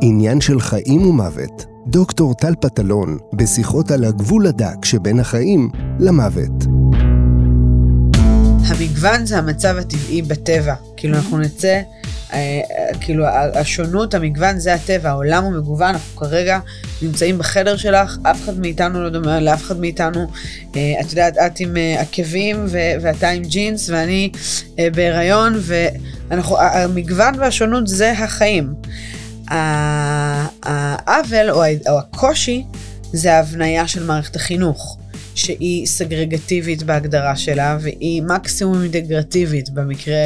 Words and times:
עניין 0.00 0.40
של 0.40 0.60
חיים 0.60 1.06
ומוות. 1.06 1.66
דוקטור 1.86 2.34
טל 2.34 2.54
פטלון, 2.60 3.18
בשיחות 3.32 3.90
על 3.90 4.04
הגבול 4.04 4.46
הדק 4.46 4.84
שבין 4.84 5.20
החיים 5.20 5.70
למוות. 6.00 6.64
המגוון 8.66 9.26
זה 9.26 9.38
המצב 9.38 9.76
הטבעי 9.76 10.22
בטבע. 10.22 10.74
כאילו 10.96 11.16
אנחנו 11.16 11.38
נצא, 11.38 11.80
אה, 12.32 12.60
כאילו 13.00 13.26
השונות, 13.54 14.14
המגוון 14.14 14.58
זה 14.58 14.74
הטבע, 14.74 15.10
העולם 15.10 15.44
הוא 15.44 15.52
מגוון, 15.52 15.88
אנחנו 15.88 16.20
כרגע 16.20 16.58
נמצאים 17.02 17.38
בחדר 17.38 17.76
שלך, 17.76 18.18
אף 18.22 18.44
אחד 18.44 18.58
מאיתנו 18.58 19.02
לא 19.02 19.08
דומה 19.08 19.40
לאף 19.40 19.62
אחד 19.62 19.80
מאיתנו. 19.80 20.26
אה, 20.76 20.94
את 21.00 21.10
יודעת, 21.10 21.38
את 21.46 21.60
עם 21.60 21.76
אה, 21.76 22.00
עקבים 22.00 22.66
ואתה 23.00 23.28
עם 23.28 23.42
ג'ינס 23.42 23.90
ואני 23.90 24.30
בהיריון, 24.94 25.60
והמגוון 26.30 27.40
והשונות 27.40 27.86
זה 27.86 28.12
החיים. 28.12 28.74
העוול 30.62 31.50
או 31.88 31.98
הקושי 31.98 32.64
זה 33.12 33.34
ההבניה 33.34 33.88
של 33.88 34.04
מערכת 34.04 34.36
החינוך. 34.36 34.98
שהיא 35.38 35.86
סגרגטיבית 35.86 36.82
בהגדרה 36.82 37.36
שלה, 37.36 37.78
והיא 37.80 38.22
מקסימום 38.22 38.82
אינטגרטיבית 38.82 39.70
במקרה, 39.70 40.16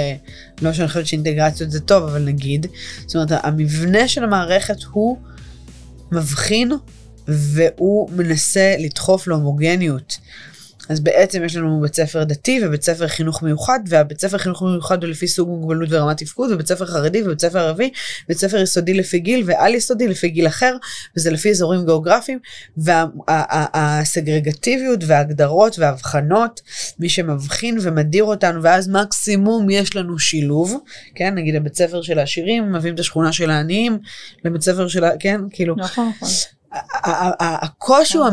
לא 0.62 0.72
שאני 0.72 0.88
חושבת 0.88 1.06
שאינטגרציות 1.06 1.70
זה 1.70 1.80
טוב, 1.80 2.02
אבל 2.02 2.22
נגיד. 2.24 2.66
זאת 3.06 3.14
אומרת, 3.14 3.44
המבנה 3.44 4.08
של 4.08 4.24
המערכת 4.24 4.82
הוא 4.92 5.18
מבחין, 6.12 6.72
והוא 7.28 8.10
מנסה 8.10 8.74
לדחוף 8.78 9.26
להומוגניות. 9.26 10.18
אז 10.88 11.00
בעצם 11.00 11.44
יש 11.44 11.56
לנו 11.56 11.80
בית 11.80 11.94
ספר 11.94 12.24
דתי 12.24 12.60
ובית 12.64 12.82
ספר 12.82 13.08
חינוך 13.08 13.42
מיוחד, 13.42 13.80
והבית 13.86 14.20
ספר 14.20 14.38
חינוך 14.38 14.62
מיוחד 14.62 15.04
הוא 15.04 15.10
לפי 15.10 15.28
סוג 15.28 15.48
מוגבלות 15.48 15.88
ורמת 15.92 16.16
תפקוד, 16.16 16.52
ובית 16.52 16.66
ספר 16.66 16.86
חרדי 16.86 17.22
ובית 17.22 17.40
ספר 17.40 17.58
ערבי, 17.58 17.90
בית 18.28 18.38
ספר 18.38 18.56
יסודי 18.56 18.94
לפי 18.94 19.18
גיל 19.18 19.42
ועל 19.46 19.74
יסודי 19.74 20.08
לפי 20.08 20.28
גיל 20.28 20.46
אחר, 20.46 20.76
וזה 21.16 21.30
לפי 21.30 21.50
אזורים 21.50 21.84
גיאוגרפיים, 21.84 22.38
והסגרגטיביות 22.76 25.00
וההגדרות 25.06 25.78
וההבחנות, 25.78 26.60
מי 26.98 27.08
שמבחין 27.08 27.78
ומדיר 27.80 28.24
אותנו, 28.24 28.62
ואז 28.62 28.88
מקסימום 28.88 29.70
יש 29.70 29.96
לנו 29.96 30.18
שילוב, 30.18 30.78
כן, 31.14 31.34
נגיד 31.34 31.54
הבית 31.54 31.76
ספר 31.76 32.02
של 32.02 32.18
העשירים, 32.18 32.72
מביאים 32.72 32.94
את 32.94 33.00
השכונה 33.00 33.32
של 33.32 33.50
העניים, 33.50 33.98
לבית 34.44 34.62
ספר 34.62 34.88
של 34.88 35.04
ה... 35.04 35.10
כן, 35.18 35.40
כאילו. 35.50 35.74
נכון, 35.78 36.12
נכון. 36.16 36.28
הקושי 37.40 38.18
הוא 38.18 38.26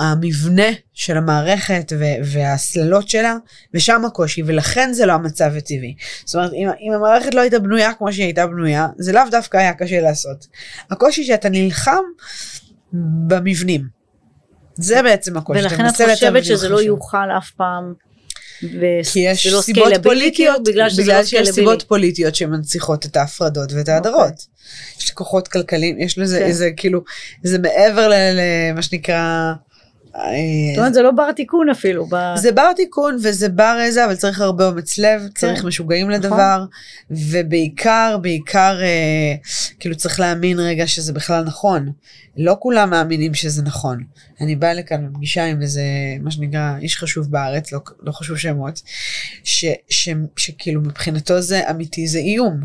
המבנה 0.00 0.66
של 0.92 1.16
המערכת 1.16 1.92
וההסללות 2.24 3.08
שלה, 3.08 3.36
ושם 3.74 4.04
הקושי, 4.04 4.42
ולכן 4.46 4.92
זה 4.92 5.06
לא 5.06 5.12
המצב 5.12 5.52
הטבעי. 5.56 5.94
זאת 6.24 6.34
אומרת, 6.34 6.52
אם, 6.52 6.68
אם 6.80 6.92
המערכת 6.92 7.34
לא 7.34 7.40
הייתה 7.40 7.58
בנויה 7.58 7.94
כמו 7.94 8.12
שהיא 8.12 8.24
הייתה 8.24 8.46
בנויה, 8.46 8.88
זה 8.98 9.12
לאו 9.12 9.22
דווקא 9.30 9.56
היה 9.56 9.74
קשה 9.74 10.00
לעשות. 10.00 10.46
הקושי 10.90 11.24
שאתה 11.24 11.48
נלחם 11.48 12.02
במבנים. 13.26 14.02
זה 14.74 15.02
בעצם 15.02 15.36
הקושי. 15.36 15.60
ולכן 15.60 15.86
את 15.86 15.92
חושבת 16.10 16.44
שזה 16.44 16.68
לא 16.68 16.82
יוכל 16.82 17.30
אף 17.38 17.50
פעם 17.50 17.94
כי 19.12 19.18
יש 19.18 19.54
סיבות 19.60 19.92
פוליטיות, 20.02 20.68
בגלל, 20.68 20.88
בגלל 20.98 21.18
לא 21.18 21.24
שיש 21.24 21.48
סיבות 21.48 21.82
פוליטיות 21.82 22.34
שמנציחות 22.34 23.06
את 23.06 23.16
ההפרדות 23.16 23.72
ואת 23.72 23.88
ההדרות. 23.88 24.28
Okay. 24.28 24.30
אוקיי. 24.30 24.98
יש 24.98 25.10
כוחות 25.10 25.48
כלכליים, 25.48 26.00
יש 26.00 26.18
לזה 26.18 26.36
okay. 26.36 26.40
כן. 26.40 26.46
איזה 26.46 26.70
כאילו, 26.76 27.00
זה 27.42 27.58
מעבר 27.58 28.10
למה 28.72 28.82
שנקרא... 28.82 29.52
אה, 30.16 30.22
זאת 30.70 30.78
אומרת 30.78 30.94
זה 30.94 31.02
לא 31.02 31.10
בר 31.10 31.32
תיקון 31.32 31.68
אפילו. 31.68 32.08
זה 32.36 32.52
בר 32.52 32.72
תיקון 32.72 33.16
וזה 33.22 33.48
בר 33.48 33.78
איזה 33.80 34.04
אבל 34.04 34.14
צריך 34.14 34.40
הרבה 34.40 34.66
אומץ 34.66 34.98
לב 34.98 35.20
כן. 35.20 35.28
צריך 35.34 35.64
משוגעים 35.64 36.10
נכון. 36.10 36.20
לדבר 36.20 36.64
ובעיקר 37.10 38.18
בעיקר 38.22 38.78
אה, 38.82 39.34
כאילו 39.80 39.96
צריך 39.96 40.20
להאמין 40.20 40.60
רגע 40.60 40.86
שזה 40.86 41.12
בכלל 41.12 41.44
נכון 41.44 41.92
לא 42.36 42.56
כולם 42.60 42.90
מאמינים 42.90 43.34
שזה 43.34 43.62
נכון 43.62 44.04
אני 44.40 44.56
באה 44.56 44.74
לכאן 44.74 45.08
בפגישה 45.08 45.44
עם 45.44 45.62
איזה 45.62 45.82
מה 46.20 46.30
שנקרא 46.30 46.76
איש 46.78 46.98
חשוב 46.98 47.30
בארץ 47.30 47.72
לא, 47.72 47.80
לא 48.02 48.12
חשוב 48.12 48.36
שמות 48.36 48.82
ש, 49.44 49.64
ש, 49.88 50.08
שכאילו 50.36 50.80
מבחינתו 50.80 51.40
זה 51.40 51.70
אמיתי 51.70 52.06
זה 52.06 52.18
איום 52.18 52.60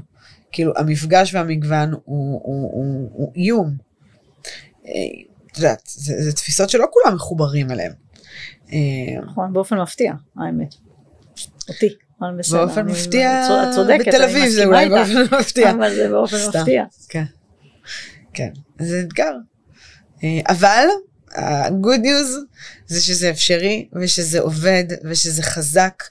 כאילו 0.51 0.73
המפגש 0.77 1.33
והמגוון 1.33 1.91
הוא, 1.91 2.01
הוא, 2.05 2.41
הוא, 2.43 2.71
הוא, 2.73 3.09
הוא 3.13 3.33
איום. 3.35 3.87
את 5.57 5.61
יודעת, 5.61 5.81
זה, 5.85 6.13
זה 6.23 6.33
תפיסות 6.33 6.69
שלא 6.69 6.85
כולם 6.91 7.15
מחוברים 7.15 7.71
אליהן. 7.71 7.91
אה, 8.71 8.77
נכון, 9.25 9.53
באופן 9.53 9.77
מפתיע, 9.77 10.13
האמת. 10.37 10.75
אותי. 11.69 11.89
באופן 12.51 12.85
מפתיע, 12.85 13.47
בתל 13.99 14.23
אביב 14.23 14.49
זה 14.49 14.65
אולי 14.65 14.89
באופן 14.89 15.35
מפתיע. 15.39 15.71
אבל 15.71 15.95
זה 15.95 16.09
באופן 16.09 16.37
מפתיע. 16.47 16.83
כן, 17.09 17.23
כן, 18.33 18.49
זה 18.79 19.01
אתגר. 19.07 19.33
אה, 20.23 20.39
אבל 20.47 20.85
ה-good 21.35 22.03
news 22.03 22.57
זה 22.87 23.01
שזה 23.01 23.29
אפשרי 23.29 23.87
ושזה 24.01 24.39
עובד 24.39 24.83
ושזה 25.03 25.43
חזק 25.43 26.03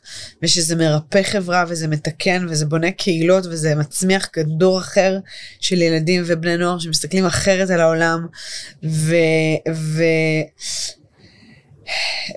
ושזה 0.43 0.77
מרפא 0.77 1.23
חברה 1.23 1.65
וזה 1.69 1.89
מתקן 1.89 2.47
וזה 2.49 2.67
בונה 2.67 2.91
קהילות 2.91 3.47
וזה 3.47 3.75
מצמיח 3.75 4.29
כדור 4.33 4.79
אחר 4.79 5.19
של 5.61 5.83
ילדים 5.83 6.23
ובני 6.27 6.57
נוער 6.57 6.79
שמסתכלים 6.79 7.27
אחרת 7.27 7.71
על 7.71 7.81
העולם 7.81 8.27
ו... 8.85 9.15
ו... 9.73 10.03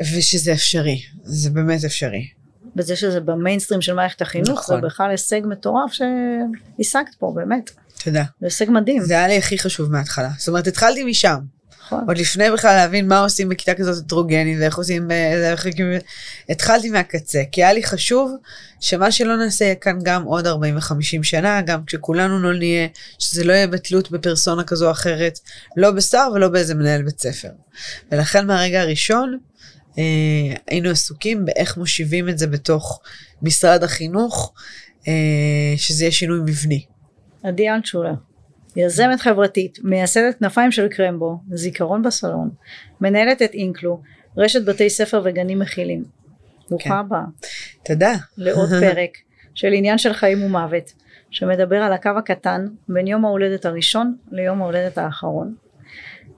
ושזה 0.02 0.54
אפשרי, 0.54 1.02
זה 1.24 1.50
באמת 1.50 1.84
אפשרי. 1.86 2.28
בזה 2.76 2.96
שזה 2.96 3.20
במיינסטרים 3.20 3.82
של 3.82 3.94
מערכת 3.94 4.22
החינוך, 4.22 4.60
נכון. 4.60 4.76
זה 4.76 4.88
בכלל 4.88 5.10
הישג 5.12 5.42
מטורף 5.46 5.92
שהשגת 5.92 7.16
פה, 7.20 7.34
באמת. 7.36 7.70
תודה. 8.04 8.24
זה 8.40 8.46
הישג 8.46 8.70
מדהים. 8.70 9.02
זה 9.02 9.14
היה 9.14 9.28
לי 9.28 9.38
הכי 9.38 9.58
חשוב 9.60 9.92
מההתחלה. 9.92 10.30
זאת 10.38 10.48
אומרת, 10.48 10.68
התחלתי 10.68 11.04
משם. 11.04 11.38
נכון. 11.90 12.04
עוד 12.08 12.18
לפני 12.18 12.52
בכלל 12.52 12.76
להבין 12.76 13.08
מה 13.08 13.20
עושים 13.20 13.50
בכיתה 13.50 13.74
כזאת 13.74 14.06
הטרוגנית 14.06 14.58
ואיך 14.60 14.78
עושים, 14.78 15.12
אה, 15.12 15.52
איך, 15.52 15.66
התחלתי 16.50 16.90
מהקצה, 16.90 17.42
כי 17.52 17.64
היה 17.64 17.74
לי 17.74 17.84
חשוב 17.84 18.36
שמה 18.80 19.12
שלא 19.12 19.38
נעשה 19.38 19.66
יהיה 19.66 19.76
כאן 19.76 20.00
גם 20.04 20.24
עוד 20.24 20.48
40 20.48 20.76
ו-50 20.76 21.24
שנה, 21.24 21.62
גם 21.62 21.86
כשכולנו 21.86 22.40
לא 22.40 22.54
נהיה, 22.54 22.88
שזה 23.20 23.44
לא 23.44 23.54
יהיה 23.54 23.68
בתלות 23.68 24.12
בפרסונה 24.12 24.64
כזו 24.64 24.86
או 24.86 24.92
אחרת, 24.92 25.40
לא 25.78 25.92
בשר 25.92 26.30
ולא 26.36 26.48
באיזה 26.48 26.76
מנהל 26.76 27.02
בית 27.02 27.20
ספר. 27.20 27.50
ולכן 28.12 28.48
מהרגע 28.48 28.82
הראשון, 28.82 29.38
אה, 29.98 30.04
היינו 30.68 30.90
עסוקים 30.90 31.46
באיך 31.46 31.78
מושיבים 31.78 32.30
את 32.30 32.38
זה 32.38 32.48
בתוך 32.48 33.02
משרד 33.42 33.84
החינוך, 33.84 34.54
אה, 35.08 35.14
שזה 35.78 36.04
יהיה 36.04 36.12
שינוי 36.12 36.40
מבני. 36.40 36.86
עדי 37.44 37.70
אלטשולר. 37.70 38.14
יזמת 38.80 39.20
חברתית, 39.20 39.80
מייסדת 39.84 40.40
כנפיים 40.40 40.72
של 40.72 40.88
קרמבו, 40.88 41.38
זיכרון 41.50 42.02
בסלון, 42.02 42.50
מנהלת 43.02 43.42
את 43.42 43.54
אינקלו, 43.54 44.02
רשת 44.38 44.66
בתי 44.66 44.90
ספר 44.90 45.22
וגנים 45.26 45.60
מכילים. 45.60 46.04
ברוכה 46.70 46.90
כן. 46.90 46.96
הבאה. 46.96 47.24
תודה. 47.86 48.14
לעוד 48.38 48.70
פרק 48.82 49.18
של 49.56 49.74
עניין 49.74 49.98
של 49.98 50.14
חיים 50.14 50.44
ומוות, 50.44 50.94
שמדבר 51.32 51.76
על 51.76 51.94
הקו 51.94 52.10
הקטן 52.18 52.68
בין 52.88 53.08
יום 53.08 53.26
ההולדת 53.26 53.66
הראשון 53.66 54.16
ליום 54.32 54.62
ההולדת 54.62 54.98
האחרון. 54.98 55.56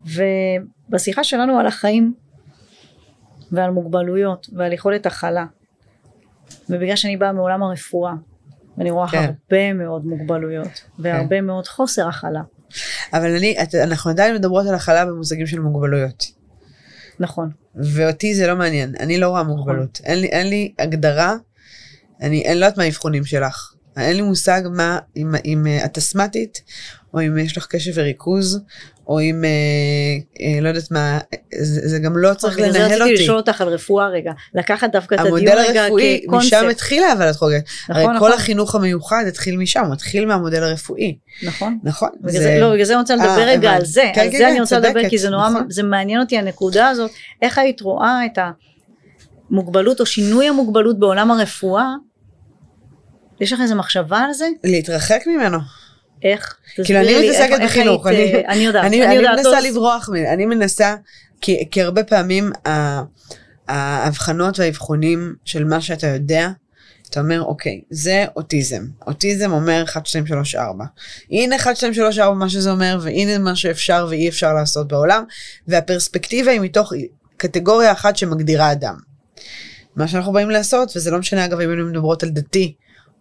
ובשיחה 0.05 1.23
שלנו 1.23 1.59
על 1.59 1.67
החיים 1.67 2.13
ועל 3.51 3.71
מוגבלויות 3.71 4.49
ועל 4.53 4.73
יכולת 4.73 5.05
הכלה, 5.05 5.45
ובגלל 6.69 6.95
שאני 6.95 7.17
באה 7.17 7.31
מעולם 7.31 7.63
הרפואה 7.63 8.13
ואני 8.81 8.91
רואה 8.91 9.07
כן. 9.07 9.17
הרבה 9.23 9.73
מאוד 9.73 10.05
מוגבלויות 10.05 10.81
והרבה 10.99 11.35
כן. 11.35 11.45
מאוד 11.45 11.67
חוסר 11.67 12.07
הכלה. 12.07 12.41
אבל 13.13 13.35
אני, 13.35 13.55
את, 13.63 13.75
אנחנו 13.75 14.11
עדיין 14.11 14.35
מדברות 14.35 14.67
על 14.67 14.75
הכלה 14.75 15.05
במושגים 15.05 15.47
של 15.47 15.59
מוגבלויות. 15.59 16.25
נכון. 17.19 17.49
ואותי 17.75 18.35
זה 18.35 18.47
לא 18.47 18.55
מעניין, 18.55 18.95
אני 18.99 19.17
לא 19.17 19.29
רואה 19.29 19.43
מוגבלות. 19.43 19.99
נכון. 20.01 20.11
אין, 20.11 20.19
לי, 20.19 20.27
אין 20.27 20.47
לי 20.47 20.73
הגדרה, 20.79 21.35
אני, 22.21 22.47
אני 22.47 22.59
לא 22.59 22.65
יודעת 22.65 22.77
מה 22.77 22.83
האבחונים 22.83 23.23
שלך. 23.23 23.73
אין 23.97 24.15
לי 24.15 24.21
מושג 24.21 24.61
מה, 24.71 24.99
אם, 25.17 25.35
אם 25.45 25.67
את 25.85 25.97
אסמטית, 25.97 26.61
או 27.13 27.21
אם 27.21 27.37
יש 27.37 27.57
לך 27.57 27.65
קשב 27.65 27.91
וריכוז, 27.95 28.59
או 29.07 29.21
אם, 29.21 29.43
אה, 29.45 30.45
אה, 30.45 30.61
לא 30.61 30.67
יודעת 30.67 30.91
מה, 30.91 31.19
זה, 31.61 31.87
זה 31.87 31.99
גם 31.99 32.17
לא 32.17 32.33
צריך 32.33 32.59
לנהל 32.59 32.69
אותי. 32.69 32.79
בגלל 32.85 32.97
זה 32.97 33.03
רציתי 33.03 33.23
לשאול 33.23 33.37
אותך 33.37 33.61
על 33.61 33.67
רפואה 33.67 34.07
רגע, 34.07 34.31
לקחת 34.55 34.91
דווקא 34.91 35.15
את 35.15 35.19
הדיון 35.19 35.37
רגע 35.37 35.47
כקונספט. 35.47 35.77
המודל 35.77 35.79
הרפואי, 35.79 36.25
משם 36.27 36.67
התחילה 36.69 37.13
אבל 37.13 37.29
את 37.29 37.35
חוגגת. 37.35 37.63
נכון, 37.89 37.95
הרי 37.95 38.15
נכון. 38.15 38.19
כל 38.19 38.33
החינוך 38.33 38.75
המיוחד 38.75 39.23
התחיל 39.27 39.57
משם, 39.57 39.85
הוא 39.85 39.93
התחיל 39.93 40.25
מהמודל 40.25 40.63
הרפואי. 40.63 41.17
נכון. 41.43 41.79
נכון. 41.83 42.09
בגלל 42.21 42.41
זה, 42.41 42.57
לא, 42.59 42.73
בגלל 42.73 42.85
זה 42.85 42.93
אני 42.93 43.01
רוצה 43.01 43.15
לדבר 43.15 43.35
아, 43.35 43.39
אה, 43.39 43.45
רגע 43.45 43.71
על 43.71 43.85
זה, 43.85 44.11
כן, 44.15 44.21
על 44.21 44.27
כן, 44.31 44.37
זה 44.37 44.43
כן, 44.43 44.49
אני 44.49 44.59
רוצה 44.59 44.75
צדקת, 44.75 44.95
לדבר, 44.95 45.09
כי 45.09 45.17
זה 45.17 45.29
נורא, 45.29 45.49
נכון. 45.49 45.65
זה 45.69 45.83
מעניין 45.83 46.19
אותי 46.19 46.37
הנקודה 46.37 46.89
הזאת, 46.89 47.11
איך 47.41 47.57
היית 47.57 47.81
רואה 47.81 48.25
את 48.25 48.39
המוגבלות 49.49 49.99
או 49.99 50.05
שינוי 50.05 50.47
המוגבלות 50.47 50.99
בעולם 50.99 51.31
הרפואה, 51.31 51.93
יש 53.41 53.53
לך 53.53 53.59
איזה 53.61 53.75
מחשבה 53.75 54.17
על 54.19 54.33
זה? 54.33 54.47
להתרחק 54.63 55.21
ממנו. 55.27 55.57
איך? 56.23 56.57
כאילו 56.83 56.99
אני 56.99 57.29
מתעסקת 57.29 57.59
בחינוך, 57.63 58.07
אני 58.07 58.63
יודעת, 58.63 58.85
אני 58.85 59.17
מנסה 59.17 59.61
לברוח 59.61 60.09
אני 60.33 60.45
מנסה, 60.45 60.95
כי 61.41 61.81
הרבה 61.81 62.03
פעמים 62.03 62.51
ההבחנות 63.67 64.59
והאבחונים 64.59 65.35
של 65.45 65.63
מה 65.63 65.81
שאתה 65.81 66.07
יודע, 66.07 66.49
אתה 67.09 67.19
אומר, 67.19 67.41
אוקיי, 67.41 67.81
זה 67.89 68.25
אוטיזם. 68.35 68.83
אוטיזם 69.07 69.51
אומר 69.51 69.83
1, 69.83 70.05
2, 70.05 70.27
3, 70.27 70.55
4. 70.55 70.85
הנה 71.31 71.55
1, 71.55 71.75
2, 71.75 71.93
3, 71.93 72.19
4 72.19 72.33
מה 72.33 72.49
שזה 72.49 72.71
אומר, 72.71 72.99
והנה 73.01 73.37
מה 73.37 73.55
שאפשר 73.55 74.07
ואי 74.09 74.29
אפשר 74.29 74.53
לעשות 74.53 74.87
בעולם, 74.87 75.23
והפרספקטיבה 75.67 76.51
היא 76.51 76.59
מתוך 76.59 76.93
קטגוריה 77.37 77.91
אחת 77.91 78.17
שמגדירה 78.17 78.71
אדם. 78.71 78.95
מה 79.95 80.07
שאנחנו 80.07 80.31
באים 80.31 80.49
לעשות, 80.49 80.91
וזה 80.95 81.11
לא 81.11 81.19
משנה 81.19 81.45
אגב 81.45 81.59
אם 81.59 81.69
היינו 81.69 81.85
מדברות 81.85 82.23
על 82.23 82.29
דתי, 82.29 82.75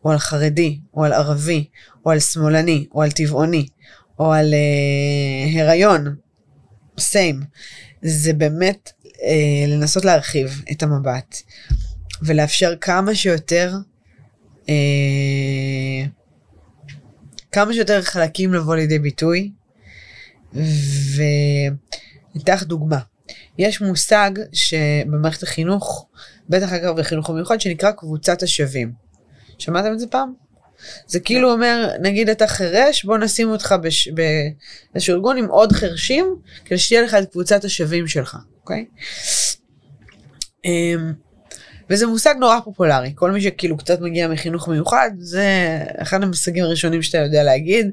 או 0.05 0.11
על 0.11 0.19
חרדי, 0.19 0.79
או 0.94 1.05
על 1.05 1.12
ערבי, 1.12 1.69
או 2.06 2.11
על 2.11 2.20
שמאלני, 2.20 2.87
או 2.94 3.02
על 3.02 3.11
טבעוני, 3.11 3.69
או 4.19 4.32
על 4.32 4.55
אה, 4.55 5.62
הריון, 5.62 6.17
סיים. 6.99 7.41
זה 8.02 8.32
באמת 8.32 8.93
אה, 9.23 9.67
לנסות 9.69 10.05
להרחיב 10.05 10.62
את 10.73 10.82
המבט 10.82 11.37
ולאפשר 12.23 12.75
כמה 12.81 13.14
שיותר 13.14 13.75
אה, 14.69 14.75
כמה 17.52 17.73
שיותר 17.73 18.02
חלקים 18.02 18.55
לבוא 18.55 18.76
לידי 18.76 18.99
ביטוי. 18.99 19.50
ואתן 22.35 22.55
דוגמה. 22.62 22.99
יש 23.58 23.81
מושג 23.81 24.31
שבמערכת 24.52 25.43
החינוך, 25.43 26.06
בטח 26.49 26.73
אגב 26.73 27.00
בחינוך 27.00 27.31
המיוחד, 27.31 27.61
שנקרא 27.61 27.91
קבוצת 27.91 28.43
השווים. 28.43 28.93
שמעתם 29.60 29.92
את 29.92 29.98
זה 29.98 30.06
פעם? 30.06 30.32
זה 31.06 31.20
כאילו 31.20 31.52
אומר, 31.52 31.90
נגיד 32.00 32.28
אתה 32.28 32.46
חירש, 32.46 33.04
בוא 33.04 33.18
נשים 33.18 33.50
אותך. 33.50 33.74
באיזשהו 34.94 35.14
ארגון 35.14 35.36
עם 35.36 35.46
עוד 35.46 35.72
חרשים, 35.72 36.36
כדי 36.64 36.78
שתהיה 36.78 37.02
לך 37.02 37.14
את 37.14 37.30
קבוצת 37.32 37.64
השווים 37.64 38.06
שלך, 38.06 38.36
אוקיי? 38.60 38.84
אמ, 40.64 41.12
וזה 41.90 42.06
מושג 42.06 42.34
נורא 42.40 42.60
פופולרי, 42.64 43.12
כל 43.14 43.30
מי 43.30 43.40
שכאילו 43.40 43.76
קצת 43.76 44.00
מגיע 44.00 44.28
מחינוך 44.28 44.68
מיוחד, 44.68 45.10
זה 45.18 45.78
אחד 45.96 46.22
המושגים 46.22 46.64
הראשונים 46.64 47.02
שאתה 47.02 47.18
יודע 47.18 47.42
להגיד, 47.42 47.90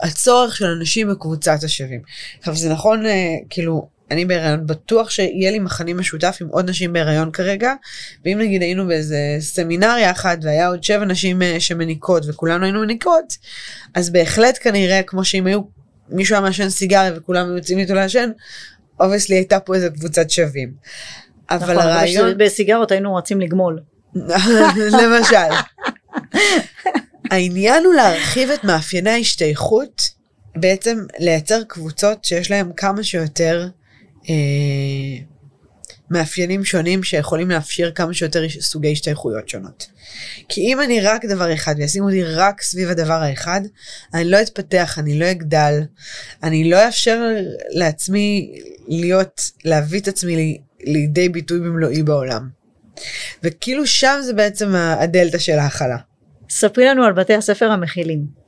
הצורך 0.00 0.56
של 0.56 0.64
אנשים 0.64 1.08
בקבוצת 1.08 1.62
השווים. 1.62 2.00
עכשיו 2.38 2.56
זה 2.56 2.72
נכון, 2.72 3.06
אה, 3.06 3.34
כאילו, 3.50 3.88
אני 4.10 4.24
בהיריון, 4.24 4.66
בטוח 4.66 5.10
שיהיה 5.10 5.50
לי 5.50 5.58
מכנים 5.58 5.98
משותף 5.98 6.38
עם 6.40 6.48
עוד 6.48 6.70
נשים 6.70 6.92
בהיריון 6.92 7.30
כרגע, 7.30 7.74
ואם 8.24 8.38
נגיד 8.38 8.62
היינו 8.62 8.86
באיזה 8.86 9.18
סמינריה 9.40 10.10
אחת 10.10 10.38
והיה 10.42 10.68
עוד 10.68 10.84
שבע 10.84 11.04
נשים 11.04 11.42
אה, 11.42 11.60
שמניקות 11.60 12.22
וכולנו 12.28 12.64
היינו 12.64 12.80
מניקות, 12.80 13.36
אז 13.94 14.10
בהחלט 14.10 14.58
כנראה, 14.62 15.02
כמו 15.02 15.24
שאם 15.24 15.46
היו, 15.46 15.60
מישהו 16.08 16.34
היה 16.34 16.42
מעשן 16.42 16.70
סיגריה 16.70 17.12
וכולם 17.16 17.56
יוצאים 17.56 17.78
איתו 17.78 17.94
לעשן, 17.94 18.30
obviously 19.00 19.36
הייתה 19.36 19.60
פה 19.60 19.74
איזה 19.74 19.90
קבוצת 19.90 20.30
שווים. 20.30 20.72
אבל 21.50 21.74
נכון, 21.74 21.76
הרעיון... 21.76 22.38
בסיגרות 22.38 22.90
היינו 22.90 23.10
רוצים 23.10 23.40
לגמול. 23.40 23.80
למשל. 25.02 25.54
העניין 27.30 27.84
הוא 27.84 27.94
להרחיב 27.94 28.50
את 28.50 28.64
מאפייני 28.64 29.10
ההשתייכות, 29.10 30.02
בעצם 30.56 30.98
לייצר 31.18 31.62
קבוצות 31.68 32.24
שיש 32.24 32.50
להם 32.50 32.72
כמה 32.76 33.02
שיותר 33.02 33.68
אה, 34.28 34.34
מאפיינים 36.10 36.64
שונים 36.64 37.02
שיכולים 37.02 37.50
לאפשר 37.50 37.90
כמה 37.90 38.14
שיותר 38.14 38.48
סוגי 38.60 38.92
השתייכויות 38.92 39.48
שונות. 39.48 39.86
כי 40.48 40.60
אם 40.60 40.80
אני 40.80 41.00
רק 41.00 41.24
דבר 41.24 41.52
אחד 41.54 41.74
וישימו 41.78 42.06
אותי 42.06 42.24
רק 42.24 42.62
סביב 42.62 42.88
הדבר 42.88 43.22
האחד, 43.22 43.60
אני 44.14 44.24
לא 44.24 44.42
אתפתח, 44.42 44.98
אני 44.98 45.18
לא 45.18 45.30
אגדל, 45.30 45.80
אני 46.42 46.70
לא 46.70 46.86
אאפשר 46.86 47.20
לעצמי 47.70 48.52
להיות, 48.88 49.40
להביא 49.64 50.00
את 50.00 50.08
עצמי 50.08 50.36
לי, 50.36 50.58
לידי 50.80 51.28
ביטוי 51.28 51.60
במלואי 51.60 52.02
בעולם. 52.02 52.48
וכאילו 53.42 53.86
שם 53.86 54.18
זה 54.22 54.32
בעצם 54.32 54.74
הדלתא 54.74 55.38
של 55.38 55.58
ההכלה. 55.58 55.96
ספרי 56.50 56.84
לנו 56.84 57.04
על 57.04 57.12
בתי 57.12 57.34
הספר 57.34 57.70
המכילים. 57.70 58.47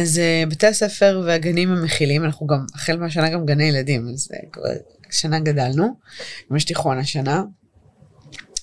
אז 0.00 0.20
uh, 0.20 0.50
בתי 0.50 0.66
הספר 0.66 1.22
והגנים 1.24 1.72
המכילים, 1.72 2.24
אנחנו 2.24 2.46
גם, 2.46 2.66
החל 2.74 2.96
מהשנה 2.96 3.30
גם 3.30 3.46
גני 3.46 3.64
ילדים, 3.64 4.08
אז 4.08 4.28
uh, 4.32 4.58
שנה 5.10 5.40
גדלנו, 5.40 5.94
גם 6.50 6.56
יש 6.56 6.64
תיכון 6.64 6.98
השנה. 6.98 7.42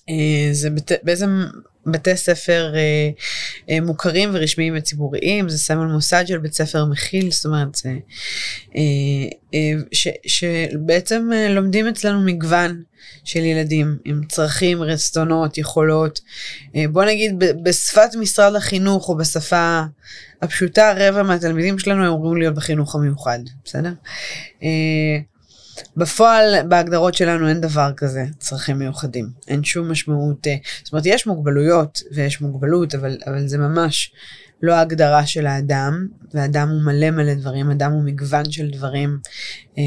Uh, 0.09 0.11
זה 0.51 0.69
בעצם 1.03 1.45
בתי 1.87 2.17
ספר 2.17 2.73
uh, 2.73 3.69
uh, 3.69 3.85
מוכרים 3.85 4.29
ורשמיים 4.33 4.73
וציבוריים, 4.77 5.49
זה 5.49 5.57
סמל 5.57 5.85
מוסד 5.85 6.23
של 6.27 6.37
בית 6.37 6.53
ספר 6.53 6.85
מכיל, 6.85 7.31
זאת 7.31 7.45
אומרת, 7.45 7.75
זה, 7.75 7.89
uh, 8.69 8.73
uh, 9.51 9.55
ש, 9.91 10.07
שבעצם 10.27 11.29
uh, 11.31 11.51
לומדים 11.51 11.87
אצלנו 11.87 12.21
מגוון 12.21 12.83
של 13.23 13.39
ילדים 13.39 13.97
עם 14.05 14.21
צרכים, 14.29 14.83
רצונות, 14.83 15.57
יכולות. 15.57 16.19
Uh, 16.65 16.77
בוא 16.91 17.05
נגיד 17.05 17.43
בשפת 17.63 18.15
משרד 18.19 18.55
החינוך 18.55 19.09
או 19.09 19.17
בשפה 19.17 19.81
הפשוטה, 20.41 20.93
רבע 20.97 21.23
מהתלמידים 21.23 21.79
שלנו 21.79 22.07
אמורים 22.07 22.37
להיות 22.37 22.55
בחינוך 22.55 22.95
המיוחד, 22.95 23.39
בסדר? 23.65 23.91
Uh, 24.59 25.36
בפועל 25.97 26.55
בהגדרות 26.67 27.13
שלנו 27.13 27.49
אין 27.49 27.61
דבר 27.61 27.91
כזה 27.97 28.25
צרכים 28.39 28.79
מיוחדים. 28.79 29.29
אין 29.47 29.63
שום 29.63 29.91
משמעות 29.91 30.47
זאת 30.83 30.93
אומרת 30.93 31.05
יש 31.05 31.27
מוגבלויות 31.27 32.01
ויש 32.11 32.41
מוגבלות 32.41 32.95
אבל 32.95 33.17
אבל 33.27 33.47
זה 33.47 33.57
ממש 33.57 34.11
לא 34.61 34.73
ההגדרה 34.73 35.25
של 35.25 35.47
האדם 35.47 36.07
ואדם 36.33 36.69
הוא 36.69 36.81
מלא 36.81 37.11
מלא 37.11 37.33
דברים 37.33 37.71
אדם 37.71 37.91
הוא 37.91 38.03
מגוון 38.03 38.51
של 38.51 38.69
דברים 38.69 39.19
אה, 39.77 39.83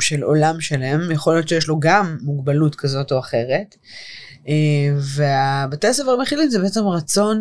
של 0.00 0.22
עולם 0.22 0.60
שלם. 0.60 1.10
יכול 1.10 1.34
להיות 1.34 1.48
שיש 1.48 1.68
לו 1.68 1.80
גם 1.80 2.18
מוגבלות 2.22 2.74
כזאת 2.74 3.12
או 3.12 3.18
אחרת 3.18 3.76
אה, 3.76 3.88
והבתי 5.00 5.86
הספר 5.86 6.10
המכילים 6.10 6.50
זה 6.50 6.58
בעצם 6.58 6.86
רצון 6.86 7.40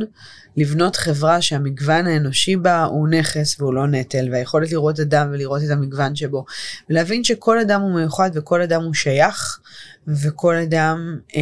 לבנות 0.57 0.95
חברה 0.95 1.41
שהמגוון 1.41 2.07
האנושי 2.07 2.55
בה 2.55 2.83
הוא 2.83 3.07
נכס 3.07 3.61
והוא 3.61 3.73
לא 3.73 3.87
נטל, 3.87 4.27
והיכולת 4.31 4.71
לראות 4.71 4.99
אדם 4.99 5.29
ולראות 5.31 5.61
את 5.63 5.69
המגוון 5.69 6.15
שבו, 6.15 6.45
ולהבין 6.89 7.23
שכל 7.23 7.59
אדם 7.59 7.81
הוא 7.81 7.95
מיוחד 7.95 8.31
וכל 8.33 8.61
אדם 8.61 8.83
הוא 8.83 8.93
שייך, 8.93 9.59
וכל 10.07 10.55
אדם, 10.55 11.19
אה, 11.35 11.41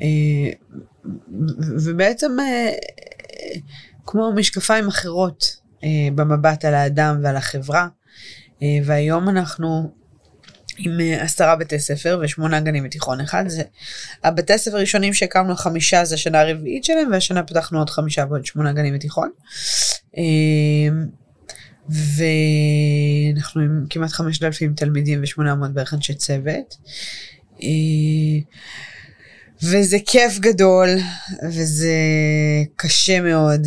אה, 0.00 0.52
ובעצם 1.84 2.36
אה, 2.40 2.72
כמו 4.06 4.32
משקפיים 4.32 4.88
אחרות 4.88 5.56
אה, 5.84 5.88
במבט 6.14 6.64
על 6.64 6.74
האדם 6.74 7.20
ועל 7.22 7.36
החברה, 7.36 7.88
אה, 8.62 8.68
והיום 8.84 9.28
אנחנו 9.28 9.90
עם 10.78 11.00
אה, 11.00 11.22
עשרה 11.22 11.56
בתי 11.56 11.78
ספר 11.78 12.20
ושמונה 12.22 12.60
גנים 12.60 12.84
ותיכון 12.86 13.20
אחד. 13.20 13.44
זה 13.46 13.62
הבתי 14.24 14.52
הספר 14.52 14.76
הראשונים 14.76 15.14
שהקמנו 15.14 15.56
חמישה 15.56 16.04
זה 16.04 16.14
השנה 16.14 16.40
הרביעית 16.40 16.84
שלהם 16.84 17.12
והשנה 17.12 17.42
פתחנו 17.42 17.78
עוד 17.78 17.90
חמישה 17.90 18.24
ועוד 18.28 18.46
שמונה 18.46 18.72
גנים 18.72 18.94
ותיכון. 18.96 19.30
אמ, 20.16 21.06
ואנחנו 21.88 23.60
עם 23.60 23.84
כמעט 23.90 24.10
חמשת 24.10 24.42
אלפים 24.42 24.74
תלמידים 24.74 25.20
ושמונה 25.22 25.54
מאות 25.54 25.72
בערך 25.72 25.94
אנשי 25.94 26.14
צוות. 26.14 26.76
אה, 27.62 27.68
וזה 29.62 29.96
כיף 30.06 30.38
גדול 30.38 30.88
וזה 31.44 31.94
קשה 32.76 33.20
מאוד 33.20 33.66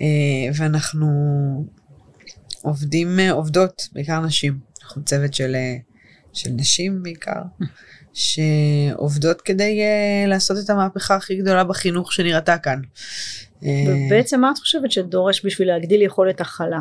אה, 0.00 0.06
ואנחנו 0.54 1.06
עובדים 2.62 3.20
עובדות 3.30 3.88
בעיקר 3.92 4.20
נשים 4.20 4.58
אנחנו 4.82 5.04
צוות 5.04 5.34
של, 5.34 5.54
אה, 5.54 5.76
של 6.36 6.50
נשים 6.56 7.02
בעיקר, 7.02 7.42
שעובדות 8.12 9.40
כדי 9.40 9.80
uh, 9.80 10.28
לעשות 10.28 10.56
את 10.64 10.70
המהפכה 10.70 11.16
הכי 11.16 11.36
גדולה 11.36 11.64
בחינוך 11.64 12.12
שנראתה 12.12 12.58
כאן. 12.58 12.80
ובעצם 13.62 14.40
מה 14.40 14.50
את 14.50 14.58
חושבת 14.58 14.92
שדורש 14.92 15.46
בשביל 15.46 15.68
להגדיל 15.68 16.02
יכולת 16.02 16.40
הכלה? 16.40 16.80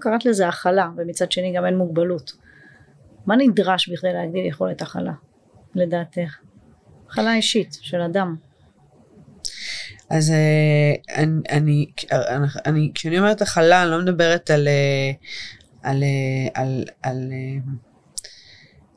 קראת 0.00 0.24
לזה 0.24 0.48
הכלה, 0.48 0.88
ומצד 0.96 1.32
שני 1.32 1.52
גם 1.56 1.66
אין 1.66 1.76
מוגבלות. 1.76 2.32
מה 3.26 3.36
נדרש 3.36 3.88
בכדי 3.88 4.12
להגדיל 4.12 4.46
יכולת 4.46 4.82
הכלה, 4.82 5.12
לדעתך? 5.74 6.38
הכלה 7.10 7.34
אישית 7.34 7.78
של 7.80 8.00
אדם. 8.00 8.36
אז 10.10 10.32
אני, 11.16 11.40
אני, 11.50 11.86
אני, 12.66 12.90
כשאני 12.94 13.18
אומרת 13.18 13.42
הכלה, 13.42 13.82
אני 13.82 13.90
לא 13.90 13.98
מדברת 13.98 14.50
על, 14.50 14.68
על, 15.82 16.02
אה, 16.02 16.62
על, 16.62 16.84
על 17.02 17.32
אה, 17.32 17.72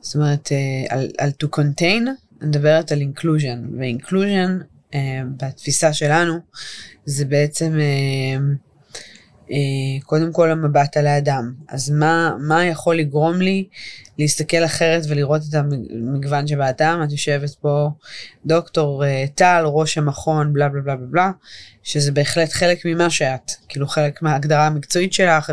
זאת 0.00 0.14
אומרת, 0.14 0.52
אה, 0.52 0.96
על, 0.96 1.10
על 1.18 1.30
to 1.44 1.46
contain, 1.56 2.08
אני 2.40 2.48
מדברת 2.48 2.92
על 2.92 3.02
inclusion, 3.02 3.78
ו-inclusion 3.78 4.64
בתפיסה 5.36 5.92
שלנו 5.92 6.34
זה 7.04 7.24
בעצם 7.24 7.78
קודם 10.04 10.32
כל 10.32 10.50
המבט 10.50 10.96
על 10.96 11.06
האדם. 11.06 11.54
אז 11.68 11.90
מה, 11.90 12.36
מה 12.40 12.64
יכול 12.64 12.96
לגרום 12.96 13.40
לי 13.40 13.64
להסתכל 14.20 14.64
אחרת 14.64 15.02
ולראות 15.08 15.42
את 15.48 15.54
המגוון 15.54 16.46
שבאדם. 16.46 17.00
את 17.04 17.12
יושבת 17.12 17.50
פה 17.50 17.88
דוקטור 18.46 19.04
אה, 19.04 19.24
טל, 19.34 19.62
ראש 19.66 19.98
המכון, 19.98 20.52
בלה 20.52 20.68
בלה 20.68 20.82
בלה 20.82 20.96
בלה 20.96 21.06
בלה, 21.10 21.30
שזה 21.82 22.12
בהחלט 22.12 22.52
חלק 22.52 22.84
ממה 22.84 23.10
שאת, 23.10 23.50
כאילו 23.68 23.86
חלק 23.86 24.22
מההגדרה 24.22 24.66
המקצועית 24.66 25.12
שלך, 25.12 25.52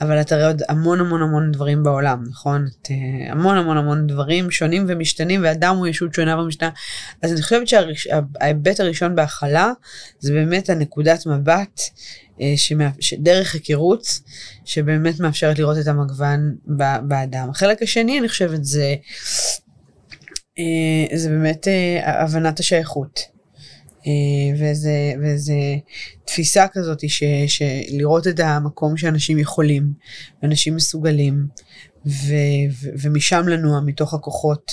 אבל 0.00 0.20
את 0.20 0.32
הרי 0.32 0.44
עוד 0.44 0.62
המון 0.68 1.00
המון 1.00 1.22
המון 1.22 1.52
דברים 1.52 1.82
בעולם, 1.82 2.24
נכון? 2.30 2.66
את 2.82 2.90
אה, 2.90 3.32
המון 3.32 3.56
המון 3.56 3.76
המון 3.76 4.06
דברים 4.06 4.50
שונים 4.50 4.84
ומשתנים, 4.88 5.40
ואדם 5.44 5.76
הוא 5.76 5.86
ישות 5.86 6.14
שונה 6.14 6.40
ומשתנה. 6.40 6.70
אז 7.22 7.32
אני 7.32 7.42
חושבת 7.42 7.68
שההיבט 7.68 8.80
הראשון 8.80 9.14
בהכלה, 9.14 9.72
זה 10.18 10.32
באמת 10.32 10.70
הנקודת 10.70 11.26
מבט. 11.26 11.80
אה, 12.40 12.54
דרך 13.18 13.54
היכרות 13.54 14.20
שבאמת 14.64 15.20
מאפשרת 15.20 15.58
לראות 15.58 15.78
את 15.78 15.86
המגוון 15.86 16.56
באדם. 17.08 17.50
החלק 17.50 17.82
השני 17.82 18.18
אני 18.18 18.28
חושבת 18.28 18.64
זה, 18.64 18.94
אה, 20.58 21.16
זה 21.16 21.28
באמת 21.28 21.68
אה, 21.68 22.22
הבנת 22.22 22.60
השייכות. 22.60 23.32
וזה, 24.58 25.12
וזה 25.22 25.54
תפיסה 26.24 26.66
כזאת 26.72 27.08
ש, 27.08 27.22
שלראות 27.46 28.26
את 28.26 28.40
המקום 28.40 28.96
שאנשים 28.96 29.38
יכולים, 29.38 29.92
ואנשים 30.42 30.76
מסוגלים, 30.76 31.46
ו, 32.06 32.34
ו, 32.80 32.88
ומשם 33.02 33.48
לנוע 33.48 33.80
מתוך 33.80 34.14
הכוחות 34.14 34.72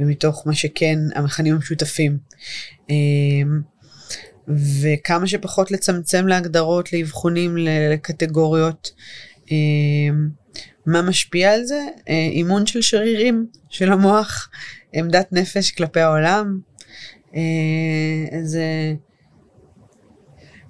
ומתוך 0.00 0.42
מה 0.46 0.54
שכן 0.54 0.98
המכנים 1.14 1.54
המשותפים. 1.54 2.18
וכמה 4.48 5.26
שפחות 5.26 5.70
לצמצם 5.70 6.26
להגדרות, 6.26 6.92
לאבחונים, 6.92 7.56
לקטגוריות. 7.58 8.92
אמ, 9.50 10.28
מה 10.86 11.02
משפיע 11.02 11.52
על 11.52 11.64
זה? 11.64 11.80
אה, 12.08 12.14
אימון 12.14 12.66
של 12.66 12.82
שרירים 12.82 13.46
של 13.68 13.92
המוח, 13.92 14.50
עמדת 14.92 15.32
נפש 15.32 15.70
כלפי 15.70 16.00
העולם, 16.00 16.60
אה, 17.34 17.40
איזה, 18.32 18.94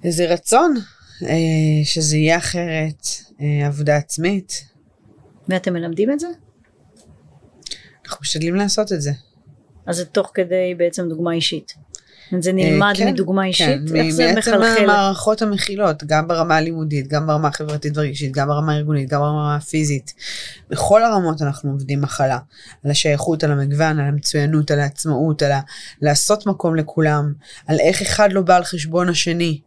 איזה 0.03 0.25
רצון 0.25 0.73
אה, 1.23 1.35
שזה 1.83 2.17
יהיה 2.17 2.37
אחרת, 2.37 3.07
עבודה 3.65 3.97
עצמית. 3.97 4.63
ואתם 5.49 5.73
מלמדים 5.73 6.11
את 6.11 6.19
זה? 6.19 6.27
אנחנו 8.05 8.21
משתדלים 8.21 8.55
לעשות 8.55 8.91
את 8.91 9.01
זה. 9.01 9.11
אז 9.85 9.95
זה 9.95 10.05
תוך 10.05 10.31
כדי 10.33 10.75
בעצם 10.77 11.09
דוגמה 11.09 11.33
אישית. 11.33 11.73
זה 12.39 12.53
נלמד 12.53 12.93
כן, 12.97 13.07
מדוגמה 13.07 13.41
כן, 13.41 13.47
אישית? 13.47 13.89
כן, 13.89 13.95
איך 13.95 14.09
זה 14.09 14.33
מחלחל? 14.37 14.57
מעצם 14.57 14.83
המערכות 14.83 15.41
המכילות, 15.41 16.03
גם 16.03 16.27
ברמה 16.27 16.55
הלימודית, 16.55 17.07
גם 17.07 17.27
ברמה 17.27 17.47
החברתית 17.47 17.97
והרגשית, 17.97 18.31
גם 18.31 18.47
ברמה 18.47 18.73
הארגונית, 18.73 19.09
גם 19.09 19.19
ברמה 19.19 19.55
הפיזית. 19.55 20.13
בכל 20.69 21.03
הרמות 21.03 21.41
אנחנו 21.41 21.71
עובדים 21.71 22.01
מחלה. 22.01 22.37
על 22.85 22.91
השייכות, 22.91 23.43
על 23.43 23.51
המגוון, 23.51 23.99
על 23.99 24.05
המצוינות, 24.05 24.71
על 24.71 24.79
העצמאות, 24.79 25.41
על 25.41 25.51
ה... 25.51 25.59
לעשות 26.01 26.45
מקום 26.45 26.75
לכולם, 26.75 27.33
על 27.67 27.79
איך 27.79 28.01
אחד 28.01 28.29
לא 28.31 28.41
בא 28.41 28.55
על 28.55 28.63
חשבון 28.63 29.09
השני. 29.09 29.61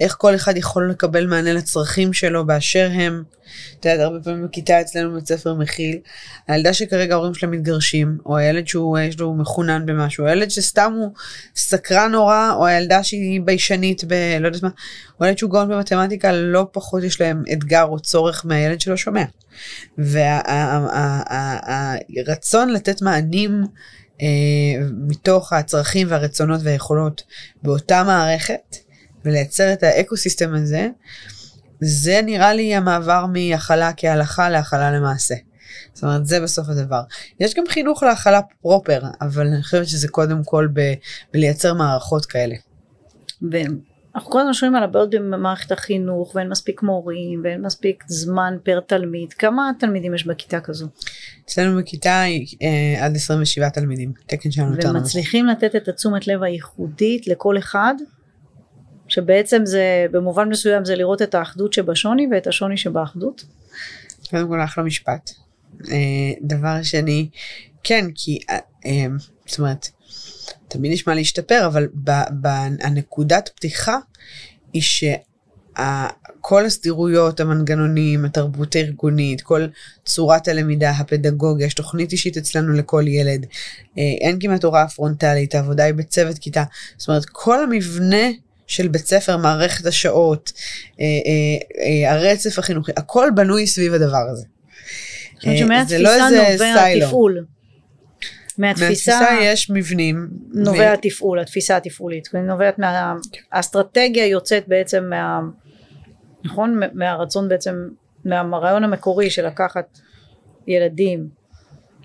איך 0.00 0.16
כל 0.18 0.34
אחד 0.34 0.56
יכול 0.56 0.90
לקבל 0.90 1.26
מענה 1.26 1.52
לצרכים 1.52 2.12
שלו 2.12 2.46
באשר 2.46 2.90
הם. 2.92 3.22
את 3.80 3.84
יודעת, 3.84 4.00
הרבה 4.00 4.20
פעמים 4.24 4.46
בכיתה 4.46 4.80
אצלנו 4.80 5.10
בבית 5.10 5.26
ספר 5.26 5.54
מכיל, 5.54 5.98
הילדה 6.48 6.72
שכרגע 6.72 7.14
ההורים 7.14 7.34
שלה 7.34 7.50
מתגרשים, 7.50 8.18
או 8.26 8.36
הילד 8.36 8.68
שהוא 8.68 8.98
יש 8.98 9.20
לו 9.20 9.34
מחונן 9.34 9.86
במשהו, 9.86 10.26
הילד 10.26 10.50
שסתם 10.50 10.92
הוא 10.96 11.12
סקרן 11.56 12.10
נורא, 12.12 12.52
או 12.54 12.66
הילדה 12.66 13.02
שהיא 13.02 13.40
ביישנית 13.40 14.04
ב... 14.06 14.14
לא 14.40 14.46
יודעת 14.46 14.62
מה, 14.62 14.68
או 15.20 15.24
הילד 15.24 15.38
שהוא 15.38 15.50
גאון 15.50 15.68
במתמטיקה, 15.68 16.32
לא 16.32 16.66
פחות 16.72 17.02
יש 17.02 17.20
להם 17.20 17.42
אתגר 17.52 17.84
או 17.84 18.00
צורך 18.00 18.46
מהילד 18.46 18.80
שלא 18.80 18.96
שומע. 18.96 19.24
והרצון 22.18 22.72
לתת 22.72 23.02
מענים 23.02 23.64
אה, 24.22 24.26
מתוך 25.08 25.52
הצרכים 25.52 26.06
והרצונות 26.10 26.60
והיכולות 26.64 27.22
באותה 27.62 28.02
מערכת, 28.04 28.76
ולייצר 29.24 29.72
את 29.72 29.82
ה 29.82 30.16
ecosystem 30.16 30.54
הזה, 30.54 30.88
זה 31.80 32.20
נראה 32.24 32.54
לי 32.54 32.74
המעבר 32.74 33.26
מהכלה 33.26 33.90
כהלכה 33.96 34.50
להכלה 34.50 34.90
למעשה. 34.90 35.34
זאת 35.94 36.04
אומרת, 36.04 36.26
זה 36.26 36.40
בסוף 36.40 36.68
הדבר. 36.68 37.00
יש 37.40 37.54
גם 37.54 37.64
חינוך 37.68 38.02
להכלה 38.02 38.40
proper, 38.62 39.00
אבל 39.20 39.46
אני 39.46 39.62
חושבת 39.62 39.86
שזה 39.86 40.08
קודם 40.08 40.44
כל 40.44 40.68
ב- 40.72 40.94
בלייצר 41.32 41.74
מערכות 41.74 42.26
כאלה. 42.26 42.54
אנחנו 44.14 44.30
כל 44.30 44.40
הזמן 44.40 44.54
שומעים 44.54 44.76
על 44.76 44.82
הבעיות 44.82 45.10
במערכת 45.10 45.72
החינוך, 45.72 46.34
ואין 46.34 46.48
מספיק 46.48 46.82
מורים, 46.82 47.40
ואין 47.44 47.62
מספיק 47.62 48.04
זמן 48.08 48.56
פר 48.62 48.80
תלמיד. 48.80 49.32
כמה 49.32 49.70
תלמידים 49.78 50.14
יש 50.14 50.26
בכיתה 50.26 50.60
כזו? 50.60 50.86
אצלנו 51.44 51.80
בכיתה 51.80 52.24
אה, 52.62 53.04
עד 53.04 53.16
27 53.16 53.68
תלמידים, 53.68 54.12
תקן 54.26 54.50
שלנו 54.50 54.74
יותר 54.74 54.88
נמוך. 54.88 55.02
ומצליחים 55.02 55.46
לתת 55.46 55.76
את 55.76 55.88
התשומת 55.88 56.26
לב 56.26 56.42
הייחודית 56.42 57.26
לכל 57.26 57.58
אחד? 57.58 57.94
שבעצם 59.10 59.66
זה 59.66 60.06
במובן 60.10 60.48
מסוים 60.48 60.84
זה 60.84 60.96
לראות 60.96 61.22
את 61.22 61.34
האחדות 61.34 61.72
שבשוני 61.72 62.28
ואת 62.32 62.46
השוני 62.46 62.76
שבאחדות. 62.76 63.44
קודם 64.30 64.48
כל 64.48 64.64
אחלה 64.64 64.84
משפט. 64.84 65.30
אה, 65.88 66.32
דבר 66.42 66.82
שני, 66.82 67.28
כן, 67.84 68.06
כי 68.14 68.38
אה, 68.50 68.58
אה, 68.86 69.06
זאת 69.46 69.58
אומרת, 69.58 69.88
תמיד 70.68 70.92
נשמע 70.92 71.14
להשתפר, 71.14 71.66
אבל 71.66 71.88
הנקודת 72.80 73.50
פתיחה 73.56 73.98
היא 74.72 74.82
שכל 74.82 76.66
הסדירויות, 76.66 77.40
המנגנונים, 77.40 78.24
התרבות 78.24 78.76
הארגונית, 78.76 79.40
כל 79.40 79.66
צורת 80.04 80.48
הלמידה, 80.48 80.90
הפדגוגיה, 80.90 81.66
יש 81.66 81.74
תוכנית 81.74 82.12
אישית 82.12 82.36
אצלנו 82.36 82.72
לכל 82.72 83.04
ילד, 83.08 83.46
אין 83.96 84.36
כמעט 84.40 84.64
הוראה 84.64 84.88
פרונטלית, 84.88 85.54
העבודה 85.54 85.84
היא 85.84 85.94
בצוות 85.94 86.38
כיתה, 86.38 86.64
זאת 86.96 87.08
אומרת 87.08 87.24
כל 87.24 87.62
המבנה 87.62 88.26
של 88.70 88.88
בית 88.88 89.06
ספר, 89.06 89.36
מערכת 89.36 89.86
השעות, 89.86 90.52
אה, 91.00 91.04
אה, 91.04 92.06
אה, 92.06 92.12
הרצף 92.12 92.58
החינוכי, 92.58 92.92
הכל 92.96 93.28
בנוי 93.34 93.66
סביב 93.66 93.94
הדבר 93.94 94.26
הזה. 94.30 94.46
זה 95.86 95.98
לא 95.98 96.10
איזה 96.40 96.72
סיילו. 96.84 97.06
מהתפיסה, 98.58 99.20
מהתפיסה 99.20 99.28
יש 99.42 99.70
מבנים. 99.70 100.28
נובע 100.54 100.92
התפעול, 100.92 101.40
התפיסה 101.40 101.76
התפעולית. 101.76 102.28
נובעת 102.34 102.78
מה... 102.78 103.14
האסטרטגיה 103.52 104.26
יוצאת 104.26 104.68
בעצם 104.68 105.04
מה... 105.10 105.40
נכון? 106.44 106.80
מהרצון 106.92 107.48
בעצם, 107.48 107.74
מהרעיון 108.24 108.84
המקורי 108.84 109.30
של 109.30 109.46
לקחת 109.46 109.98
ילדים, 110.66 111.28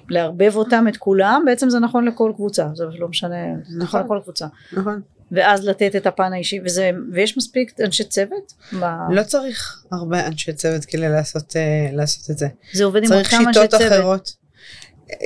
לערבב 0.10 0.55
אותם 0.55 0.86
את 0.88 0.98
כולם, 0.98 1.43
בעצם 1.45 1.69
זה 1.69 1.79
נכון 1.79 2.05
לכל 2.05 2.31
קבוצה, 2.36 2.67
זה 2.74 2.86
לא 3.00 3.07
משנה, 3.07 3.36
נכון 3.77 4.03
לכל 4.03 4.19
קבוצה. 4.24 4.48
נכון. 4.74 5.01
ואז 5.32 5.65
לתת 5.65 5.96
את 5.96 6.08
הפן 6.08 6.34
האישי 6.34 6.60
וזה 6.65 6.91
ויש 7.13 7.38
מספיק 7.38 7.79
אנשי 7.86 8.03
צוות? 8.03 8.53
ב... 8.74 8.86
לא 9.10 9.24
צריך 9.24 9.84
הרבה 9.91 10.27
אנשי 10.27 10.53
צוות 10.53 10.86
כדי 10.86 11.10
לעשות, 11.10 11.50
uh, 11.50 11.96
לעשות 11.96 12.32
את 12.32 12.38
זה. 12.38 12.48
זה 12.74 12.84
עובד 12.84 13.03
עם 13.03 13.12
אותם 13.12 13.17
אנשי 13.17 13.27
צוות. 13.32 13.53
צריך 13.53 13.82
שיטות 13.82 14.00
אחרות. 14.00 14.46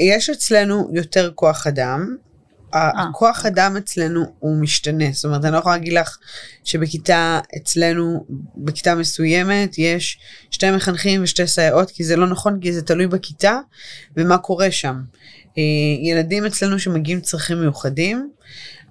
יש 0.09 0.29
אצלנו 0.29 0.89
יותר 0.93 1.31
כוח 1.35 1.67
אדם. 1.67 2.15
אה, 2.73 2.89
הכוח 2.89 3.45
אדם 3.45 3.77
אצלנו 3.77 4.25
הוא 4.39 4.61
משתנה, 4.61 5.05
זאת 5.11 5.25
אומרת 5.25 5.45
אני 5.45 5.53
לא 5.53 5.57
יכולה 5.57 5.75
להגיד 5.75 5.93
לך 5.93 6.17
שבכיתה 6.63 7.39
אצלנו, 7.57 8.25
בכיתה 8.57 8.95
מסוימת 8.95 9.77
יש 9.77 10.19
שתי 10.51 10.71
מחנכים 10.71 11.23
ושתי 11.23 11.47
סייעות 11.47 11.91
כי 11.91 12.03
זה 12.03 12.15
לא 12.15 12.27
נכון 12.27 12.59
כי 12.61 12.73
זה 12.73 12.81
תלוי 12.81 13.07
בכיתה 13.07 13.59
ומה 14.17 14.37
קורה 14.37 14.71
שם. 14.71 15.01
אה, 15.57 15.63
ילדים 16.01 16.45
אצלנו 16.45 16.79
שמגיעים 16.79 17.21
צרכים 17.21 17.59
מיוחדים, 17.59 18.29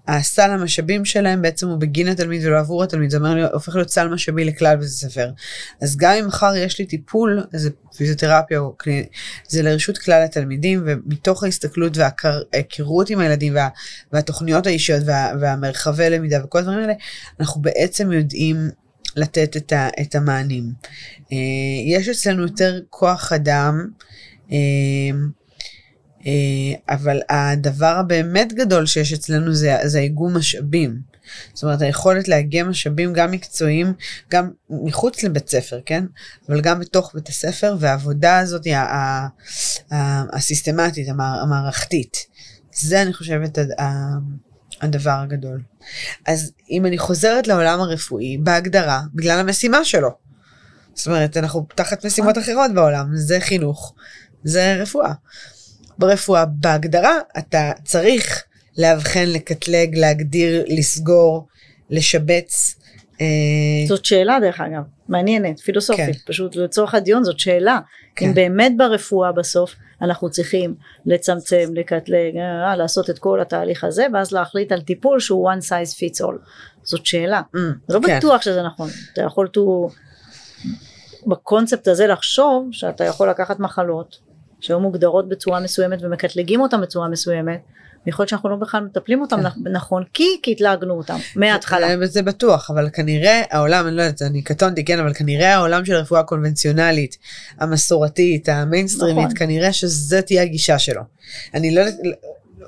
הסל 0.09 0.51
המשאבים 0.51 1.05
שלהם 1.05 1.43
בעצם 1.43 1.69
הוא 1.69 1.77
בגין 1.77 2.09
התלמיד 2.09 2.47
ולא 2.47 2.59
עבור 2.59 2.85
התלמיד, 2.85 3.11
זה 3.11 3.17
אומר, 3.17 3.53
הופך 3.53 3.75
להיות 3.75 3.91
סל 3.91 4.09
משאבי 4.09 4.45
לכלל 4.45 4.77
בית 4.77 4.85
הספר. 4.85 5.31
אז 5.83 5.97
גם 5.97 6.13
אם 6.13 6.27
מחר 6.27 6.57
יש 6.57 6.79
לי 6.79 6.87
טיפול, 6.87 7.45
איזה 7.53 7.71
פיזיותרפיה. 7.97 8.61
זה 9.49 9.63
לרשות 9.63 9.99
כלל 9.99 10.23
התלמידים, 10.23 10.83
ומתוך 10.87 11.45
ההסתכלות 11.45 11.97
וההיכרות 11.97 13.11
עם 13.11 13.19
הילדים 13.19 13.55
וה... 13.55 13.69
והתוכניות 14.13 14.67
האישיות 14.67 15.03
וה... 15.07 15.33
והמרחבי 15.41 16.11
למידה 16.11 16.45
וכל 16.45 16.59
הדברים 16.59 16.79
האלה, 16.79 16.95
אנחנו 17.41 17.63
בעצם 17.63 18.13
יודעים 18.13 18.57
לתת 19.17 19.57
את, 19.57 19.73
ה... 19.73 19.89
את 20.01 20.15
המענים. 20.15 20.73
אה, 21.33 21.37
יש 21.87 22.09
אצלנו 22.09 22.43
יותר 22.43 22.81
כוח 22.91 23.33
אדם. 23.33 23.89
אה, 26.27 26.33
אבל 26.89 27.21
הדבר 27.29 27.97
הבאמת 27.99 28.53
גדול 28.53 28.87
שיש 28.87 29.13
אצלנו 29.13 29.55
זה, 29.55 29.77
זה 29.85 29.99
איגום 29.99 30.37
משאבים. 30.37 31.01
זאת 31.55 31.63
אומרת 31.63 31.83
היכולת 31.83 32.29
לאגם 32.29 32.71
משאבים 32.71 33.13
גם 33.13 33.31
מקצועיים, 33.31 33.93
גם 34.31 34.51
מחוץ 34.71 35.23
לבית 35.23 35.49
ספר, 35.49 35.81
כן? 35.87 36.05
אבל 36.49 36.61
גם 36.61 36.81
בתוך 36.81 37.11
בית 37.15 37.29
הספר, 37.29 37.77
והעבודה 37.81 38.39
הזאת 38.39 38.65
היא 38.65 38.77
הסיסטמטית, 40.33 41.09
המערכתית. 41.09 42.27
זה 42.75 43.03
אני 43.03 43.13
חושבת 43.13 43.59
הדבר 44.81 45.11
הגדול. 45.11 45.63
אז 46.27 46.53
אם 46.71 46.87
אני 46.87 46.99
חוזרת 46.99 47.47
לעולם 47.47 47.81
הרפואי, 47.81 48.39
בהגדרה, 48.39 49.03
בגלל 49.15 49.39
המשימה 49.39 49.85
שלו. 49.85 50.11
זאת 50.95 51.07
אומרת, 51.07 51.37
אנחנו 51.37 51.67
תחת 51.75 52.07
משימות 52.07 52.39
אחרות 52.39 52.71
בעולם, 52.75 53.17
זה 53.17 53.41
חינוך, 53.41 53.95
זה 54.45 54.77
רפואה. 54.81 55.13
ברפואה 55.99 56.45
בהגדרה 56.47 57.19
אתה 57.39 57.73
צריך 57.85 58.45
לאבחן, 58.79 59.25
לקטלג, 59.27 59.95
להגדיר, 59.97 60.65
לסגור, 60.69 61.47
לשבץ. 61.91 62.75
אה, 63.21 63.27
זאת 63.89 64.05
שאלה 64.05 64.39
דרך 64.41 64.61
אגב, 64.61 64.83
מעניינת, 65.09 65.61
פילוסופית, 65.61 66.17
כן. 66.17 66.33
פשוט 66.33 66.57
לצורך 66.57 66.95
הדיון 66.95 67.25
זאת 67.25 67.39
שאלה. 67.39 67.79
כן. 68.17 68.27
אם 68.27 68.35
באמת 68.35 68.73
ברפואה 68.77 69.33
בסוף 69.33 69.75
אנחנו 70.03 70.31
צריכים 70.31 70.75
לצמצם, 71.07 71.71
לקטלג, 71.75 72.37
אה, 72.37 72.77
לעשות 72.77 73.11
את 73.11 73.19
כל 73.19 73.41
התהליך 73.41 73.85
הזה, 73.85 74.07
ואז 74.13 74.33
להחליט 74.33 74.73
על 74.73 74.81
טיפול 74.81 75.21
שהוא 75.21 75.51
one 75.51 75.61
size 75.63 75.95
fits 75.95 76.25
all. 76.25 76.39
זאת 76.83 77.07
שאלה. 77.07 77.41
Mm, 77.57 77.59
לא 77.89 78.01
כן. 78.07 78.19
בטוח 78.19 78.43
שזה 78.43 78.63
נכון. 78.63 78.89
אתה 79.13 79.23
יכול 79.23 79.49
to... 79.57 79.61
בקונספט 81.27 81.89
הזה 81.89 82.07
לחשוב 82.07 82.69
שאתה 82.73 83.05
יכול 83.05 83.31
לקחת 83.31 83.61
מחלות 83.61 84.28
שהיו 84.61 84.81
מוגדרות 84.81 85.29
בצורה 85.29 85.61
מסוימת 85.61 85.99
ומקטלגים 86.03 86.61
אותן 86.61 86.81
בצורה 86.81 87.09
מסוימת 87.09 87.61
ויכול 88.07 88.23
להיות 88.23 88.29
שאנחנו 88.29 88.49
לא 88.49 88.57
בכלל 88.57 88.85
מטפלים 88.85 89.21
אותם 89.21 89.43
כן. 89.43 89.73
נכון 89.73 90.05
כי 90.15 90.27
כי 90.43 90.53
התלהגנו 90.53 90.95
אותם 90.95 91.17
מההתחלה. 91.37 92.07
זה 92.07 92.23
בטוח 92.23 92.71
אבל 92.71 92.91
כנראה 92.93 93.43
העולם 93.51 93.87
אני 93.87 93.97
לא 93.97 94.03
יודעת 94.03 94.23
אני 94.23 94.43
קטונתי 94.43 94.85
כן 94.85 94.99
אבל 94.99 95.15
כנראה 95.15 95.55
העולם 95.55 95.85
של 95.85 95.95
הרפואה 95.95 96.21
הקונבנציונלית 96.21 97.19
המסורתית 97.59 98.49
המיינסטרימית 98.49 99.25
נכון. 99.25 99.37
כנראה 99.37 99.73
שזה 99.73 100.23
תהיה 100.23 100.43
הגישה 100.43 100.79
שלו. 100.79 101.03
אני 101.55 101.75
לא 101.75 101.83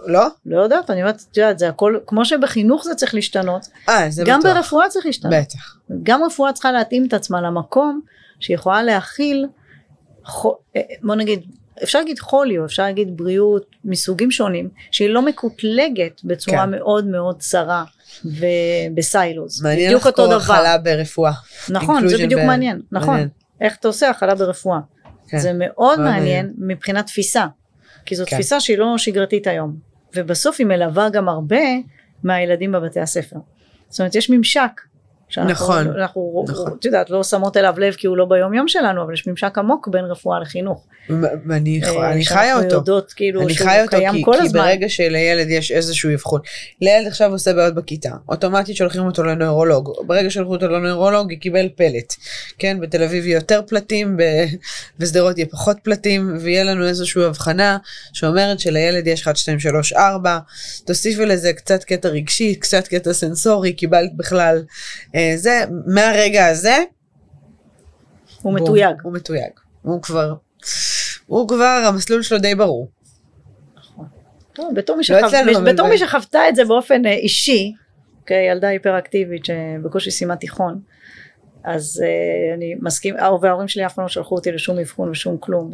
לא? 0.07 0.27
לא 0.47 0.63
יודעת, 0.63 0.91
אני 0.91 1.03
אומרת, 1.03 1.23
את 1.31 1.37
יודעת, 1.37 1.59
זה 1.59 1.69
הכל, 1.69 1.99
כמו 2.07 2.25
שבחינוך 2.25 2.85
זה 2.85 2.95
צריך 2.95 3.15
להשתנות, 3.15 3.65
아, 3.65 3.69
אה, 3.89 4.11
זה 4.11 4.23
גם 4.27 4.41
בטוח. 4.41 4.53
ברפואה 4.53 4.89
צריך 4.89 5.07
להשתנות. 5.07 5.35
בטח. 5.35 5.77
גם 6.03 6.25
רפואה 6.25 6.53
צריכה 6.53 6.73
להתאים 6.73 7.07
את 7.07 7.15
עצמה 7.15 7.41
למקום 7.41 8.01
שהיא 8.41 8.55
יכולה 8.55 8.83
להכיל, 8.83 9.47
אה, 10.77 10.81
בוא 11.03 11.15
נגיד, 11.15 11.41
אפשר 11.83 11.99
להגיד 11.99 12.19
חולי 12.19 12.59
או 12.59 12.65
אפשר 12.65 12.83
להגיד 12.83 13.17
בריאות 13.17 13.67
מסוגים 13.85 14.31
שונים 14.31 14.69
שהיא 14.91 15.09
לא 15.09 15.23
מקוטלגת 15.23 16.21
בצורה 16.25 16.65
כן. 16.65 16.71
מאוד 16.71 17.07
מאוד 17.07 17.39
צרה 17.39 17.85
ובסיילוז. 18.25 19.63
מעניין 19.63 19.95
לחקור 19.95 20.35
הכלה 20.35 20.79
ברפואה. 20.79 21.33
נכון 21.69 22.09
זה 22.09 22.19
בדיוק 22.19 22.41
ב... 22.41 22.45
מעניין 22.45 22.81
נכון 22.93 23.09
מעניין. 23.09 23.29
איך 23.61 23.77
אתה 23.81 23.89
עושה 23.89 24.11
הכלה 24.11 24.35
ברפואה. 24.35 24.79
כן. 25.29 25.39
זה 25.39 25.53
מאוד 25.55 26.01
מעניין, 26.01 26.17
מעניין 26.17 26.53
מבחינת 26.59 27.07
תפיסה 27.07 27.47
כי 28.07 28.17
זו 28.17 28.25
כן. 28.27 28.37
תפיסה 28.37 28.61
שהיא 28.61 28.79
לא 28.79 28.99
שגרתית 28.99 29.47
היום 29.47 29.77
ובסוף 30.17 30.57
היא 30.59 30.67
מלווה 30.67 31.11
גם 31.11 31.29
הרבה 31.29 31.61
מהילדים 32.23 32.73
בבתי 32.73 33.01
הספר. 33.01 33.37
זאת 33.89 34.01
אומרת 34.01 34.15
יש 34.15 34.31
ממשק 34.31 34.81
שאנחנו, 35.31 35.53
נכון, 35.53 35.87
אנחנו, 35.87 36.45
נכון. 36.49 36.77
את 36.81 36.85
יודעת, 36.85 37.11
לא 37.11 37.25
שמות 37.25 37.57
אליו 37.57 37.75
לב 37.79 37.95
כי 37.95 38.07
הוא 38.07 38.17
לא 38.17 38.25
ביום 38.25 38.55
יום 38.55 38.69
שלנו, 38.69 39.03
אבל 39.03 39.15
יש 39.15 39.27
ממשק 39.27 39.59
עמוק 39.59 39.89
בין 39.89 40.05
רפואה 40.05 40.41
לחינוך. 40.41 40.87
ואני 41.49 41.81
אה, 41.85 42.13
אני 42.13 42.27
חיה 42.27 42.57
אותו. 42.57 42.75
יודעות 42.75 43.13
כאילו 43.13 43.43
אני 43.43 43.55
חיה 43.55 43.83
אותו 43.83 43.97
כי, 44.13 44.25
כי 44.43 44.49
ברגע 44.53 44.89
שלילד 44.89 45.51
יש 45.51 45.73
איזשהו 45.73 46.15
אבחון, 46.15 46.41
לילד 46.81 47.07
עכשיו 47.07 47.33
עושה 47.33 47.55
בעיות 47.55 47.75
בכיתה, 47.75 48.11
אוטומטית 48.29 48.77
שולחים 48.77 49.03
אותו 49.03 49.23
לנוירולוג, 49.23 49.93
ברגע 50.07 50.31
שהלכו 50.31 50.53
אותו 50.53 50.69
לנוירולוג 50.69 51.31
היא 51.31 51.39
קיבל 51.39 51.69
פלט, 51.77 52.15
כן, 52.59 52.81
בתל 52.81 53.03
אביב 53.03 53.27
יהיה 53.27 53.35
יותר 53.35 53.61
פלטים, 53.69 54.17
בשדרות 54.99 55.39
יהיה 55.39 55.49
פחות 55.49 55.77
פלטים, 55.83 56.37
ויהיה 56.41 56.65
לנו 56.65 56.87
איזושהי 56.87 57.25
הבחנה 57.25 57.79
שאומרת 58.13 58.61
שלילד 58.61 59.07
יש 59.07 59.23
1, 59.23 59.37
2, 59.37 59.61
3, 59.61 59.93
4, 59.93 60.39
תוסיפי 60.85 61.27
לזה 61.27 61.53
קצת 61.53 61.85
קטע 61.85 62.09
רגשי, 62.09 62.55
קצת 62.55 62.89
קטע 62.89 63.13
סנסורי, 63.13 63.73
קיבלת 63.73 64.17
בכלל 64.17 64.63
אה, 65.15 65.20
זה, 65.37 65.65
מהרגע 65.87 66.47
הזה, 66.47 66.79
הוא 68.43 68.55
מתויג. 68.55 68.97
הוא 69.03 69.13
מתויג. 69.13 69.51
הוא 69.83 70.03
כבר 70.03 70.35
הוא 71.27 71.49
כבר, 71.49 71.83
המסלול 71.87 72.23
שלו 72.23 72.39
די 72.39 72.55
ברור. 72.55 72.89
נכון. 73.77 74.05
בתור 74.75 74.97
מי, 74.97 75.03
לא 75.11 75.29
שחו... 75.29 75.65
בתור 75.65 75.89
מי 75.89 75.99
שחוותה 75.99 76.49
את 76.49 76.57
זה 76.57 76.65
באופן 76.65 77.07
אה, 77.07 77.13
אישי, 77.13 77.73
כילדה 78.27 78.69
היפראקטיבית 78.69 79.45
שבקושי 79.45 80.11
סיימה 80.11 80.37
תיכון, 80.37 80.81
אז 81.65 82.03
uh, 82.03 82.55
אני 82.57 82.75
מסכים, 82.81 83.15
וההורים 83.43 83.69
שלי 83.69 83.87
אף 83.87 83.95
פעם 83.95 84.03
לא 84.03 84.09
שלחו 84.09 84.35
אותי 84.35 84.53
לשום 84.53 84.79
אבחון 84.79 85.11
ושום 85.11 85.37
כלום, 85.39 85.71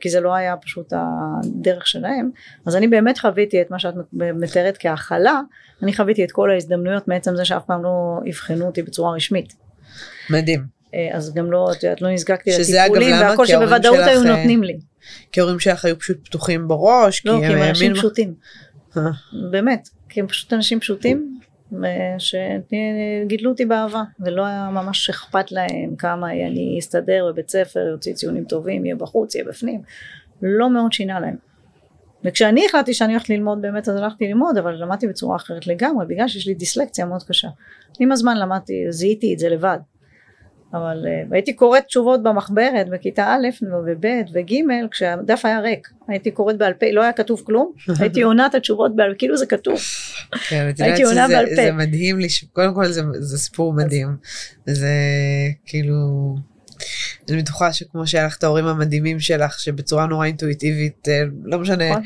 כי 0.00 0.10
זה 0.10 0.20
לא 0.20 0.34
היה 0.34 0.56
פשוט 0.56 0.92
הדרך 0.92 1.86
שלהם, 1.86 2.30
אז 2.66 2.76
אני 2.76 2.88
באמת 2.88 3.18
חוויתי 3.18 3.62
את 3.62 3.70
מה 3.70 3.78
שאת 3.78 3.94
מתארת 4.12 4.76
כהכלה, 4.80 5.40
אני 5.82 5.94
חוויתי 5.94 6.24
את 6.24 6.32
כל 6.32 6.50
ההזדמנויות 6.50 7.08
מעצם 7.08 7.36
זה 7.36 7.44
שאף 7.44 7.64
פעם 7.64 7.82
לא 7.82 8.20
אבחנו 8.28 8.66
אותי 8.66 8.82
בצורה 8.82 9.14
רשמית. 9.14 9.54
מדהים. 10.30 10.64
אה, 10.94 11.08
אז 11.12 11.34
גם 11.34 11.52
לא, 11.52 11.72
את 11.72 11.82
יודעת, 11.82 12.02
לא 12.02 12.10
נזקקתי 12.10 12.50
לטיפולים, 12.50 13.14
והכל 13.20 13.46
שבוודאות 13.46 13.98
היו 13.98 14.22
נותנים 14.22 14.62
לי. 14.62 14.78
כי 15.32 15.40
ההורים 15.40 15.58
שלך 15.58 15.84
היו 15.84 15.98
פשוט 15.98 16.24
פתוחים 16.24 16.68
בראש, 16.68 17.26
לא, 17.26 17.38
כי 17.40 17.46
הם 17.46 17.62
אנשים 17.62 17.94
פשוטים. 17.94 18.34
אה. 18.96 19.02
באמת, 19.50 19.88
כי 20.08 20.20
הם 20.20 20.26
פשוט 20.26 20.52
אנשים 20.52 20.80
פשוטים, 20.80 21.31
שגידלו 22.18 23.50
אותי 23.50 23.64
באהבה, 23.64 24.02
ולא 24.20 24.46
היה 24.46 24.70
ממש 24.72 25.10
אכפת 25.10 25.52
להם 25.52 25.96
כמה 25.98 26.32
אני 26.32 26.76
אסתדר 26.78 27.26
בבית 27.32 27.50
ספר, 27.50 27.80
יוציא 27.80 28.14
ציונים 28.14 28.44
טובים, 28.44 28.84
יהיה 28.84 28.96
בחוץ, 28.96 29.34
יהיה 29.34 29.44
בפנים. 29.44 29.82
לא 30.42 30.70
מאוד 30.70 30.92
שינה 30.92 31.20
להם. 31.20 31.36
וכשאני 32.24 32.66
החלטתי 32.66 32.94
שאני 32.94 33.12
הולכת 33.12 33.30
ללמוד 33.30 33.62
באמת 33.62 33.88
אז 33.88 33.96
הלכתי 33.96 34.26
ללמוד 34.26 34.58
אבל 34.58 34.82
למדתי 34.82 35.08
בצורה 35.08 35.36
אחרת 35.36 35.66
לגמרי 35.66 36.06
בגלל 36.06 36.28
שיש 36.28 36.46
לי 36.46 36.54
דיסלקציה 36.54 37.06
מאוד 37.06 37.22
קשה. 37.22 37.48
עם 38.00 38.12
הזמן 38.12 38.36
למדתי, 38.36 38.72
זיהיתי 38.88 39.34
את 39.34 39.38
זה 39.38 39.48
לבד. 39.48 39.78
אבל 40.74 41.04
uh, 41.04 41.34
הייתי 41.34 41.52
קוראת 41.52 41.84
תשובות 41.84 42.22
במחברת 42.22 42.88
בכיתה 42.88 43.26
א' 43.34 43.64
וב' 43.86 44.06
וג' 44.34 44.54
כשהדף 44.90 45.44
היה 45.44 45.60
ריק 45.60 45.88
הייתי 46.08 46.30
קוראת 46.30 46.58
בעל 46.58 46.72
פה 46.72 46.86
לא 46.92 47.02
היה 47.02 47.12
כתוב 47.12 47.42
כלום 47.46 47.72
הייתי 48.00 48.22
עונה 48.22 48.46
את 48.46 48.54
התשובות 48.54 48.96
בעל 48.96 49.12
פה 49.12 49.18
כאילו 49.18 49.36
זה 49.36 49.46
כתוב. 49.46 49.80
כן, 50.48 50.70
הייתי 50.78 51.02
עונה 51.02 51.28
בעל 51.28 51.46
פה. 51.46 51.54
זה 51.54 51.72
מדהים 51.72 52.18
לי 52.18 52.28
קודם 52.52 52.74
כל 52.74 52.86
זה, 52.86 53.02
זה 53.18 53.38
סיפור 53.38 53.72
מדהים 53.72 54.16
זה 54.66 54.88
כאילו 55.66 56.34
אני 57.30 57.42
בטוחה 57.42 57.72
שכמו 57.72 58.06
שהיה 58.06 58.26
לך 58.26 58.36
את 58.38 58.44
ההורים 58.44 58.66
המדהימים 58.66 59.20
שלך 59.20 59.60
שבצורה 59.60 60.06
נורא 60.06 60.26
אינטואיטיבית 60.26 61.08
אה, 61.08 61.22
לא 61.44 61.58
משנה 61.58 61.90
נכון. 61.90 62.02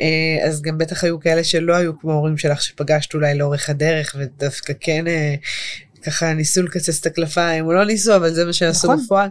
אה, 0.00 0.46
אז 0.46 0.62
גם 0.62 0.78
בטח 0.78 1.04
היו 1.04 1.20
כאלה 1.20 1.44
שלא 1.44 1.74
היו 1.74 1.98
כמו 1.98 2.12
ההורים 2.12 2.38
שלך 2.38 2.62
שפגשת 2.62 3.14
אולי 3.14 3.38
לאורך 3.38 3.70
הדרך 3.70 4.16
ודווקא 4.18 4.72
כן 4.80 5.04
ככה 6.06 6.32
ניסו 6.32 6.62
לקצץ 6.62 7.00
את 7.00 7.06
הקלפיים, 7.06 7.66
או 7.66 7.72
לא 7.72 7.84
ניסו, 7.84 8.16
אבל 8.16 8.34
זה 8.34 8.44
מה 8.44 8.52
שעשו 8.52 8.86
נכון. 8.86 9.04
בפועל. 9.04 9.28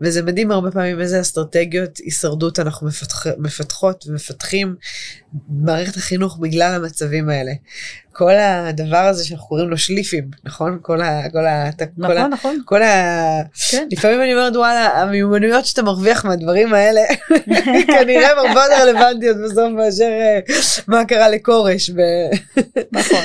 וזה 0.00 0.22
מדהים 0.22 0.50
הרבה 0.50 0.70
פעמים 0.70 1.00
איזה 1.00 1.20
אסטרטגיות 1.20 1.98
הישרדות 1.98 2.58
אנחנו 2.58 2.86
מפתח, 2.86 3.26
מפתחות 3.38 4.04
ומפתחים 4.08 4.74
במערכת 5.32 5.96
החינוך 5.96 6.38
בגלל 6.38 6.74
המצבים 6.74 7.28
האלה. 7.28 7.52
כל 8.12 8.34
הדבר 8.36 8.96
הזה 8.96 9.26
שאנחנו 9.26 9.46
קוראים 9.46 9.70
לו 9.70 9.78
שליפים, 9.78 10.30
נכון? 10.44 10.78
כל 10.82 11.00
ה... 11.02 11.30
כל 11.32 11.46
ה... 11.46 11.70
נכון, 11.96 12.16
כל 12.16 12.28
נכון. 12.28 12.58
כל 12.64 12.82
ה... 12.82 13.42
כן. 13.70 13.88
לפעמים 13.90 14.22
אני 14.22 14.34
אומרת 14.34 14.56
וואלה, 14.56 14.86
המיומנויות 14.86 15.66
שאתה 15.66 15.82
מרוויח 15.82 16.24
מהדברים 16.24 16.74
האלה 16.74 17.00
כנראה 17.98 18.30
הן 18.30 18.38
הרבה 18.38 18.60
יותר 18.64 18.88
רלוונטיות 18.88 19.36
בסוף 19.44 19.72
מאשר 19.76 20.04
אה, 20.04 20.38
מה 20.86 21.04
קרה 21.04 21.28
לכורש. 21.28 21.90
נכון. 22.92 23.24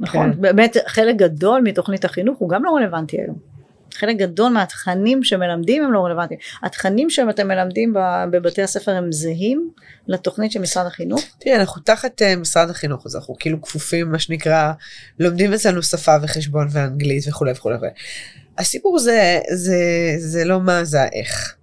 נכון, 0.00 0.32
כן. 0.32 0.40
באמת 0.40 0.76
חלק 0.86 1.16
גדול 1.16 1.60
מתוכנית 1.64 2.04
החינוך 2.04 2.38
הוא 2.38 2.48
גם 2.48 2.64
לא 2.64 2.70
רלוונטי 2.70 3.16
היום. 3.20 3.36
חלק 3.94 4.16
גדול 4.16 4.52
מהתכנים 4.52 5.24
שמלמדים 5.24 5.84
הם 5.84 5.92
לא 5.92 6.04
רלוונטיים. 6.04 6.40
התכנים 6.62 7.10
שאתם 7.10 7.48
מלמדים 7.48 7.94
בבתי 8.30 8.62
הספר 8.62 8.92
הם 8.92 9.12
זהים 9.12 9.70
לתוכנית 10.06 10.52
של 10.52 10.60
משרד 10.60 10.86
החינוך? 10.86 11.22
תראי, 11.38 11.56
אנחנו 11.56 11.82
תחת 11.82 12.22
uh, 12.22 12.40
משרד 12.40 12.70
החינוך, 12.70 13.06
אז 13.06 13.16
אנחנו 13.16 13.36
כאילו 13.38 13.62
כפופים, 13.62 14.12
מה 14.12 14.18
שנקרא, 14.18 14.72
לומדים 15.18 15.52
אצלנו 15.52 15.82
שפה 15.82 16.16
וחשבון 16.22 16.68
ואנגלית 16.70 17.24
וכולי 17.28 17.52
וכולי. 17.52 17.76
הסיפור 18.58 18.98
זה, 18.98 19.40
זה, 19.52 19.78
זה 20.18 20.44
לא 20.44 20.60
מה, 20.60 20.84
זה 20.84 21.02
האיך. 21.02 21.54